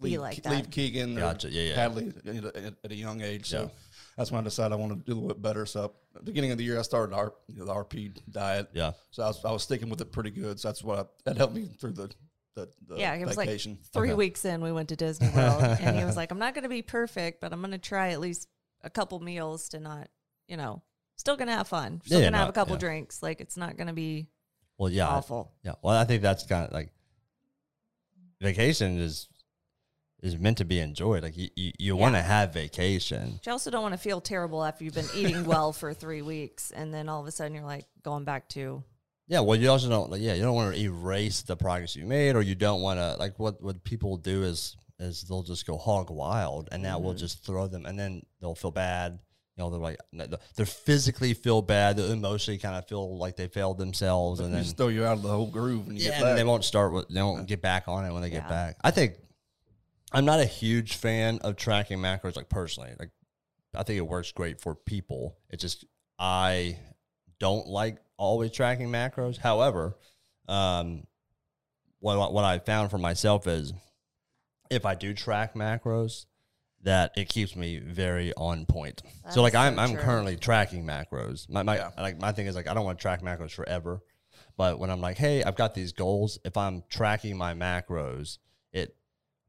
leave, 0.00 0.20
like 0.20 0.44
leave 0.46 0.70
Keegan 0.70 1.14
Gotcha. 1.14 1.46
or 1.46 1.50
Yeah, 1.50 1.62
yeah. 1.62 1.74
Hadley 1.76 2.12
at 2.26 2.44
a, 2.44 2.74
at 2.84 2.90
a 2.90 2.94
young 2.96 3.20
age. 3.20 3.46
So 3.48 3.62
Yeah. 3.62 3.68
That's 4.16 4.30
when 4.30 4.40
I 4.40 4.44
decided 4.44 4.72
I 4.72 4.76
want 4.76 4.92
to 4.92 5.04
do 5.04 5.12
a 5.12 5.14
little 5.14 5.28
bit 5.28 5.42
better. 5.42 5.66
So 5.66 5.84
at 6.14 6.20
the 6.20 6.22
beginning 6.24 6.52
of 6.52 6.58
the 6.58 6.64
year, 6.64 6.78
I 6.78 6.82
started 6.82 7.14
our 7.14 7.32
you 7.48 7.58
know, 7.58 7.64
the 7.66 7.74
RP 7.74 8.16
diet. 8.30 8.68
Yeah. 8.72 8.92
So 9.10 9.22
I 9.22 9.26
was, 9.28 9.44
I 9.44 9.50
was 9.52 9.62
sticking 9.62 9.88
with 9.88 10.00
it 10.00 10.12
pretty 10.12 10.30
good. 10.30 10.60
So 10.60 10.68
that's 10.68 10.82
what 10.84 10.98
I, 10.98 11.04
that 11.24 11.36
helped 11.36 11.54
me 11.54 11.68
through 11.80 11.92
the 11.92 12.10
the, 12.56 12.68
the 12.86 12.96
yeah, 12.96 13.14
it 13.14 13.26
was 13.26 13.36
like 13.36 13.48
three 13.92 14.10
Okay. 14.10 14.14
weeks 14.14 14.44
in, 14.44 14.60
we 14.60 14.70
went 14.70 14.88
to 14.90 14.96
Disney 14.96 15.28
World, 15.30 15.60
and 15.60 15.98
he 15.98 16.04
was 16.04 16.16
like, 16.16 16.30
"I'm 16.30 16.38
not 16.38 16.54
going 16.54 16.62
to 16.62 16.68
be 16.68 16.82
perfect, 16.82 17.40
but 17.40 17.52
I'm 17.52 17.58
going 17.60 17.72
to 17.72 17.78
try 17.78 18.10
at 18.10 18.20
least 18.20 18.46
a 18.84 18.90
couple 18.90 19.18
meals 19.18 19.70
to 19.70 19.80
not, 19.80 20.08
you 20.46 20.56
know, 20.56 20.80
still 21.16 21.36
going 21.36 21.48
to 21.48 21.54
have 21.54 21.66
fun, 21.66 22.00
still 22.04 22.20
Yeah, 22.20 22.26
going 22.26 22.32
to 22.34 22.38
have 22.38 22.48
a 22.48 22.52
couple 22.52 22.74
yeah. 22.76 22.78
drinks. 22.80 23.24
Like 23.24 23.40
it's 23.40 23.56
not 23.56 23.76
going 23.76 23.88
to 23.88 23.92
be 23.92 24.28
Well, 24.78 24.88
yeah. 24.88 25.08
I- 25.08 25.14
awful." 25.14 25.50
Yeah. 25.64 25.72
Well, 25.82 25.96
I 25.96 26.04
think 26.04 26.22
that's 26.22 26.46
kind 26.46 26.64
of 26.68 26.72
like 26.72 26.92
vacation 28.40 28.98
is 28.98 29.26
is 30.24 30.38
meant 30.38 30.58
to 30.58 30.64
be 30.64 30.80
enjoyed. 30.80 31.22
Like 31.22 31.36
you, 31.36 31.48
you, 31.54 31.72
you 31.78 31.96
want 31.96 32.14
to 32.16 32.22
have 32.22 32.52
vacation. 32.54 33.32
But 33.34 33.46
you 33.46 33.52
also 33.52 33.70
don't 33.70 33.82
want 33.82 33.94
to 33.94 33.98
feel 34.00 34.20
terrible 34.20 34.64
after 34.64 34.82
you've 34.84 34.94
been 34.94 35.08
eating 35.14 35.44
well 35.44 35.72
for 35.72 35.94
three 35.94 36.22
weeks, 36.22 36.70
and 36.72 36.92
then 36.92 37.08
all 37.08 37.20
of 37.20 37.26
a 37.26 37.30
sudden 37.30 37.54
you're 37.54 37.64
like 37.64 37.84
going 38.02 38.24
back 38.24 38.48
to 38.50 38.82
Yeah. 39.28 39.40
Well, 39.40 39.58
you 39.58 39.70
also 39.70 39.88
don't. 39.88 40.10
Like, 40.10 40.22
yeah, 40.22 40.34
you 40.34 40.42
don't 40.42 40.54
want 40.54 40.74
to 40.74 40.80
erase 40.80 41.42
the 41.42 41.56
progress 41.56 41.94
you 41.94 42.06
made, 42.06 42.34
or 42.36 42.42
you 42.42 42.54
don't 42.54 42.80
want 42.82 42.98
to 42.98 43.16
like 43.18 43.38
what 43.38 43.62
what 43.62 43.84
people 43.84 44.16
do 44.16 44.42
is 44.42 44.76
is 44.98 45.22
they'll 45.22 45.42
just 45.42 45.66
go 45.66 45.76
hog 45.76 46.10
wild, 46.10 46.68
and 46.72 46.84
that 46.84 46.94
Mm-hmm. 46.94 47.04
will 47.04 47.14
just 47.14 47.44
throw 47.44 47.66
them, 47.66 47.84
and 47.84 47.98
then 47.98 48.22
they'll 48.40 48.54
feel 48.54 48.70
bad. 48.70 49.18
You 49.56 49.62
know, 49.62 49.70
they're 49.70 49.78
like 49.80 50.00
they're 50.56 50.66
physically 50.66 51.32
feel 51.34 51.62
bad, 51.62 51.96
they 51.96 52.10
emotionally 52.10 52.58
kind 52.58 52.74
of 52.76 52.88
feel 52.88 53.16
like 53.18 53.36
they 53.36 53.46
failed 53.46 53.78
themselves, 53.78 54.40
and 54.40 54.48
It 54.48 54.52
then 54.52 54.62
just 54.64 54.76
throw 54.76 54.88
you 54.88 55.04
out 55.04 55.12
of 55.18 55.22
the 55.22 55.28
whole 55.28 55.46
groove 55.46 55.86
and 55.86 55.96
you 55.98 56.06
yeah, 56.08 56.18
get 56.18 56.28
and 56.28 56.38
they 56.38 56.44
won't 56.44 56.64
start 56.64 56.92
with 56.92 57.08
they 57.08 57.22
won't 57.22 57.46
get 57.46 57.60
back 57.62 57.84
on 57.88 58.04
it 58.04 58.12
when 58.12 58.22
they 58.22 58.30
get 58.30 58.48
back. 58.48 58.76
I 58.82 58.90
think 58.90 59.14
I'm 60.14 60.24
not 60.24 60.40
a 60.40 60.44
huge 60.44 60.96
fan 60.96 61.38
of 61.40 61.56
tracking 61.56 61.98
macros 61.98 62.36
like 62.36 62.48
personally. 62.48 62.92
Like 62.98 63.10
I 63.74 63.82
think 63.82 63.98
it 63.98 64.06
works 64.06 64.32
great 64.32 64.60
for 64.60 64.74
people. 64.74 65.36
It's 65.50 65.60
just 65.62 65.84
I 66.18 66.78
don't 67.40 67.66
like 67.66 67.98
always 68.16 68.52
tracking 68.52 68.88
macros. 68.88 69.36
However, 69.36 69.96
um 70.48 71.04
what 72.00 72.32
what 72.32 72.44
I 72.44 72.58
found 72.58 72.90
for 72.90 72.98
myself 72.98 73.46
is 73.46 73.72
if 74.70 74.86
I 74.86 74.94
do 74.94 75.12
track 75.14 75.54
macros, 75.54 76.26
that 76.82 77.12
it 77.16 77.28
keeps 77.28 77.56
me 77.56 77.78
very 77.78 78.32
on 78.34 78.66
point. 78.66 79.02
so 79.30 79.40
like 79.42 79.54
I'm 79.54 79.76
so 79.76 79.80
I'm 79.82 79.92
true. 79.92 80.00
currently 80.02 80.36
tracking 80.36 80.84
macros. 80.84 81.48
My 81.48 81.62
my 81.62 81.76
Yeah. 81.76 81.90
like 81.98 82.20
my 82.20 82.32
thing 82.32 82.46
is 82.46 82.54
like 82.54 82.68
I 82.68 82.74
don't 82.74 82.84
want 82.84 82.98
to 82.98 83.02
track 83.02 83.22
macros 83.22 83.52
forever. 83.52 84.02
But 84.56 84.78
when 84.78 84.88
I'm 84.90 85.00
like, 85.00 85.16
hey, 85.18 85.42
I've 85.42 85.56
got 85.56 85.74
these 85.74 85.92
goals, 85.92 86.38
if 86.44 86.56
I'm 86.56 86.84
tracking 86.88 87.36
my 87.36 87.54
macros, 87.54 88.38
it 88.72 88.94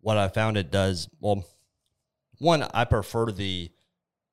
what 0.06 0.18
I 0.18 0.28
found 0.28 0.56
it 0.56 0.72
does 0.72 1.10
well 1.20 1.44
one, 2.38 2.62
I 2.62 2.84
prefer 2.84 3.32
the 3.32 3.72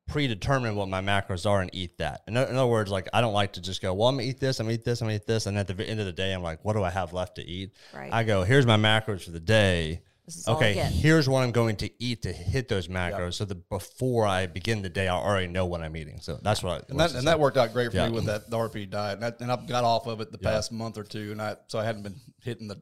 predetermine 0.08 0.74
what 0.76 0.88
my 0.88 1.00
macros 1.00 1.48
are 1.48 1.60
and 1.62 1.70
eat 1.72 1.98
that. 1.98 2.22
In, 2.26 2.36
in 2.36 2.56
other 2.56 2.66
words, 2.66 2.90
like 2.90 3.08
I 3.12 3.20
don't 3.20 3.32
like 3.32 3.54
to 3.54 3.62
just 3.62 3.80
go, 3.80 3.94
well, 3.94 4.08
I'm 4.08 4.16
gonna 4.16 4.28
eat 4.28 4.38
this, 4.38 4.60
I'm 4.60 4.66
gonna 4.66 4.74
eat 4.74 4.84
this, 4.84 5.00
I'm 5.00 5.06
gonna 5.06 5.16
eat 5.16 5.26
this, 5.26 5.46
and 5.46 5.56
at 5.56 5.68
the 5.68 5.88
end 5.88 6.00
of 6.00 6.06
the 6.06 6.12
day, 6.12 6.32
I'm 6.32 6.42
like, 6.42 6.64
what 6.64 6.74
do 6.74 6.82
I 6.82 6.90
have 6.90 7.12
left 7.12 7.36
to 7.36 7.42
eat? 7.42 7.70
Right. 7.94 8.12
I 8.12 8.24
go, 8.24 8.42
here's 8.42 8.66
my 8.66 8.76
macros 8.76 9.24
for 9.24 9.30
the 9.30 9.40
day. 9.40 10.02
This 10.26 10.36
is 10.36 10.46
all 10.46 10.56
I 10.56 10.58
Okay, 10.58 10.74
here's 10.74 11.28
what 11.28 11.40
I'm 11.42 11.52
going 11.52 11.76
to 11.76 11.90
eat 12.02 12.22
to 12.22 12.32
hit 12.32 12.68
those 12.68 12.88
macros, 12.88 13.34
so 13.34 13.44
that 13.44 13.68
before 13.70 14.26
I 14.26 14.46
begin 14.46 14.82
the 14.82 14.90
day, 14.90 15.08
I 15.08 15.16
already 15.16 15.46
know 15.48 15.66
what 15.66 15.80
I'm 15.80 15.96
eating. 15.96 16.20
So 16.20 16.38
that's 16.42 16.62
what. 16.62 16.72
I, 16.72 16.82
and 16.90 17.00
that, 17.00 17.14
and 17.14 17.26
that 17.26 17.40
worked 17.40 17.56
out 17.56 17.72
great 17.72 17.90
for 17.90 17.96
Yeah. 17.96 18.08
me 18.08 18.14
with 18.14 18.26
that 18.26 18.50
the 18.50 18.56
RP 18.56 18.90
diet. 18.90 19.18
And, 19.20 19.24
I, 19.24 19.32
and 19.40 19.50
I've 19.50 19.66
got 19.66 19.84
off 19.84 20.06
of 20.06 20.20
it 20.20 20.30
the 20.30 20.38
past 20.38 20.70
month 20.70 20.98
or 20.98 21.02
two, 21.04 21.32
and 21.32 21.40
I 21.40 21.56
so 21.68 21.78
I 21.78 21.84
hadn't 21.84 22.02
been 22.02 22.20
hitting 22.42 22.68
the. 22.68 22.80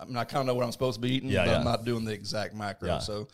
I 0.00 0.04
mean, 0.04 0.16
I 0.16 0.24
kind 0.24 0.40
of 0.40 0.46
know 0.46 0.54
what 0.54 0.64
I'm 0.64 0.72
supposed 0.72 0.96
to 0.96 1.00
be 1.00 1.14
eating, 1.14 1.30
Yeah, 1.30 1.44
but 1.44 1.50
yeah. 1.52 1.58
I'm 1.58 1.64
not 1.64 1.84
doing 1.84 2.04
the 2.04 2.12
exact 2.12 2.54
macro. 2.54 2.88
Yeah. 2.88 2.98
So 2.98 3.28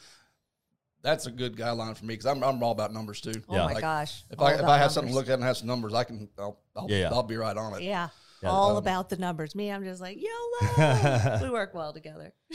that's 1.02 1.26
a 1.26 1.30
good 1.30 1.56
guideline 1.56 1.96
for 1.96 2.04
me 2.04 2.14
because 2.14 2.26
I'm 2.26 2.42
I'm 2.42 2.62
all 2.62 2.72
about 2.72 2.92
numbers 2.92 3.20
too. 3.20 3.42
Oh 3.48 3.54
Yeah. 3.54 3.66
my 3.66 3.72
Like, 3.74 3.80
gosh! 3.82 4.24
If 4.30 4.38
all 4.38 4.46
I 4.46 4.52
if 4.54 4.62
I 4.62 4.78
have 4.78 4.90
something 4.92 5.12
to 5.12 5.18
look 5.18 5.28
at 5.28 5.34
and 5.34 5.42
have 5.42 5.56
some 5.56 5.66
numbers, 5.68 5.92
I 5.94 6.04
can 6.04 6.28
I'll 6.38 6.58
I'll, 6.76 6.86
Yeah, 6.90 6.98
yeah. 6.98 7.10
I'll 7.12 7.22
be 7.22 7.36
right 7.36 7.56
on 7.56 7.74
it. 7.74 7.82
Yeah. 7.82 8.08
Yeah, 8.42 8.50
all 8.50 8.72
um, 8.72 8.76
about 8.76 9.08
the 9.08 9.16
numbers. 9.16 9.54
Me, 9.54 9.70
I'm 9.70 9.84
just 9.84 10.00
like 10.02 10.18
YOLO. 10.20 11.38
we 11.42 11.50
work 11.50 11.72
well 11.74 11.92
together. 11.94 12.32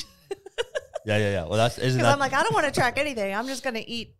yeah, 1.06 1.18
yeah, 1.18 1.32
yeah. 1.32 1.42
Well, 1.44 1.58
that's 1.58 1.78
isn't 1.80 1.98
Because 1.98 2.08
that 2.08 2.14
I'm 2.14 2.20
like, 2.20 2.34
I 2.34 2.44
don't 2.44 2.54
want 2.54 2.66
to 2.68 2.72
track 2.72 3.00
anything. 3.00 3.34
I'm 3.34 3.48
just 3.48 3.64
going 3.64 3.74
to 3.74 3.90
eat 3.90 4.16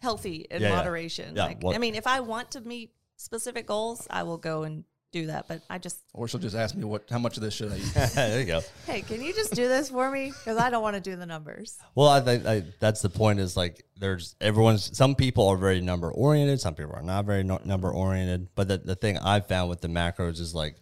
healthy 0.00 0.46
in 0.50 0.60
Yeah, 0.62 0.70
yeah. 0.70 0.76
moderation. 0.76 1.36
Yeah, 1.36 1.44
like, 1.44 1.62
well- 1.62 1.74
I 1.74 1.78
mean, 1.78 1.94
if 1.94 2.06
I 2.06 2.20
want 2.20 2.50
to 2.52 2.60
meet 2.62 2.94
specific 3.16 3.66
goals, 3.66 4.08
I 4.10 4.24
will 4.24 4.38
go 4.38 4.64
and 4.64 4.84
do 5.12 5.26
that. 5.26 5.48
But 5.48 5.62
I 5.70 5.78
just, 5.78 6.00
Or 6.12 6.28
she'll 6.28 6.40
just 6.40 6.56
ask 6.56 6.74
me 6.74 6.84
what 6.84 7.04
how 7.10 7.18
much 7.18 7.36
of 7.36 7.42
this 7.42 7.54
should 7.54 7.72
I 7.72 7.76
eat. 7.76 7.92
there 8.14 8.40
you 8.40 8.46
go. 8.46 8.60
hey, 8.86 9.02
can 9.02 9.22
you 9.22 9.32
just 9.32 9.54
do 9.54 9.68
this 9.68 9.90
for 9.90 10.10
me? 10.10 10.28
Because 10.28 10.58
I 10.58 10.70
don't 10.70 10.82
want 10.82 10.96
to 10.96 11.00
do 11.00 11.16
the 11.16 11.26
numbers. 11.26 11.78
Well, 11.94 12.08
I 12.08 12.20
think 12.20 12.66
that's 12.78 13.02
the 13.02 13.08
point. 13.08 13.40
Is 13.40 13.56
like 13.56 13.84
there's 13.96 14.34
everyone's. 14.40 14.96
Some 14.96 15.14
people 15.14 15.48
are 15.48 15.56
very 15.56 15.80
number 15.80 16.10
oriented. 16.10 16.60
Some 16.60 16.74
people 16.74 16.94
are 16.94 17.02
not 17.02 17.24
very 17.24 17.42
no, 17.42 17.60
number 17.64 17.90
oriented. 17.90 18.48
But 18.54 18.68
the 18.68 18.78
the 18.78 18.94
thing 18.94 19.18
I've 19.18 19.48
found 19.48 19.70
with 19.70 19.80
the 19.80 19.88
macros 19.88 20.40
is 20.40 20.54
like 20.54 20.76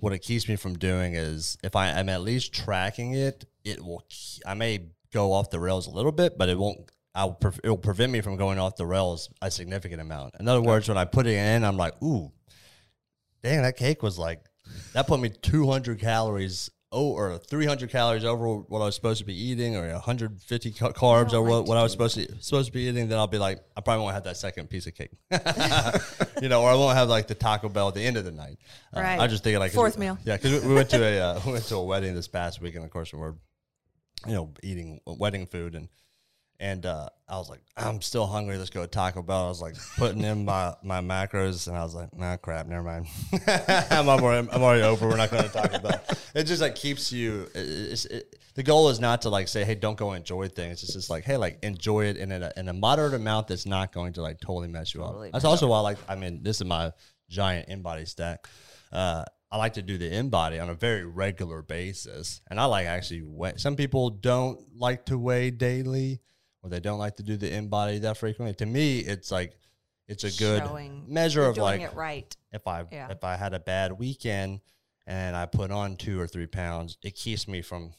what 0.00 0.12
it 0.12 0.18
keeps 0.18 0.48
me 0.48 0.56
from 0.56 0.76
doing 0.78 1.14
is 1.14 1.56
if 1.62 1.76
I 1.76 1.88
am 1.88 2.08
at 2.08 2.22
least 2.22 2.52
tracking 2.52 3.14
it, 3.14 3.44
it 3.64 3.80
will. 3.80 4.04
I 4.44 4.54
may 4.54 4.88
go 5.12 5.32
off 5.32 5.50
the 5.50 5.60
rails 5.60 5.86
a 5.86 5.90
little 5.90 6.12
bit, 6.12 6.36
but 6.36 6.48
it 6.48 6.58
won't. 6.58 6.90
I'll 7.14 7.34
pre- 7.34 7.52
it 7.62 7.68
will 7.68 7.76
prevent 7.76 8.10
me 8.10 8.22
from 8.22 8.36
going 8.36 8.58
off 8.58 8.76
the 8.76 8.86
rails 8.86 9.28
a 9.42 9.50
significant 9.50 10.00
amount. 10.00 10.34
In 10.40 10.48
other 10.48 10.62
words, 10.62 10.88
when 10.88 10.96
I 10.96 11.04
put 11.04 11.26
it 11.26 11.34
in, 11.36 11.62
I'm 11.62 11.76
like, 11.76 12.02
ooh, 12.02 12.32
dang, 13.42 13.62
that 13.62 13.76
cake 13.76 14.02
was 14.02 14.18
like 14.18 14.40
that 14.94 15.06
put 15.06 15.20
me 15.20 15.28
200 15.28 15.98
calories 16.00 16.70
oh 16.94 17.12
or 17.12 17.38
300 17.38 17.88
calories 17.90 18.22
over 18.24 18.56
what 18.56 18.82
I 18.82 18.84
was 18.84 18.94
supposed 18.94 19.18
to 19.20 19.24
be 19.24 19.34
eating 19.34 19.76
or 19.76 19.90
150 19.90 20.72
carbs 20.72 21.30
don't 21.30 21.34
over 21.34 21.48
what, 21.50 21.64
what 21.66 21.78
I 21.78 21.82
was 21.82 21.90
supposed 21.92 22.14
to 22.16 22.26
supposed 22.42 22.66
to 22.66 22.72
be 22.72 22.82
eating, 22.82 23.08
then 23.08 23.18
I'll 23.18 23.26
be 23.26 23.38
like, 23.38 23.60
I 23.76 23.80
probably 23.80 24.02
won't 24.02 24.14
have 24.14 24.24
that 24.24 24.36
second 24.36 24.68
piece 24.68 24.86
of 24.86 24.94
cake, 24.94 25.10
you 26.42 26.48
know, 26.50 26.62
or 26.62 26.70
I 26.70 26.74
won't 26.74 26.96
have 26.96 27.08
like 27.08 27.28
the 27.28 27.34
Taco 27.34 27.68
Bell 27.70 27.88
at 27.88 27.94
the 27.94 28.02
end 28.02 28.16
of 28.18 28.24
the 28.24 28.32
night. 28.32 28.58
Uh, 28.94 29.00
Right. 29.00 29.18
I 29.18 29.26
just 29.26 29.42
thinking 29.42 29.58
like 29.60 29.72
Fourth 29.72 29.96
we- 29.96 30.04
meal. 30.06 30.18
Yeah, 30.24 30.36
because 30.36 30.62
we, 30.62 30.68
we 30.68 30.74
went 30.74 30.90
to 30.90 31.02
a 31.02 31.18
uh, 31.20 31.40
we 31.46 31.52
went 31.52 31.64
to 31.66 31.76
a 31.76 31.84
wedding 31.84 32.14
this 32.14 32.28
past 32.28 32.60
week, 32.60 32.74
and 32.74 32.84
of 32.84 32.90
course 32.90 33.12
we're 33.14 33.34
you 34.26 34.34
know 34.34 34.50
eating 34.62 35.00
wedding 35.06 35.46
food 35.46 35.74
and. 35.74 35.88
And 36.62 36.86
uh, 36.86 37.08
I 37.28 37.38
was 37.38 37.50
like, 37.50 37.58
I'm 37.76 38.00
still 38.00 38.24
hungry. 38.24 38.56
Let's 38.56 38.70
go 38.70 38.82
to 38.82 38.86
Taco 38.86 39.20
Bell. 39.20 39.46
I 39.46 39.48
was 39.48 39.60
like 39.60 39.74
putting 39.98 40.22
in 40.22 40.44
my, 40.44 40.74
my 40.84 41.00
macros, 41.00 41.66
and 41.66 41.76
I 41.76 41.82
was 41.82 41.92
like, 41.92 42.16
nah, 42.16 42.36
crap, 42.36 42.68
never 42.68 42.84
mind. 42.84 43.08
I'm, 43.90 44.08
already, 44.08 44.48
I'm 44.48 44.62
already 44.62 44.82
over. 44.82 45.08
We're 45.08 45.16
not 45.16 45.32
going 45.32 45.42
to 45.42 45.48
Taco 45.48 45.80
Bell. 45.80 46.00
It 46.36 46.44
just 46.44 46.62
like 46.62 46.76
keeps 46.76 47.10
you. 47.10 47.48
it- 47.52 47.58
It's, 47.92 48.04
it, 48.04 48.36
the 48.54 48.62
goal 48.62 48.90
is 48.90 49.00
not 49.00 49.22
to 49.22 49.28
like 49.28 49.48
say, 49.48 49.64
hey, 49.64 49.74
don't 49.74 49.96
go 49.96 50.12
enjoy 50.12 50.46
things. 50.46 50.84
It's 50.84 50.92
just 50.92 51.10
like, 51.10 51.24
hey, 51.24 51.36
like 51.36 51.58
enjoy 51.64 52.04
it 52.04 52.16
in 52.16 52.30
a, 52.30 52.52
in 52.56 52.68
a 52.68 52.72
moderate 52.72 53.14
amount 53.14 53.48
that's 53.48 53.66
not 53.66 53.92
going 53.92 54.12
to 54.12 54.22
like 54.22 54.38
totally 54.40 54.68
mess 54.68 54.94
you 54.94 55.00
Totally 55.00 55.28
up. 55.28 55.32
That's 55.32 55.44
also 55.46 55.66
why, 55.68 55.78
I 55.78 55.80
like, 55.80 55.98
I 56.08 56.14
mean, 56.14 56.42
this 56.44 56.60
is 56.60 56.64
my 56.66 56.92
giant 57.28 57.70
InBody 57.70 58.06
stack. 58.06 58.46
Uh, 58.92 59.24
I 59.50 59.56
like 59.56 59.72
to 59.74 59.82
do 59.82 59.98
the 59.98 60.08
InBody 60.10 60.62
on 60.62 60.68
a 60.70 60.74
very 60.74 61.04
regular 61.04 61.60
basis, 61.62 62.40
and 62.50 62.60
I 62.60 62.66
like 62.66 62.86
actually 62.86 63.22
weigh. 63.22 63.54
Some 63.56 63.74
people 63.74 64.10
don't 64.10 64.60
like 64.76 65.06
to 65.06 65.18
weigh 65.18 65.50
daily, 65.50 66.20
or 66.62 66.70
they 66.70 66.80
don't 66.80 66.98
like 66.98 67.16
to 67.16 67.22
do 67.22 67.36
the 67.36 67.50
InBody 67.50 68.00
that 68.02 68.16
frequently. 68.16 68.54
To 68.54 68.66
me, 68.66 69.00
it's 69.00 69.30
like 69.30 69.56
it's 70.08 70.24
a 70.24 70.30
good 70.38 70.62
Showing 70.62 71.04
measure 71.08 71.44
of 71.44 71.54
doing 71.54 71.64
like 71.64 71.80
it 71.80 71.94
right. 71.94 72.34
if 72.52 72.66
I 72.66 72.84
Yeah. 72.90 73.08
if 73.10 73.24
I 73.24 73.36
had 73.36 73.54
a 73.54 73.60
bad 73.60 73.92
weekend 73.98 74.60
and 75.06 75.34
I 75.36 75.46
put 75.46 75.70
on 75.70 75.96
two 75.96 76.20
or 76.20 76.26
three 76.26 76.46
pounds, 76.46 76.98
it 77.02 77.14
keeps 77.14 77.48
me 77.48 77.62
from 77.62 77.94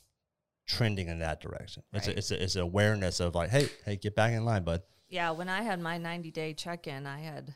trending 0.66 1.08
in 1.10 1.20
that 1.20 1.42
direction. 1.42 1.84
It's 1.92 2.08
a, 2.08 2.18
it's 2.18 2.32
a, 2.32 2.42
it's 2.44 2.56
awareness 2.56 3.20
of 3.20 3.36
like, 3.36 3.50
hey, 3.50 3.68
hey, 3.86 3.98
get 3.98 4.16
back 4.16 4.32
in 4.32 4.46
line, 4.46 4.64
bud. 4.64 4.82
Yeah, 5.10 5.32
when 5.32 5.50
I 5.50 5.62
had 5.62 5.80
my 5.82 5.98
90 5.98 6.32
day 6.32 6.54
check 6.54 6.88
in, 6.88 7.06
I 7.06 7.20
had 7.20 7.54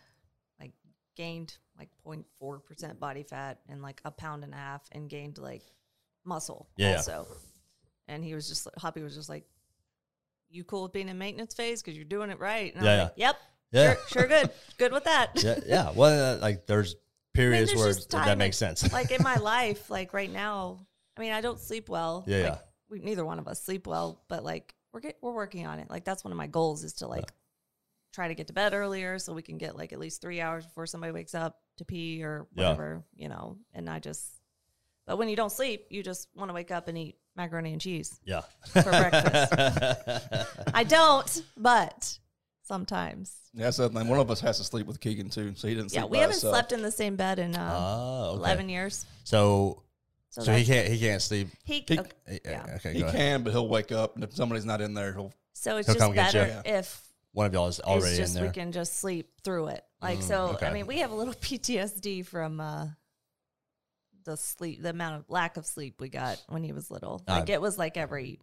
like 0.59 0.73
gained 1.15 1.57
like 1.79 1.89
0.4% 2.05 2.99
body 2.99 3.23
fat 3.23 3.59
and 3.69 3.81
like 3.81 4.01
a 4.03 4.11
pound 4.11 4.43
and 4.43 4.53
a 4.53 4.57
half 4.57 4.81
and 4.91 5.09
gained 5.09 5.37
like 5.37 5.63
muscle 6.25 6.67
Yeah, 6.75 6.89
yeah. 6.89 6.95
also. 6.97 7.27
And 8.09 8.23
he 8.23 8.33
was 8.33 8.47
just, 8.49 8.67
Hoppy 8.77 9.01
was 9.01 9.15
just 9.15 9.29
like, 9.29 9.45
You 10.49 10.63
cool 10.63 10.83
with 10.83 10.93
being 10.93 11.09
in 11.09 11.17
maintenance 11.17 11.53
phase? 11.53 11.81
Because 11.81 11.95
you're 11.95 12.05
doing 12.05 12.29
it 12.29 12.39
right. 12.39 12.73
And 12.75 12.83
Yeah, 12.85 12.91
I'm 12.91 12.99
like, 12.99 13.13
Yep. 13.17 13.35
Yeah. 13.71 13.93
Sure, 13.93 13.97
sure 14.07 14.27
good. 14.27 14.49
good 14.77 14.91
with 14.93 15.03
that. 15.03 15.31
yeah, 15.43 15.59
yeah. 15.65 15.91
Well, 15.93 16.35
uh, 16.35 16.39
like 16.39 16.65
there's 16.67 16.95
periods 17.33 17.73
there's 17.73 18.07
where 18.11 18.23
that 18.23 18.37
makes 18.37 18.57
sense. 18.57 18.91
like 18.93 19.11
in 19.11 19.21
my 19.21 19.35
life, 19.37 19.89
like 19.89 20.13
right 20.13 20.31
now, 20.31 20.85
I 21.17 21.21
mean, 21.21 21.33
I 21.33 21.41
don't 21.41 21.59
sleep 21.59 21.89
well. 21.89 22.23
Yeah, 22.27 22.37
like, 22.37 22.45
yeah. 22.45 22.57
We, 22.89 22.99
neither 22.99 23.25
one 23.25 23.39
of 23.39 23.47
us 23.47 23.61
sleep 23.61 23.85
well, 23.85 24.21
but 24.29 24.43
like 24.45 24.73
we're 24.93 25.01
get, 25.01 25.17
we're 25.21 25.33
working 25.33 25.67
on 25.67 25.79
it. 25.79 25.89
Like 25.89 26.05
that's 26.05 26.23
one 26.23 26.31
of 26.31 26.37
my 26.37 26.47
goals 26.47 26.83
is 26.85 26.93
to 26.93 27.07
like 27.07 27.29
try 28.13 28.29
to 28.29 28.35
get 28.35 28.47
to 28.47 28.53
bed 28.53 28.73
earlier 28.73 29.19
so 29.19 29.33
we 29.33 29.41
can 29.41 29.57
get 29.57 29.75
like 29.75 29.91
at 29.91 29.99
least 29.99 30.21
three 30.21 30.39
hours 30.39 30.65
before 30.65 30.85
somebody 30.85 31.11
wakes 31.11 31.35
up 31.35 31.59
to 31.77 31.85
pee 31.85 32.23
or 32.23 32.47
Yeah. 32.55 32.63
whatever, 32.69 33.03
you 33.15 33.27
know. 33.27 33.57
And 33.73 33.89
I 33.89 33.99
just, 33.99 34.25
but 35.05 35.17
when 35.17 35.27
you 35.27 35.35
don't 35.35 35.51
sleep, 35.51 35.87
you 35.89 36.01
just 36.03 36.29
want 36.35 36.49
to 36.49 36.53
wake 36.53 36.71
up 36.71 36.87
and 36.87 36.97
eat 36.97 37.17
macaroni 37.37 37.71
and 37.71 37.79
cheese 37.81 38.19
yeah. 38.25 38.41
for 38.73 38.81
breakfast. 38.83 39.53
I 40.73 40.83
don't, 40.83 41.43
but 41.55 42.17
sometimes. 42.63 43.33
Yeah, 43.53 43.65
that's 43.65 43.77
the 43.77 43.89
thing. 43.89 44.07
One 44.07 44.19
of 44.19 44.29
us 44.29 44.39
has 44.41 44.57
to 44.57 44.63
sleep 44.63 44.85
with 44.87 44.99
Keegan 44.99 45.29
too, 45.29 45.53
so 45.55 45.67
he 45.67 45.75
didn't. 45.75 45.93
Yeah, 45.93 46.01
sleep 46.01 46.11
we 46.11 46.17
by 46.17 46.21
haven't 46.21 46.33
himself. 46.35 46.53
slept 46.53 46.71
in 46.73 46.81
the 46.81 46.91
same 46.91 47.15
bed 47.15 47.39
in 47.39 47.55
uh, 47.55 47.75
Oh, 47.77 48.29
okay. 48.31 48.39
11 48.39 48.69
years. 48.69 49.05
So, 49.23 49.83
So, 50.29 50.41
so 50.43 50.51
he 50.53 50.63
that's- 50.63 50.67
can't 50.67 50.93
he 50.93 50.99
can't 50.99 51.21
sleep. 51.21 51.47
He, 51.63 51.85
He- 51.87 51.99
okay, 51.99 52.11
Eh, 52.27 52.33
eh, 52.33 52.51
Yeah. 52.51 52.75
Okay, 52.75 52.93
He 52.93 52.99
go 52.99 53.07
ahead. 53.07 53.17
can, 53.17 53.43
but 53.43 53.51
he'll 53.53 53.67
wake 53.69 53.91
up, 53.91 54.15
and 54.15 54.23
if 54.23 54.33
somebody's 54.35 54.65
not 54.65 54.81
in 54.81 54.93
there, 54.93 55.13
he'll. 55.13 55.33
So 55.53 55.77
it's 55.77 55.87
He'll 55.87 55.95
just 55.95 56.05
come 56.05 56.13
get 56.13 56.33
better 56.33 56.61
if 56.65 57.01
One 57.31 57.45
of 57.47 57.53
y'all 57.53 57.67
is 57.67 57.79
already 57.79 58.07
it's 58.09 58.17
just 58.17 58.35
in 58.35 58.41
we 58.41 58.47
there. 58.47 58.53
can 58.53 58.71
just 58.71 58.99
sleep 58.99 59.29
through 59.43 59.67
it. 59.69 59.83
Like 60.01 60.19
Mm, 60.19 60.23
so, 60.23 60.45
okay. 60.49 60.67
I 60.67 60.73
mean, 60.73 60.85
we 60.85 60.99
have 60.99 61.11
a 61.11 61.15
little 61.15 61.33
PTSD 61.41 62.25
from 62.27 62.59
uh, 62.59 62.87
the 64.27 64.37
sleep, 64.37 64.83
the 64.83 64.91
amount 64.91 65.15
of 65.15 65.25
lack 65.29 65.57
of 65.57 65.65
sleep 65.65 65.99
we 65.99 66.09
got 66.09 66.39
when 66.49 66.63
he 66.63 66.71
was 66.73 66.91
little. 66.91 67.23
Like 67.27 67.49
Uh, 67.49 67.53
it 67.53 67.61
was 67.61 67.77
like 67.79 67.97
every 67.97 68.39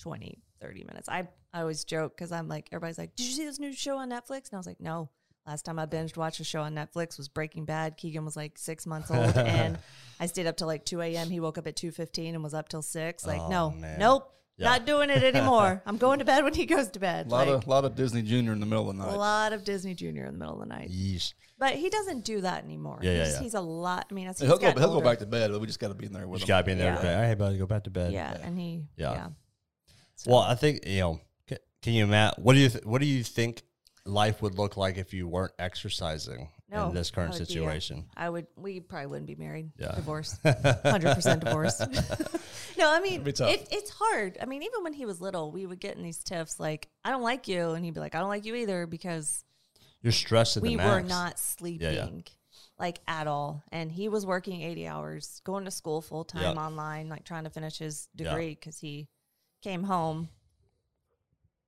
20, 0.00 0.42
30 0.60 0.84
minutes. 0.84 1.08
I 1.08 1.28
I 1.52 1.60
always 1.60 1.84
joke 1.84 2.16
because 2.16 2.32
I'm 2.32 2.48
like, 2.48 2.68
everybody's 2.72 2.98
like, 2.98 3.14
"Did 3.16 3.26
you 3.26 3.32
see 3.32 3.44
this 3.44 3.58
new 3.58 3.72
show 3.72 3.96
on 3.98 4.08
Netflix?" 4.10 4.48
And 4.50 4.54
I 4.54 4.56
was 4.56 4.66
like, 4.66 4.80
"No." 4.80 5.10
Last 5.46 5.64
time 5.64 5.78
I 5.78 5.86
binged 5.86 6.16
watched 6.16 6.38
a 6.40 6.44
show 6.44 6.60
on 6.60 6.74
Netflix 6.74 7.16
was 7.16 7.28
Breaking 7.28 7.64
Bad. 7.64 7.96
Keegan 7.96 8.24
was 8.24 8.36
like 8.36 8.58
six 8.58 8.86
months 8.86 9.10
old, 9.10 9.36
and 9.36 9.78
I 10.20 10.26
stayed 10.26 10.46
up 10.46 10.56
till 10.56 10.66
like 10.66 10.84
two 10.84 11.00
a.m. 11.00 11.28
He 11.30 11.40
woke 11.40 11.58
up 11.58 11.66
at 11.66 11.76
two 11.76 11.90
fifteen 11.90 12.34
and 12.34 12.44
was 12.44 12.54
up 12.54 12.68
till 12.68 12.82
six. 12.82 13.26
Like, 13.26 13.40
Oh, 13.40 13.48
no, 13.48 13.70
man. 13.70 13.98
nope, 13.98 14.32
Yeah. 14.60 14.68
not 14.70 14.86
doing 14.86 15.10
it 15.10 15.22
anymore. 15.22 15.82
I'm 15.86 15.96
going 15.96 16.18
to 16.20 16.24
bed 16.24 16.44
when 16.44 16.54
he 16.54 16.66
goes 16.66 16.88
to 16.90 16.98
A 16.98 17.00
bed. 17.00 17.30
lot 17.30 17.48
like, 17.48 17.56
of 17.56 17.66
lot 17.66 17.84
of 17.84 17.94
Disney 17.96 18.22
Junior 18.22 18.52
in 18.52 18.60
the 18.60 18.66
middle 18.66 18.88
of 18.90 18.96
the 18.96 19.02
night. 19.04 19.12
a 19.12 19.16
lot 19.16 19.52
of 19.52 19.64
Disney 19.64 19.94
Junior 19.94 20.26
in 20.26 20.32
the 20.34 20.38
middle 20.38 20.60
of 20.62 20.68
the 20.68 20.74
night. 20.74 20.90
Yeesh. 20.90 21.32
But 21.58 21.74
he 21.74 21.88
doesn't 21.90 22.24
do 22.24 22.40
that 22.42 22.64
anymore. 22.64 22.98
Yeah, 23.02 23.12
yeah, 23.12 23.24
he's, 23.24 23.32
yeah. 23.34 23.40
he's 23.40 23.54
a 23.54 23.60
lot. 23.60 24.06
I 24.10 24.14
mean, 24.14 24.28
as 24.28 24.38
he's 24.38 24.48
he'll 24.48 24.56
go. 24.58 24.66
gotten 24.68 24.82
He'll 24.82 24.94
go 24.94 25.00
back 25.02 25.18
to 25.18 25.26
bed, 25.26 25.50
but 25.50 25.60
we 25.60 25.66
just 25.66 25.78
got 25.80 25.88
to 25.88 25.94
be 25.94 26.06
in 26.06 26.12
there 26.12 26.22
You 26.22 26.28
with 26.28 26.40
just 26.40 26.48
him. 26.48 26.54
gotta 26.54 26.64
be 26.66 26.72
in 26.72 26.78
there. 26.78 26.92
Yeah. 26.92 26.96
to 26.96 27.02
bed. 27.02 27.26
Hey, 27.28 27.34
buddy, 27.34 27.58
go 27.58 27.66
back 27.66 27.84
to 27.84 27.90
bed. 27.90 28.12
Yeah, 28.12 28.36
and 28.42 28.58
he. 28.58 28.84
Yeah. 28.96 29.12
Yeah. 29.12 29.28
So- 30.16 30.30
Well, 30.30 30.40
I 30.40 30.54
think 30.54 30.86
you 30.86 31.00
know. 31.00 31.20
Can 31.82 31.94
you, 31.94 32.06
Matt? 32.06 32.38
What 32.38 32.52
do 32.52 32.58
you 32.60 32.68
th- 32.68 32.84
What 32.84 33.00
do 33.00 33.06
you 33.06 33.24
think 33.24 33.62
life 34.04 34.42
would 34.42 34.56
look 34.58 34.76
like 34.76 34.98
if 34.98 35.14
you 35.14 35.26
weren't 35.26 35.52
exercising 35.58 36.50
no, 36.70 36.88
in 36.88 36.94
this 36.94 37.10
current 37.10 37.34
I 37.34 37.38
would 37.38 37.48
be, 37.48 37.54
uh, 37.54 37.56
situation? 37.62 38.04
I 38.16 38.28
would. 38.30 38.46
We 38.56 38.80
probably 38.80 39.06
wouldn't 39.06 39.26
be 39.26 39.34
married. 39.34 39.70
Yeah. 39.78 39.94
Divorce. 39.94 40.38
Hundred 40.44 41.14
percent 41.14 41.44
divorce. 41.44 41.80
no, 42.78 42.90
I 42.92 43.00
mean 43.00 43.26
it, 43.26 43.68
it's 43.70 43.90
hard. 43.90 44.38
I 44.40 44.46
mean, 44.46 44.62
even 44.62 44.82
when 44.84 44.92
he 44.92 45.06
was 45.06 45.20
little, 45.20 45.50
we 45.50 45.66
would 45.66 45.80
get 45.80 45.96
in 45.96 46.02
these 46.02 46.22
tiffs 46.22 46.60
like, 46.60 46.88
"I 47.04 47.10
don't 47.10 47.22
like 47.22 47.48
you," 47.48 47.70
and 47.70 47.84
he'd 47.84 47.94
be 47.94 48.00
like, 48.00 48.14
"I 48.14 48.20
don't 48.20 48.28
like 48.28 48.44
you 48.44 48.54
either," 48.54 48.86
because 48.86 49.44
You're 50.02 50.12
stressed 50.12 50.56
at 50.56 50.62
we 50.62 50.76
were 50.76 51.00
not 51.00 51.38
sleeping 51.38 52.24
like 52.78 53.00
at 53.06 53.26
all 53.26 53.62
and 53.70 53.92
he 53.92 54.08
was 54.08 54.24
working 54.24 54.62
80 54.62 54.88
hours 54.88 55.42
going 55.44 55.66
to 55.66 55.70
school 55.70 56.00
full 56.00 56.24
time 56.24 56.56
Yeah. 56.56 56.62
online 56.62 57.10
like 57.10 57.24
trying 57.24 57.44
to 57.44 57.50
finish 57.50 57.76
his 57.76 58.08
degree 58.16 58.54
because 58.54 58.78
he 58.78 59.06
came 59.60 59.82
home 59.84 60.30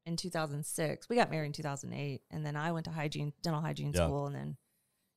in 0.06 0.16
2006 0.16 1.08
we 1.10 1.16
got 1.16 1.30
married 1.30 1.48
in 1.48 1.52
2008 1.52 2.22
and 2.30 2.44
then 2.46 2.56
i 2.56 2.72
went 2.72 2.86
to 2.86 2.90
hygiene 2.90 3.32
dental 3.42 3.60
hygiene 3.60 3.92
Yeah. 3.94 4.06
school 4.06 4.26
and 4.26 4.34
then 4.34 4.56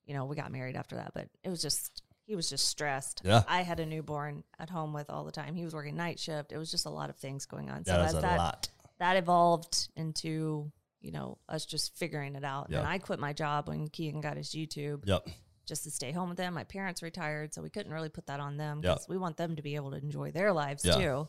you 0.05 0.13
know 0.13 0.25
we 0.25 0.35
got 0.35 0.51
married 0.51 0.75
after 0.75 0.95
that 0.95 1.11
but 1.13 1.27
it 1.43 1.49
was 1.49 1.61
just 1.61 2.03
he 2.25 2.35
was 2.35 2.49
just 2.49 2.67
stressed 2.67 3.21
Yeah. 3.23 3.43
i 3.47 3.61
had 3.61 3.79
a 3.79 3.85
newborn 3.85 4.43
at 4.59 4.69
home 4.69 4.93
with 4.93 5.09
all 5.09 5.23
the 5.25 5.31
time 5.31 5.55
he 5.55 5.63
was 5.63 5.73
working 5.73 5.95
night 5.95 6.19
shift 6.19 6.51
it 6.51 6.57
was 6.57 6.71
just 6.71 6.85
a 6.85 6.89
lot 6.89 7.09
of 7.09 7.15
things 7.17 7.45
going 7.45 7.69
on 7.69 7.83
That 7.85 7.99
as 8.01 8.11
is 8.11 8.17
a 8.17 8.21
that 8.21 8.37
lot. 8.37 8.67
that 8.99 9.17
evolved 9.17 9.89
into 9.95 10.71
you 11.01 11.11
know 11.11 11.37
us 11.47 11.65
just 11.67 11.95
figuring 11.95 12.35
it 12.35 12.43
out. 12.43 12.67
Yeah. 12.71 12.79
And 12.79 12.87
I 12.87 12.97
quit 12.97 13.19
my 13.19 13.31
job 13.31 13.67
when 13.67 13.87
Keegan 13.89 14.21
got 14.21 14.37
his 14.37 14.49
YouTube 14.55 15.03
Yep. 15.05 15.27
just 15.67 15.83
to 15.83 15.91
stay 15.91 16.11
home 16.11 16.29
with 16.29 16.37
them. 16.39 16.55
My 16.55 16.63
parents 16.63 17.03
retired, 17.03 17.53
so 17.53 17.61
we 17.61 17.69
couldn't 17.69 17.91
really 17.91 18.09
put 18.09 18.25
that 18.25 18.39
on 18.39 18.57
them 18.57 18.81
Yeah. 18.83 18.93
because 18.93 19.07
we 19.07 19.17
want 19.19 19.37
them 19.37 19.55
to 19.55 19.61
be 19.61 19.75
able 19.75 19.91
to 19.91 19.97
enjoy 19.97 20.31
their 20.31 20.51
lives 20.51 20.83
Yeah. 20.83 20.95
too. 20.95 21.27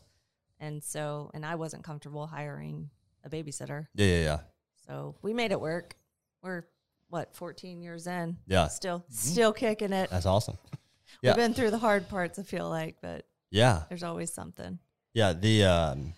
And 0.61 0.83
so, 0.83 1.31
and 1.35 1.45
I 1.45 1.57
wasn't 1.57 1.85
comfortable 1.85 2.27
hiring 2.27 2.89
a 3.23 3.29
babysitter, 3.29 3.89
Yeah, 3.95 4.07
yeah, 4.07 4.23
yeah. 4.23 4.39
so 4.87 5.17
we 5.21 5.35
made 5.35 5.53
it 5.53 5.61
work. 5.61 5.95
We're 6.43 6.65
what 7.09 7.35
14 7.35 7.81
years 7.83 8.07
in, 8.07 8.37
Yeah. 8.47 8.63
Mm-hmm. 8.65 8.71
still 8.71 9.05
still 9.11 9.53
kicking 9.53 9.93
it. 9.93 10.11
That's 10.11 10.27
awesome. 10.27 10.59
yeah. 11.23 11.31
We've 11.31 11.37
been 11.37 11.55
through 11.55 11.71
the 11.71 11.79
hard 11.79 12.09
parts. 12.09 12.39
I 12.39 12.43
feel 12.43 12.69
like, 12.69 12.97
but 13.01 13.27
Yeah, 13.51 13.83
there's 13.89 14.03
always 14.03 14.33
something. 14.33 14.79
yeah. 15.15 15.33
The 15.33 15.65
um, 15.65 16.15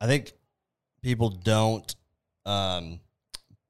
I 0.00 0.06
think 0.06 0.32
people 1.02 1.30
don't 1.30 1.94
um 2.46 3.00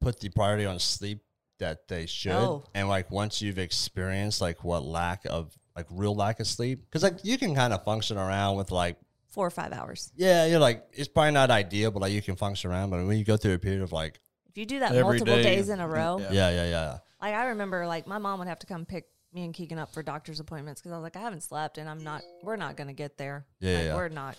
put 0.01 0.19
the 0.19 0.29
priority 0.29 0.65
on 0.65 0.79
sleep 0.79 1.19
that 1.59 1.87
they 1.87 2.05
should, 2.05 2.31
No. 2.31 2.63
and 2.73 2.87
like 2.89 3.09
once 3.11 3.41
you've 3.41 3.59
experienced 3.59 4.41
like 4.41 4.63
what 4.63 4.83
lack 4.83 5.25
of 5.29 5.57
like 5.75 5.87
real 5.89 6.15
lack 6.15 6.39
of 6.39 6.47
sleep, 6.47 6.81
because 6.85 7.03
like 7.03 7.23
you 7.23 7.37
can 7.37 7.55
kind 7.55 7.73
of 7.73 7.83
function 7.83 8.17
around 8.17 8.55
with 8.57 8.71
like 8.71 8.97
Four 9.29 9.47
or 9.47 9.51
five 9.51 9.73
hours. 9.73 10.11
yeah, 10.15 10.45
you're 10.45 10.59
like 10.59 10.85
it's 10.93 11.09
probably 11.09 11.31
not 11.31 11.51
ideal, 11.51 11.91
but 11.91 12.01
like 12.01 12.13
you 12.13 12.21
can 12.21 12.35
function 12.37 12.71
around. 12.71 12.89
But 12.89 13.05
when 13.05 13.17
you 13.17 13.25
go 13.25 13.35
through 13.35 13.53
a 13.53 13.59
period 13.59 13.81
of 13.81 13.91
like 13.91 14.19
If 14.55 14.59
you 14.59 14.65
do 14.65 14.79
that 14.79 14.91
Every 14.91 15.03
multiple 15.03 15.35
day. 15.35 15.43
days 15.43 15.67
in 15.67 15.81
a 15.81 15.87
row, 15.87 16.17
Yeah. 16.17 16.31
yeah, 16.31 16.49
yeah, 16.49 16.69
yeah, 16.69 16.97
Like 17.21 17.33
I 17.35 17.47
remember, 17.47 17.85
like 17.87 18.07
my 18.07 18.19
mom 18.19 18.39
would 18.39 18.47
have 18.47 18.59
to 18.59 18.65
come 18.67 18.85
pick 18.85 19.05
me 19.33 19.43
and 19.43 19.53
Keegan 19.53 19.77
up 19.77 19.93
for 19.93 20.01
doctor's 20.01 20.39
appointments 20.39 20.79
because 20.79 20.93
I 20.93 20.95
was 20.95 21.03
like, 21.03 21.17
I 21.17 21.19
haven't 21.19 21.43
slept, 21.43 21.77
and 21.77 21.89
I'm 21.89 22.01
not. 22.05 22.21
We're 22.41 22.55
not 22.55 22.77
gonna 22.77 22.93
get 22.93 23.17
there. 23.17 23.45
Yeah, 23.59 23.75
like, 23.75 23.83
yeah. 23.83 23.95
we're 23.95 24.07
not. 24.07 24.37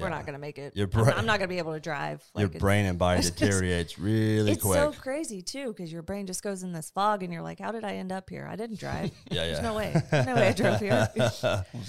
We're 0.00 0.08
not 0.08 0.26
gonna 0.26 0.40
make 0.40 0.58
it. 0.58 0.74
Your 0.74 0.88
I'm, 0.92 1.04
brain- 1.04 1.14
I'm 1.16 1.26
not 1.26 1.38
gonna 1.38 1.46
be 1.46 1.58
able 1.58 1.74
to 1.74 1.78
drive. 1.78 2.24
your 2.34 2.46
Like, 2.46 2.56
it's- 2.56 2.60
brain 2.60 2.86
and 2.86 2.98
body 2.98 3.22
deteriorates 3.30 4.00
really 4.00 4.50
It's 4.50 4.62
quick. 4.64 4.78
so 4.80 4.90
crazy 4.90 5.42
too 5.42 5.68
because 5.68 5.92
your 5.92 6.02
brain 6.02 6.26
just 6.26 6.42
goes 6.42 6.64
in 6.64 6.72
this 6.72 6.90
fog, 6.90 7.22
and 7.22 7.32
you're 7.32 7.40
like, 7.42 7.60
How 7.60 7.70
did 7.70 7.84
I 7.84 7.92
end 7.98 8.10
up 8.10 8.28
here? 8.28 8.48
I 8.50 8.56
didn't 8.56 8.80
drive. 8.80 9.12
Yeah, 9.30 9.44
yeah. 9.44 9.46
There's 9.52 9.62
no 9.62 9.74
way. 9.74 9.94
No 10.10 10.34
way 10.34 10.48
I 10.48 10.52
drove 10.54 10.80
here. 10.80 11.08
Was 11.16 11.40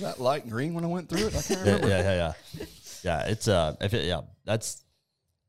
that 0.02 0.18
light 0.20 0.48
green 0.48 0.76
when 0.76 0.84
I 0.84 0.88
went 0.90 1.10
through 1.10 1.26
it? 1.30 1.36
I 1.36 1.42
can't 1.42 1.66
yeah, 1.66 1.78
yeah, 1.88 1.88
yeah, 1.88 2.34
yeah. 2.60 2.66
Yeah, 3.04 3.20
it's 3.26 3.48
uh, 3.48 3.76
if 3.82 3.96
it, 3.96 4.06
yeah, 4.06 4.22
that's 4.46 4.84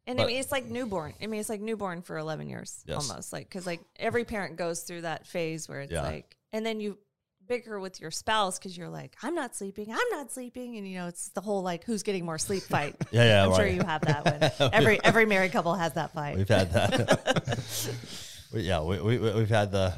And 0.06 0.18
But- 0.18 0.24
I 0.24 0.26
mean, 0.26 0.36
it's 0.40 0.52
like 0.52 0.66
newborn. 0.66 1.14
I 1.22 1.26
mean, 1.26 1.40
it's 1.40 1.48
like 1.48 1.60
newborn 1.62 2.02
for 2.02 2.18
11 2.18 2.48
years 2.48 2.82
Yes. 2.86 3.08
almost. 3.08 3.32
Like, 3.32 3.48
because 3.48 3.66
like 3.66 3.80
every 3.96 4.24
parent 4.24 4.56
goes 4.56 4.82
through 4.82 5.02
that 5.02 5.26
phase 5.26 5.68
where 5.68 5.80
it's 5.80 5.92
Yeah. 5.92 6.02
like, 6.02 6.36
and 6.52 6.64
then 6.64 6.80
you 6.80 6.98
bicker 7.46 7.78
with 7.78 8.00
your 8.00 8.10
spouse 8.10 8.58
because 8.58 8.76
you're 8.76 8.88
like, 8.88 9.14
I'm 9.22 9.34
not 9.34 9.54
sleeping, 9.54 9.90
I'm 9.92 10.08
not 10.12 10.30
sleeping, 10.32 10.76
and 10.78 10.88
you 10.88 10.98
know 10.98 11.08
it's 11.08 11.28
the 11.30 11.40
whole 11.42 11.62
like 11.62 11.84
who's 11.84 12.02
getting 12.02 12.24
more 12.24 12.38
sleep 12.38 12.62
fight. 12.62 12.96
Yeah, 13.12 13.24
yeah, 13.24 13.46
I'm 13.46 13.54
sure 13.54 13.66
you 13.66 13.82
have 13.82 14.00
that 14.02 14.58
one. 14.60 14.70
Every 14.72 15.02
every 15.04 15.26
married 15.26 15.52
couple 15.52 15.74
has 15.74 15.92
that 15.94 16.12
fight. 16.12 16.36
We've 16.36 16.48
had 16.48 16.72
that. 16.72 17.64
We- 18.52 18.60
yeah, 18.62 18.82
we, 18.82 19.00
we, 19.00 19.18
we've 19.18 19.48
had 19.48 19.72
the, 19.72 19.92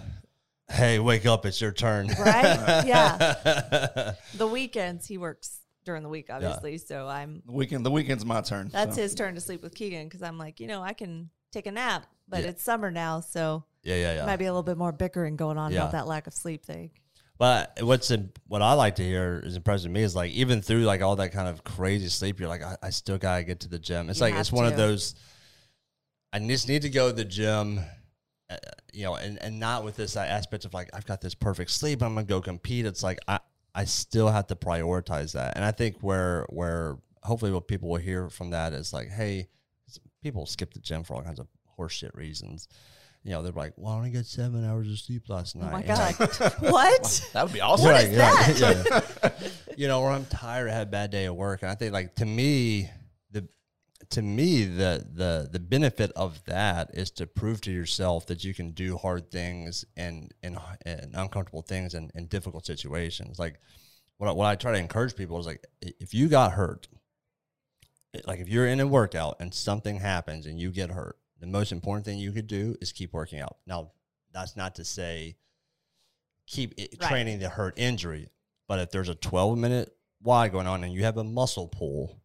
hey, 0.70 0.98
wake 0.98 1.26
up, 1.26 1.44
it's 1.44 1.60
your 1.60 1.72
turn. 1.72 2.06
right? 2.18 2.84
Yeah. 2.86 4.14
The 4.34 4.46
weekends 4.46 5.06
he 5.06 5.18
works 5.18 5.58
during 5.86 6.02
the 6.02 6.08
week, 6.10 6.26
obviously. 6.28 6.76
So 6.76 7.08
I'm 7.08 7.42
The 7.46 7.52
weekend, 7.52 7.86
the 7.86 7.90
weekend's 7.90 8.26
my 8.26 8.42
turn. 8.42 8.68
that's 8.68 8.96
so. 8.96 9.00
his 9.02 9.14
turn 9.14 9.34
to 9.36 9.40
sleep 9.40 9.62
with 9.62 9.74
Keegan 9.74 10.04
because 10.04 10.22
I'm 10.22 10.36
like, 10.36 10.60
you 10.60 10.66
know, 10.66 10.82
I 10.82 10.92
can 10.92 11.30
take 11.52 11.66
a 11.66 11.72
nap, 11.72 12.04
but 12.28 12.42
Yeah. 12.42 12.50
it's 12.50 12.62
summer 12.62 12.90
now, 12.90 13.20
so 13.20 13.64
Yeah, 13.82 13.94
yeah, 13.94 14.14
yeah. 14.16 14.26
might 14.26 14.36
be 14.36 14.44
a 14.44 14.52
little 14.52 14.62
bit 14.62 14.76
more 14.76 14.92
bickering 14.92 15.36
going 15.36 15.56
on 15.56 15.72
Yeah. 15.72 15.78
about 15.82 15.92
that 15.92 16.06
lack 16.06 16.26
of 16.26 16.34
sleep 16.34 16.66
thing. 16.66 16.90
But 17.38 17.78
what's 17.82 18.10
in, 18.10 18.30
what 18.48 18.62
I 18.62 18.72
like 18.72 18.96
to 18.96 19.02
hear 19.04 19.40
is 19.44 19.56
impressive 19.56 19.84
to 19.84 19.90
me 19.90 20.02
is 20.02 20.16
like 20.16 20.32
even 20.32 20.60
through 20.62 20.82
like 20.84 21.02
all 21.02 21.16
that 21.16 21.32
kind 21.32 21.48
of 21.48 21.62
crazy 21.64 22.08
sleep, 22.08 22.40
you're 22.40 22.48
like 22.48 22.62
I, 22.62 22.76
I 22.82 22.90
still 22.90 23.18
gotta 23.18 23.44
get 23.44 23.60
to 23.60 23.68
the 23.68 23.78
gym. 23.78 24.10
It's 24.10 24.18
You 24.18 24.26
like 24.26 24.34
it's 24.34 24.50
one 24.52 24.66
of 24.66 24.76
those. 24.76 25.14
I 26.32 26.38
just 26.40 26.66
need 26.68 26.82
to 26.82 26.90
go 26.90 27.08
to 27.10 27.14
the 27.16 27.24
gym, 27.24 27.80
uh, 28.50 28.56
you 28.92 29.04
know, 29.04 29.14
and, 29.16 29.40
and 29.42 29.60
not 29.60 29.84
with 29.84 29.96
this 29.96 30.16
aspect 30.16 30.64
of 30.64 30.74
like 30.74 30.88
I've 30.94 31.06
got 31.06 31.20
this 31.20 31.34
perfect 31.34 31.70
sleep. 31.70 32.02
I'm 32.02 32.14
gonna 32.14 32.26
go 32.26 32.40
compete. 32.40 32.86
It's 32.86 33.02
like 33.02 33.18
I 33.28 33.38
I 33.76 33.84
still 33.84 34.28
have 34.28 34.46
to 34.46 34.56
prioritize 34.56 35.32
that, 35.32 35.54
and 35.54 35.64
I 35.64 35.70
think 35.70 35.98
where 36.00 36.46
where 36.48 36.96
hopefully 37.22 37.52
what 37.52 37.68
people 37.68 37.90
will 37.90 37.98
hear 37.98 38.30
from 38.30 38.50
that 38.50 38.72
is 38.72 38.92
like, 38.92 39.08
hey, 39.08 39.48
people 40.22 40.46
skip 40.46 40.72
the 40.72 40.80
gym 40.80 41.04
for 41.04 41.14
all 41.14 41.22
kinds 41.22 41.38
of 41.38 41.46
horseshit 41.78 42.14
reasons. 42.14 42.68
You 43.22 43.32
know, 43.32 43.42
they're 43.42 43.52
like, 43.52 43.74
"Well, 43.76 43.92
I 43.92 43.96
only 43.96 44.10
get 44.10 44.24
seven 44.24 44.64
hours 44.64 44.90
of 44.90 44.98
sleep 44.98 45.28
last 45.28 45.56
night." 45.56 45.68
Oh 45.68 45.72
my 45.72 45.80
And 45.80 45.90
it's 45.90 46.40
like, 46.40 46.40
god. 46.40 46.54
what? 46.72 47.30
That 47.32 47.42
would 47.44 47.52
be 47.52 47.60
awesome. 47.60 47.90
Right, 47.90 48.06
is 48.06 48.18
right, 48.18 48.56
that? 48.56 49.14
yeah. 49.22 49.48
you 49.76 49.88
know, 49.88 50.00
or 50.00 50.10
I'm 50.10 50.24
tired, 50.26 50.70
I 50.70 50.72
had 50.72 50.86
a 50.86 50.90
bad 50.90 51.10
day 51.10 51.26
at 51.26 51.36
work, 51.36 51.62
and 51.62 51.70
I 51.70 51.74
think 51.74 51.92
like 51.92 52.14
to 52.16 52.24
me, 52.24 52.82
the 52.82 52.88
to 54.10 54.22
me 54.22 54.64
the 54.64 55.06
the 55.12 55.48
the 55.50 55.58
benefit 55.58 56.12
of 56.16 56.44
that 56.44 56.90
is 56.94 57.10
to 57.12 57.26
prove 57.26 57.60
to 57.62 57.72
yourself 57.72 58.26
that 58.26 58.44
you 58.44 58.54
can 58.54 58.70
do 58.72 58.96
hard 58.96 59.30
things 59.30 59.84
and 59.96 60.32
and, 60.42 60.58
and 60.84 61.14
uncomfortable 61.14 61.62
things 61.62 61.94
and 61.94 62.10
in 62.14 62.26
difficult 62.26 62.66
situations. 62.66 63.38
Like 63.38 63.60
what 64.18 64.28
I, 64.28 64.32
what 64.32 64.46
I 64.46 64.54
try 64.54 64.72
to 64.72 64.78
encourage 64.78 65.16
people 65.16 65.38
is 65.38 65.46
like 65.46 65.64
if 65.82 66.14
you 66.14 66.28
got 66.28 66.52
hurt, 66.52 66.88
like 68.26 68.40
if 68.40 68.48
you're 68.48 68.66
in 68.66 68.80
a 68.80 68.86
workout 68.86 69.36
and 69.40 69.52
something 69.52 69.98
happens 70.00 70.46
and 70.46 70.58
you 70.58 70.70
get 70.70 70.90
hurt, 70.90 71.18
the 71.40 71.46
most 71.46 71.72
important 71.72 72.04
thing 72.06 72.18
you 72.18 72.32
could 72.32 72.46
do 72.46 72.76
is 72.80 72.92
keep 72.92 73.12
working 73.12 73.40
out. 73.40 73.58
Now, 73.66 73.92
that's 74.32 74.56
not 74.56 74.74
to 74.76 74.84
say 74.84 75.36
keep 76.46 76.74
it, 76.78 76.96
Right. 77.00 77.08
training 77.08 77.40
the 77.40 77.48
hurt 77.48 77.74
injury, 77.78 78.30
but 78.68 78.78
if 78.78 78.90
there's 78.90 79.08
a 79.08 79.14
12 79.14 79.58
minute 79.58 79.92
why 80.22 80.48
going 80.48 80.66
on 80.66 80.82
and 80.82 80.92
you 80.92 81.04
have 81.04 81.18
a 81.18 81.24
muscle 81.24 81.68
pull, 81.68 82.20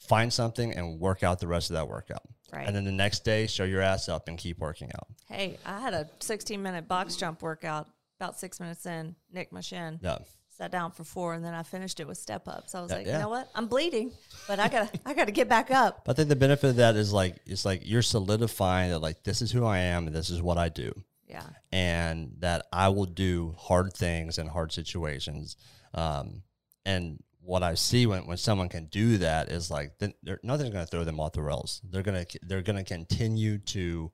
find 0.00 0.32
something 0.32 0.72
and 0.74 0.98
work 0.98 1.22
out 1.22 1.38
the 1.40 1.46
rest 1.46 1.70
of 1.70 1.74
that 1.74 1.88
workout. 1.88 2.22
Right. 2.52 2.66
And 2.66 2.74
then 2.74 2.84
the 2.84 2.92
next 2.92 3.24
day, 3.24 3.46
show 3.46 3.64
your 3.64 3.80
ass 3.80 4.08
up 4.08 4.26
and 4.28 4.36
keep 4.36 4.58
working 4.58 4.90
out. 4.96 5.06
Hey, 5.28 5.58
I 5.64 5.80
had 5.80 5.94
a 5.94 6.08
16 6.20 6.60
minute 6.60 6.88
box 6.88 7.16
jump 7.16 7.42
workout. 7.42 7.88
About 8.18 8.38
six 8.38 8.60
minutes 8.60 8.84
in, 8.84 9.14
nicked 9.32 9.52
my 9.52 9.60
shin. 9.62 9.98
Yeah. 10.02 10.18
Sat 10.58 10.70
down 10.70 10.90
for 10.90 11.04
four, 11.04 11.32
and 11.32 11.42
then 11.42 11.54
I 11.54 11.62
finished 11.62 12.00
it 12.00 12.06
with 12.06 12.18
step 12.18 12.46
ups. 12.48 12.74
I 12.74 12.82
was 12.82 12.90
Yeah, 12.90 12.96
like, 12.98 13.06
yeah. 13.06 13.12
you 13.14 13.18
know 13.20 13.28
what? 13.30 13.48
I'm 13.54 13.66
bleeding, 13.66 14.12
but 14.46 14.58
I 14.58 14.68
gotta, 14.68 14.90
I 15.06 15.14
gotta 15.14 15.30
get 15.32 15.48
back 15.48 15.70
up. 15.70 16.04
But 16.04 16.12
I 16.12 16.14
think 16.16 16.28
the 16.28 16.36
benefit 16.36 16.68
of 16.68 16.76
that 16.76 16.96
is 16.96 17.14
like, 17.14 17.36
it's 17.46 17.64
like 17.64 17.80
you're 17.84 18.02
solidifying 18.02 18.90
that, 18.90 18.98
like, 18.98 19.22
this 19.22 19.40
is 19.40 19.50
who 19.50 19.64
I 19.64 19.78
am 19.78 20.06
and 20.06 20.14
this 20.14 20.28
is 20.28 20.42
what 20.42 20.58
I 20.58 20.68
do. 20.68 20.92
Yeah, 21.26 21.44
and 21.72 22.32
that 22.40 22.66
I 22.72 22.88
will 22.88 23.06
do 23.06 23.54
hard 23.56 23.94
things 23.94 24.36
in 24.36 24.48
hard 24.48 24.70
situations. 24.72 25.56
Um, 25.94 26.42
and 26.84 27.22
what 27.42 27.62
I 27.62 27.74
see 27.74 28.06
when, 28.06 28.26
when 28.26 28.36
someone 28.36 28.68
can 28.68 28.86
do 28.86 29.18
that 29.18 29.50
is 29.50 29.70
like 29.70 29.98
then 29.98 30.12
nothing's 30.42 30.70
going 30.70 30.84
to 30.84 30.90
throw 30.90 31.04
them 31.04 31.18
off 31.20 31.32
the 31.32 31.42
rails. 31.42 31.80
They're 31.84 32.02
gonna 32.02 32.26
they're 32.42 32.62
gonna 32.62 32.84
continue 32.84 33.58
to 33.58 34.12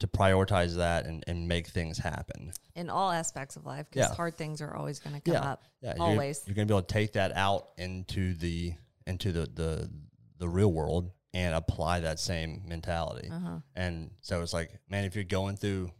to 0.00 0.06
prioritize 0.06 0.76
that 0.76 1.06
and, 1.06 1.24
and 1.26 1.48
make 1.48 1.66
things 1.66 1.98
happen. 1.98 2.52
in 2.76 2.88
all 2.88 3.10
aspects 3.10 3.56
of 3.56 3.66
life, 3.66 3.86
because 3.90 4.08
Yeah. 4.10 4.14
hard 4.14 4.36
things 4.36 4.60
are 4.62 4.72
always 4.76 5.00
gonna 5.00 5.20
come 5.20 5.34
Yeah, 5.34 5.40
up. 5.40 5.64
yeah. 5.80 5.94
You're, 5.96 6.04
always. 6.06 6.42
you're 6.46 6.54
going 6.54 6.68
to 6.68 6.72
be 6.72 6.76
able 6.76 6.86
to 6.86 6.92
take 6.94 7.14
that 7.14 7.32
out 7.34 7.70
into 7.78 8.34
the 8.34 8.74
into 9.08 9.32
the 9.32 9.46
the 9.52 9.90
the 10.38 10.48
real 10.48 10.72
world 10.72 11.10
and 11.34 11.52
apply 11.54 12.00
that 12.00 12.20
same 12.20 12.62
mentality. 12.66 13.28
Uh-huh. 13.30 13.58
And 13.74 14.12
so 14.20 14.40
it's 14.42 14.52
like, 14.52 14.70
man, 14.88 15.04
if 15.04 15.14
you're 15.16 15.24
going 15.24 15.56
through 15.56 15.90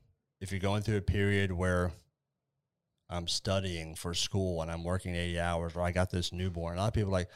if 0.41 0.53
you're 0.53 0.61
going 0.61 0.83
through 0.83 0.99
a 0.99 1.03
period 1.03 1.51
where 1.51 1.91
I'm 3.11 3.29
studying 3.29 3.95
for 3.95 4.15
school 4.15 4.63
and 4.63 4.71
I'm 4.71 4.85
working 4.85 5.15
80 5.15 5.41
hours 5.41 5.77
or 5.77 5.83
I 5.83 5.93
got 5.93 6.11
this 6.11 6.33
newborn, 6.33 6.77
a 6.77 6.81
lot 6.81 6.89
of 6.89 6.95
people 6.95 7.11
are 7.11 7.13
like, 7.13 7.31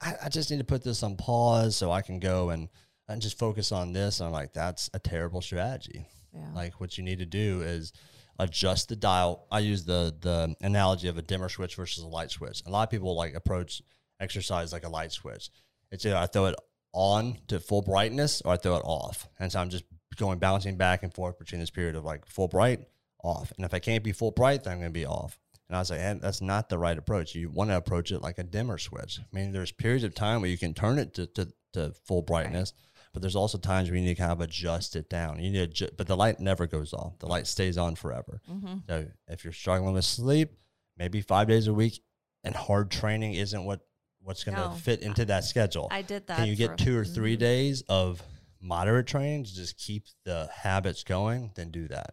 I, 0.00 0.14
I 0.24 0.28
just 0.28 0.50
need 0.50 0.58
to 0.58 0.64
put 0.64 0.84
this 0.84 1.02
on 1.02 1.16
pause 1.16 1.76
so 1.76 1.90
I 1.90 2.02
can 2.02 2.20
go 2.20 2.50
and, 2.50 2.68
and 3.08 3.22
just 3.22 3.38
focus 3.38 3.72
on 3.72 3.92
this. 3.92 4.20
And 4.20 4.26
I'm 4.26 4.32
like, 4.32 4.52
that's 4.52 4.90
a 4.94 4.98
terrible 4.98 5.40
strategy. 5.40 6.06
Yeah. 6.32 6.50
Like 6.54 6.80
what 6.80 6.98
you 6.98 7.04
need 7.04 7.18
to 7.18 7.26
do 7.26 7.62
is 7.62 7.92
adjust 8.38 8.88
the 8.88 8.96
dial. 8.96 9.46
I 9.50 9.60
use 9.60 9.84
the 9.84 10.14
the 10.20 10.54
analogy 10.60 11.08
of 11.08 11.18
a 11.18 11.22
dimmer 11.22 11.48
switch 11.48 11.74
versus 11.74 12.04
a 12.04 12.06
light 12.06 12.30
switch. 12.30 12.62
A 12.66 12.70
lot 12.70 12.82
of 12.84 12.90
people 12.90 13.16
like 13.16 13.34
approach 13.34 13.82
exercise 14.20 14.72
like 14.72 14.84
a 14.84 14.88
light 14.88 15.12
switch. 15.12 15.50
It's 15.90 16.04
either 16.04 16.16
I 16.16 16.26
throw 16.26 16.46
it 16.46 16.54
on 16.92 17.38
to 17.48 17.60
full 17.60 17.82
brightness 17.82 18.42
or 18.42 18.52
I 18.52 18.56
throw 18.56 18.76
it 18.76 18.84
off. 18.84 19.28
And 19.38 19.50
so 19.50 19.60
I'm 19.60 19.70
just 19.70 19.84
going 20.16 20.38
bouncing 20.38 20.76
back 20.76 21.02
and 21.02 21.12
forth 21.14 21.38
between 21.38 21.60
this 21.60 21.70
period 21.70 21.96
of 21.96 22.04
like 22.04 22.26
full 22.26 22.48
bright, 22.48 22.80
off. 23.22 23.52
And 23.56 23.64
if 23.64 23.74
I 23.74 23.78
can't 23.78 24.04
be 24.04 24.12
full 24.12 24.30
bright, 24.30 24.64
then 24.64 24.72
I'm 24.74 24.78
going 24.80 24.90
to 24.92 24.98
be 24.98 25.06
off. 25.06 25.38
And 25.68 25.76
I 25.76 25.80
was 25.80 25.90
like, 25.90 26.00
hey, 26.00 26.18
that's 26.20 26.40
not 26.40 26.68
the 26.68 26.78
right 26.78 26.96
approach. 26.96 27.34
You 27.34 27.50
want 27.50 27.70
to 27.70 27.76
approach 27.76 28.10
it 28.10 28.20
like 28.22 28.38
a 28.38 28.42
dimmer 28.42 28.78
switch. 28.78 29.20
I 29.20 29.36
mean, 29.36 29.52
there's 29.52 29.72
periods 29.72 30.04
of 30.04 30.14
time 30.14 30.40
where 30.40 30.50
you 30.50 30.56
can 30.56 30.72
turn 30.72 30.98
it 30.98 31.12
to, 31.14 31.26
to, 31.26 31.48
to 31.74 31.92
full 32.06 32.22
brightness, 32.22 32.72
but 33.12 33.20
there's 33.20 33.36
also 33.36 33.58
times 33.58 33.88
where 33.90 33.98
you 33.98 34.04
need 34.04 34.14
to 34.16 34.20
kind 34.22 34.32
of 34.32 34.40
adjust 34.40 34.96
it 34.96 35.10
down. 35.10 35.40
You 35.42 35.50
need 35.50 35.74
to, 35.76 35.92
but 35.96 36.06
the 36.06 36.16
light 36.16 36.40
never 36.40 36.66
goes 36.66 36.94
off. 36.94 37.18
The 37.18 37.26
light 37.26 37.46
stays 37.46 37.76
on 37.76 37.96
forever. 37.96 38.40
Mm-hmm. 38.50 38.76
So 38.88 39.06
if 39.26 39.44
you're 39.44 39.52
struggling 39.52 39.92
with 39.94 40.06
sleep, 40.06 40.52
maybe 40.96 41.20
five 41.20 41.48
days 41.48 41.66
a 41.66 41.74
week, 41.74 42.00
and 42.44 42.54
hard 42.54 42.90
training 42.90 43.34
isn't 43.34 43.64
what 43.64 43.80
what's 44.22 44.44
going 44.44 44.56
to 44.56 44.64
No. 44.64 44.70
fit 44.70 45.00
into 45.02 45.24
that 45.26 45.44
schedule. 45.44 45.88
I 45.90 46.02
did 46.02 46.26
that. 46.26 46.36
Can 46.38 46.46
you 46.48 46.56
get 46.56 46.76
two 46.76 46.98
or 46.98 47.04
3 47.04 47.36
Mhm. 47.36 47.40
days 47.40 47.82
of 47.88 48.22
moderate 48.60 49.06
training 49.06 49.44
to 49.44 49.54
just 49.54 49.76
keep 49.78 50.04
the 50.24 50.48
habits 50.52 51.02
going? 51.04 51.50
Then 51.54 51.70
do 51.70 51.88
that. 51.88 52.10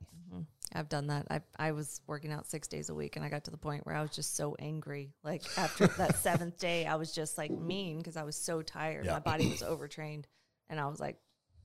I've 0.76 0.90
done 0.90 1.08
that. 1.08 1.26
I 1.30 1.42
I 1.58 1.72
was 1.72 2.02
working 2.06 2.32
out 2.32 2.46
six 2.48 2.68
days 2.68 2.90
a 2.90 2.94
week, 2.94 3.16
and 3.16 3.24
I 3.24 3.30
got 3.30 3.46
to 3.46 3.52
the 3.52 3.58
point 3.58 3.86
where 3.86 3.96
I 3.96 4.02
was 4.02 4.12
just 4.12 4.36
so 4.36 4.56
angry. 4.60 5.14
Like 5.24 5.44
after 5.58 5.88
that 5.88 6.16
seventh 6.22 6.58
day, 6.58 6.86
I 6.86 6.96
was 6.96 7.12
just 7.14 7.38
like 7.38 7.52
mean 7.52 7.98
because 8.00 8.18
I 8.18 8.24
was 8.24 8.36
so 8.36 8.62
tired. 8.62 9.06
Yeah. 9.06 9.14
My 9.14 9.20
body 9.20 9.48
was 9.48 9.64
overtrained, 9.64 10.28
and 10.70 10.80
I 10.80 10.88
was 10.88 11.00
like, 11.00 11.18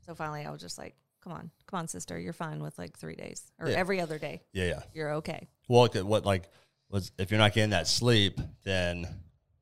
so 0.06 0.14
finally, 0.14 0.44
I 0.44 0.50
was 0.50 0.61
just 0.61 0.78
like, 0.78 0.94
"Come 1.24 1.32
on, 1.32 1.50
come 1.66 1.80
on, 1.80 1.88
sister, 1.88 2.18
you're 2.18 2.32
fine 2.32 2.62
with 2.62 2.78
like 2.78 2.96
three 2.96 3.16
days 3.16 3.42
or 3.58 3.68
Yeah. 3.68 3.76
every 3.76 4.00
other 4.00 4.18
day. 4.18 4.42
Yeah, 4.52 4.66
yeah. 4.66 4.82
You're 4.94 5.12
okay. 5.14 5.48
Well, 5.68 5.88
what 6.04 6.24
like 6.24 6.48
was 6.88 7.11
if 7.18 7.30
you're 7.30 7.38
not 7.38 7.52
getting 7.52 7.70
that 7.70 7.88
sleep, 7.88 8.40
then 8.64 9.06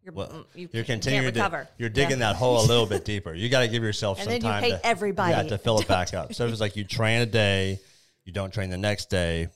You're 0.03 0.12
well, 0.14 0.46
you 0.55 0.68
you're 0.72 0.84
continuing 0.84 1.32
to 1.34 1.68
you're 1.78 1.88
digging 1.88 2.18
Yeah. 2.18 2.32
that 2.32 2.36
hole 2.36 2.61
a 2.61 2.66
little 2.66 2.86
bit 2.94 3.05
deeper. 3.05 3.32
You 3.34 3.49
got 3.49 3.61
to 3.61 3.68
give 3.68 3.82
yourself 3.82 4.18
And 4.18 4.24
some 4.24 4.32
then 4.32 4.42
you 4.42 4.49
time 4.49 4.62
to 4.80 4.86
everybody. 4.86 5.32
Yeah, 5.32 5.42
to 5.44 5.59
fill 5.59 5.78
it 5.80 5.88
back 5.88 6.12
up. 6.14 6.34
So 6.34 6.44
if 6.46 6.53
it's 6.53 6.61
like 6.61 6.76
you 6.76 6.84
train 6.84 7.20
a 7.22 7.26
day, 7.26 7.80
you 8.29 8.35
don't 8.35 8.53
train 8.53 8.68
the 8.68 8.76
next 8.76 9.09
day. 9.09 9.49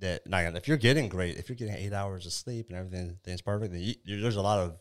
That 0.00 0.26
now, 0.26 0.38
if 0.40 0.68
you're 0.68 0.76
getting 0.76 1.08
great, 1.08 1.38
if 1.38 1.48
you're 1.48 1.56
getting 1.56 1.74
eight 1.74 1.94
hours 1.94 2.26
of 2.26 2.32
sleep 2.32 2.68
and 2.68 2.76
everything 2.76 3.16
things 3.24 3.40
perfect, 3.40 3.72
then 3.72 3.80
you, 3.80 3.94
you, 4.04 4.20
there's 4.20 4.36
a 4.36 4.42
lot 4.42 4.58
of 4.58 4.76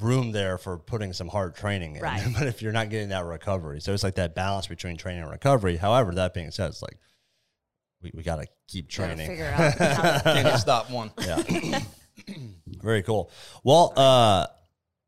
room 0.00 0.30
there 0.30 0.56
for 0.56 0.78
putting 0.78 1.12
some 1.12 1.26
hard 1.26 1.56
training 1.56 1.96
in. 1.96 2.02
Right. 2.02 2.24
but 2.38 2.46
if 2.46 2.62
you're 2.62 2.70
not 2.70 2.88
getting 2.88 3.08
that 3.08 3.24
recovery, 3.24 3.80
so 3.80 3.92
it's 3.92 4.04
like 4.04 4.14
that 4.14 4.36
balance 4.36 4.68
between 4.68 4.96
training 4.96 5.22
and 5.22 5.30
recovery. 5.30 5.76
However, 5.76 6.12
that 6.14 6.32
being 6.32 6.52
said, 6.52 6.68
it's 6.68 6.82
like 6.82 6.98
we, 8.00 8.12
we 8.14 8.22
got 8.22 8.36
to 8.36 8.46
keep 8.68 8.88
training. 8.88 9.26
figure 9.26 9.52
out. 9.52 9.76
Can't 10.22 10.60
stop 10.60 10.88
one. 10.88 11.10
Yeah. 11.20 11.80
Very 12.68 13.02
cool. 13.02 13.32
Well, 13.64 13.92
uh, 13.96 14.46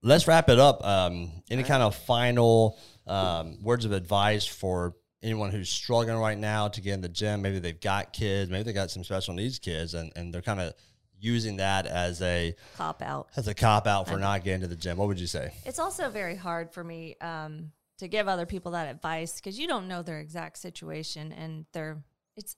let's 0.02 0.26
wrap 0.26 0.48
it 0.48 0.58
up. 0.58 0.84
Um, 0.84 1.30
any 1.50 1.62
kind 1.62 1.84
of 1.84 1.94
final 1.94 2.80
um, 3.06 3.62
words 3.62 3.84
of 3.84 3.92
advice 3.92 4.44
for 4.44 4.96
anyone 5.22 5.50
who's 5.50 5.68
struggling 5.68 6.18
right 6.18 6.38
now 6.38 6.68
to 6.68 6.80
get 6.80 6.94
in 6.94 7.00
the 7.00 7.08
gym? 7.08 7.42
Maybe 7.42 7.58
they've 7.58 7.80
got 7.80 8.12
kids, 8.12 8.50
maybe 8.50 8.64
they 8.64 8.72
got 8.72 8.90
some 8.90 9.04
special 9.04 9.34
needs 9.34 9.58
kids, 9.58 9.94
and, 9.94 10.12
and 10.16 10.32
they're 10.32 10.42
kind 10.42 10.60
of 10.60 10.74
using 11.22 11.56
that 11.58 11.86
as 11.86 12.20
a 12.20 12.54
cop 12.76 13.00
out. 13.00 13.28
as 13.36 13.46
a 13.46 13.54
cop 13.54 13.86
out 13.86 14.08
for 14.08 14.18
not 14.18 14.42
getting 14.42 14.62
to 14.62 14.66
the 14.66 14.76
gym. 14.76 14.96
What 14.96 15.08
would 15.08 15.20
you 15.20 15.28
say? 15.28 15.52
It's 15.64 15.78
also 15.78 16.10
very 16.10 16.34
hard 16.34 16.72
for 16.72 16.82
me 16.82 17.16
um, 17.20 17.70
to 17.98 18.08
give 18.08 18.26
other 18.26 18.44
people 18.44 18.72
that 18.72 18.88
advice 18.88 19.36
because 19.36 19.58
you 19.58 19.68
don't 19.68 19.86
know 19.86 20.02
their 20.02 20.18
exact 20.18 20.58
situation 20.58 21.32
and 21.32 21.64
their. 21.72 22.02
It's 22.36 22.56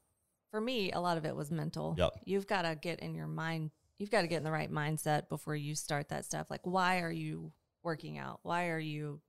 for 0.50 0.60
me. 0.60 0.92
A 0.92 1.00
lot 1.00 1.18
of 1.18 1.26
it 1.26 1.36
was 1.36 1.50
mental. 1.50 1.94
Yep. 1.98 2.20
You've 2.24 2.46
got 2.46 2.62
to 2.62 2.74
get 2.74 3.00
in 3.00 3.14
your 3.14 3.26
mind. 3.26 3.70
You've 3.98 4.10
got 4.10 4.22
to 4.22 4.28
get 4.28 4.38
in 4.38 4.44
the 4.44 4.52
right 4.52 4.72
mindset 4.72 5.28
before 5.28 5.54
you 5.54 5.74
start 5.74 6.08
that 6.08 6.24
stuff. 6.24 6.46
Like, 6.48 6.62
why 6.62 7.00
are 7.00 7.12
you 7.12 7.52
working 7.82 8.18
out? 8.18 8.40
Why 8.42 8.68
are 8.68 8.78
you, 8.78 9.20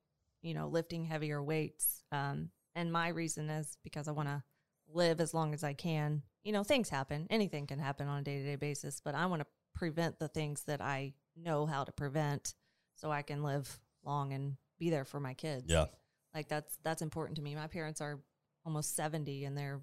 you 0.42 0.54
know, 0.54 0.68
lifting 0.68 1.04
heavier 1.04 1.42
weights? 1.42 2.02
Um, 2.10 2.50
and 2.76 2.92
my 2.92 3.08
reason 3.08 3.50
is 3.50 3.76
because 3.82 4.06
I 4.06 4.12
want 4.12 4.28
to 4.28 4.44
live 4.92 5.20
as 5.20 5.34
long 5.34 5.52
as 5.52 5.64
I 5.64 5.72
can. 5.72 6.22
You 6.44 6.52
know, 6.52 6.62
things 6.62 6.88
happen. 6.88 7.26
Anything 7.28 7.66
can 7.66 7.80
happen 7.80 8.06
on 8.06 8.20
a 8.20 8.22
day 8.22 8.38
to 8.38 8.44
day 8.44 8.54
basis, 8.54 9.00
but 9.04 9.16
I 9.16 9.26
want 9.26 9.40
to 9.40 9.46
prevent 9.74 10.20
the 10.20 10.28
things 10.28 10.62
that 10.64 10.80
I 10.80 11.14
know 11.36 11.66
how 11.66 11.82
to 11.82 11.90
prevent 11.90 12.54
so 12.94 13.10
I 13.10 13.22
can 13.22 13.42
live 13.42 13.80
long 14.04 14.32
and 14.32 14.56
be 14.78 14.90
there 14.90 15.04
for 15.04 15.18
my 15.18 15.34
kids. 15.34 15.64
Yeah. 15.66 15.86
Like 16.34 16.48
that's 16.48 16.78
that's 16.84 17.02
important 17.02 17.36
to 17.36 17.42
me. 17.42 17.54
My 17.54 17.66
parents 17.66 18.00
are 18.00 18.20
almost 18.64 18.94
70 18.94 19.44
and 19.46 19.56
they're 19.56 19.80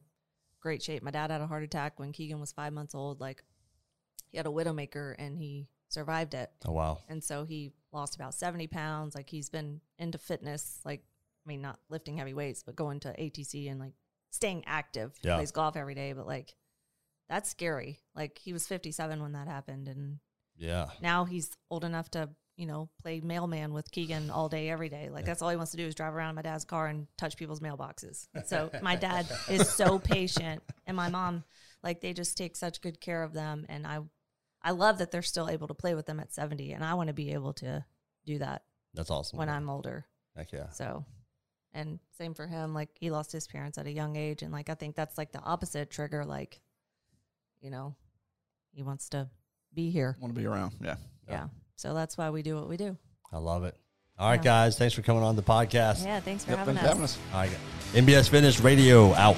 great 0.62 0.82
shape. 0.82 1.04
My 1.04 1.12
dad 1.12 1.32
had 1.32 1.42
a 1.42 1.48
heart 1.48 1.64
attack 1.64 2.00
when 2.00 2.14
Keegan 2.14 2.40
was 2.40 2.52
5 2.54 2.72
months 2.72 2.96
old. 2.96 3.20
Like 3.20 3.44
he 4.32 4.38
had 4.38 4.46
a 4.46 4.52
widowmaker 4.52 5.16
and 5.18 5.38
he 5.38 5.68
survived 5.90 6.34
it. 6.34 6.52
Oh 6.66 6.72
wow. 6.72 7.00
And 7.10 7.24
so 7.24 7.44
he 7.44 7.72
lost 7.92 8.16
about 8.16 8.34
70 8.34 8.68
pounds. 8.68 9.16
Like 9.16 9.30
he's 9.30 9.50
been 9.50 9.82
into 9.98 10.18
fitness, 10.18 10.80
like, 10.86 11.04
I 11.46 11.50
mean, 11.50 11.62
not 11.62 11.80
lifting 11.90 12.18
heavy 12.18 12.34
weights, 12.34 12.64
but 12.64 12.76
going 12.76 13.00
to 13.02 13.10
ATC 13.20 13.70
and 13.70 13.80
like 13.80 13.94
staying 14.30 14.64
active. 14.66 15.18
He 15.22 15.28
Yeah. 15.28 15.36
plays 15.36 15.52
golf 15.52 15.76
every 15.76 15.96
day, 15.96 16.14
but 16.14 16.26
like, 16.28 16.56
that's 17.30 17.50
scary. 17.50 18.00
Like 18.16 18.38
he 18.38 18.54
was 18.54 18.68
57 18.68 19.22
when 19.22 19.34
that 19.34 19.48
happened. 19.48 19.88
And 19.88 20.20
Yeah. 20.56 20.90
now 21.02 21.26
he's 21.26 21.56
old 21.70 21.84
enough 21.84 22.10
to, 22.12 22.30
you 22.56 22.66
know, 22.66 22.90
play 23.02 23.20
mailman 23.20 23.74
with 23.74 23.90
Keegan 23.92 24.30
all 24.30 24.48
day, 24.50 24.70
every 24.70 24.90
day. 24.90 25.10
Like 25.10 25.26
that's 25.26 25.42
all 25.42 25.50
he 25.50 25.56
wants 25.56 25.72
to 25.72 25.78
do 25.78 25.86
is 25.88 25.96
drive 25.96 26.14
around 26.14 26.30
in 26.30 26.36
my 26.36 26.42
dad's 26.44 26.66
car 26.66 26.88
and 26.88 27.08
touch 27.18 27.36
people's 27.38 27.60
mailboxes. 27.60 28.28
So 28.46 28.70
my 28.82 28.96
dad 28.96 29.26
is 29.50 29.70
so 29.70 30.00
patient 30.00 30.62
and 30.86 30.96
my 30.96 31.10
mom, 31.10 31.44
like 31.82 32.02
they 32.02 32.14
just 32.14 32.38
take 32.38 32.56
such 32.56 32.82
good 32.82 33.02
care 33.02 33.24
of 33.24 33.34
them. 33.34 33.66
And 33.70 33.86
I, 33.88 34.00
I 34.62 34.72
love 34.72 35.00
that 35.00 35.12
they're 35.12 35.22
still 35.22 35.50
able 35.50 35.68
to 35.68 35.74
play 35.74 35.96
with 35.96 36.06
them 36.06 36.20
at 36.20 36.34
70 36.34 36.72
and 36.74 36.84
I 36.86 36.94
want 36.94 37.08
to 37.08 37.14
be 37.14 37.34
able 37.34 37.54
to 37.56 37.84
do 38.26 38.38
that 38.40 38.64
That's 38.94 39.10
awesome. 39.10 39.38
when 39.40 39.50
I'm 39.50 39.70
older. 39.70 40.06
Heck 40.36 40.52
yeah. 40.52 40.70
So, 40.70 41.06
and 41.74 42.00
same 42.18 42.34
for 42.34 42.48
him. 42.48 42.74
Like 42.74 42.90
he 43.00 43.10
lost 43.12 43.32
his 43.32 43.48
parents 43.48 43.78
at 43.78 43.88
a 43.88 43.92
young 43.92 44.16
age, 44.16 44.42
and 44.42 44.52
like 44.52 44.70
I 44.70 44.76
think 44.76 44.96
that's 44.96 45.18
like 45.18 45.32
the 45.32 45.42
opposite 45.42 45.90
trigger. 45.90 46.24
Like, 46.26 46.60
you 47.62 47.70
know, 47.70 47.96
he 48.72 48.84
wants 48.84 49.10
to 49.10 49.30
be 49.74 49.90
here. 49.90 50.16
Want 50.22 50.34
to 50.34 50.40
be 50.40 50.46
around? 50.46 50.74
Yeah. 50.82 50.96
Yeah. 51.28 51.48
So 51.76 51.94
that's 51.94 52.18
why 52.18 52.30
we 52.30 52.42
do 52.44 52.56
what 52.56 52.70
we 52.70 52.78
do. 52.78 52.98
I 53.32 53.38
love 53.38 53.64
it. 53.64 53.76
All 54.20 54.30
right, 54.30 54.36
Yeah. 54.40 54.44
guys. 54.44 54.78
Thanks 54.78 54.94
for 54.94 55.02
coming 55.02 55.24
on 55.24 55.36
the 55.36 55.42
podcast. 55.44 56.06
Yeah. 56.06 56.20
Thanks 56.20 56.46
for 56.46 56.52
Yep, 56.52 56.60
having 56.60 56.76
thanks 56.76 57.00
us. 57.02 57.16
for 57.16 57.22
having 57.32 57.50
us. 57.50 57.56
All 57.94 58.00
right. 58.00 58.06
NBS 58.06 58.30
Fitness 58.30 58.60
Radio 58.60 59.14
out. 59.16 59.38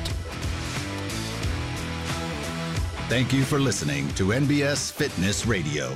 Thank 3.07 3.31
you 3.31 3.43
for 3.43 3.59
listening 3.59 4.07
to 4.15 4.33
NBS 4.33 4.91
Fitness 4.91 5.45
Radio. 5.45 5.95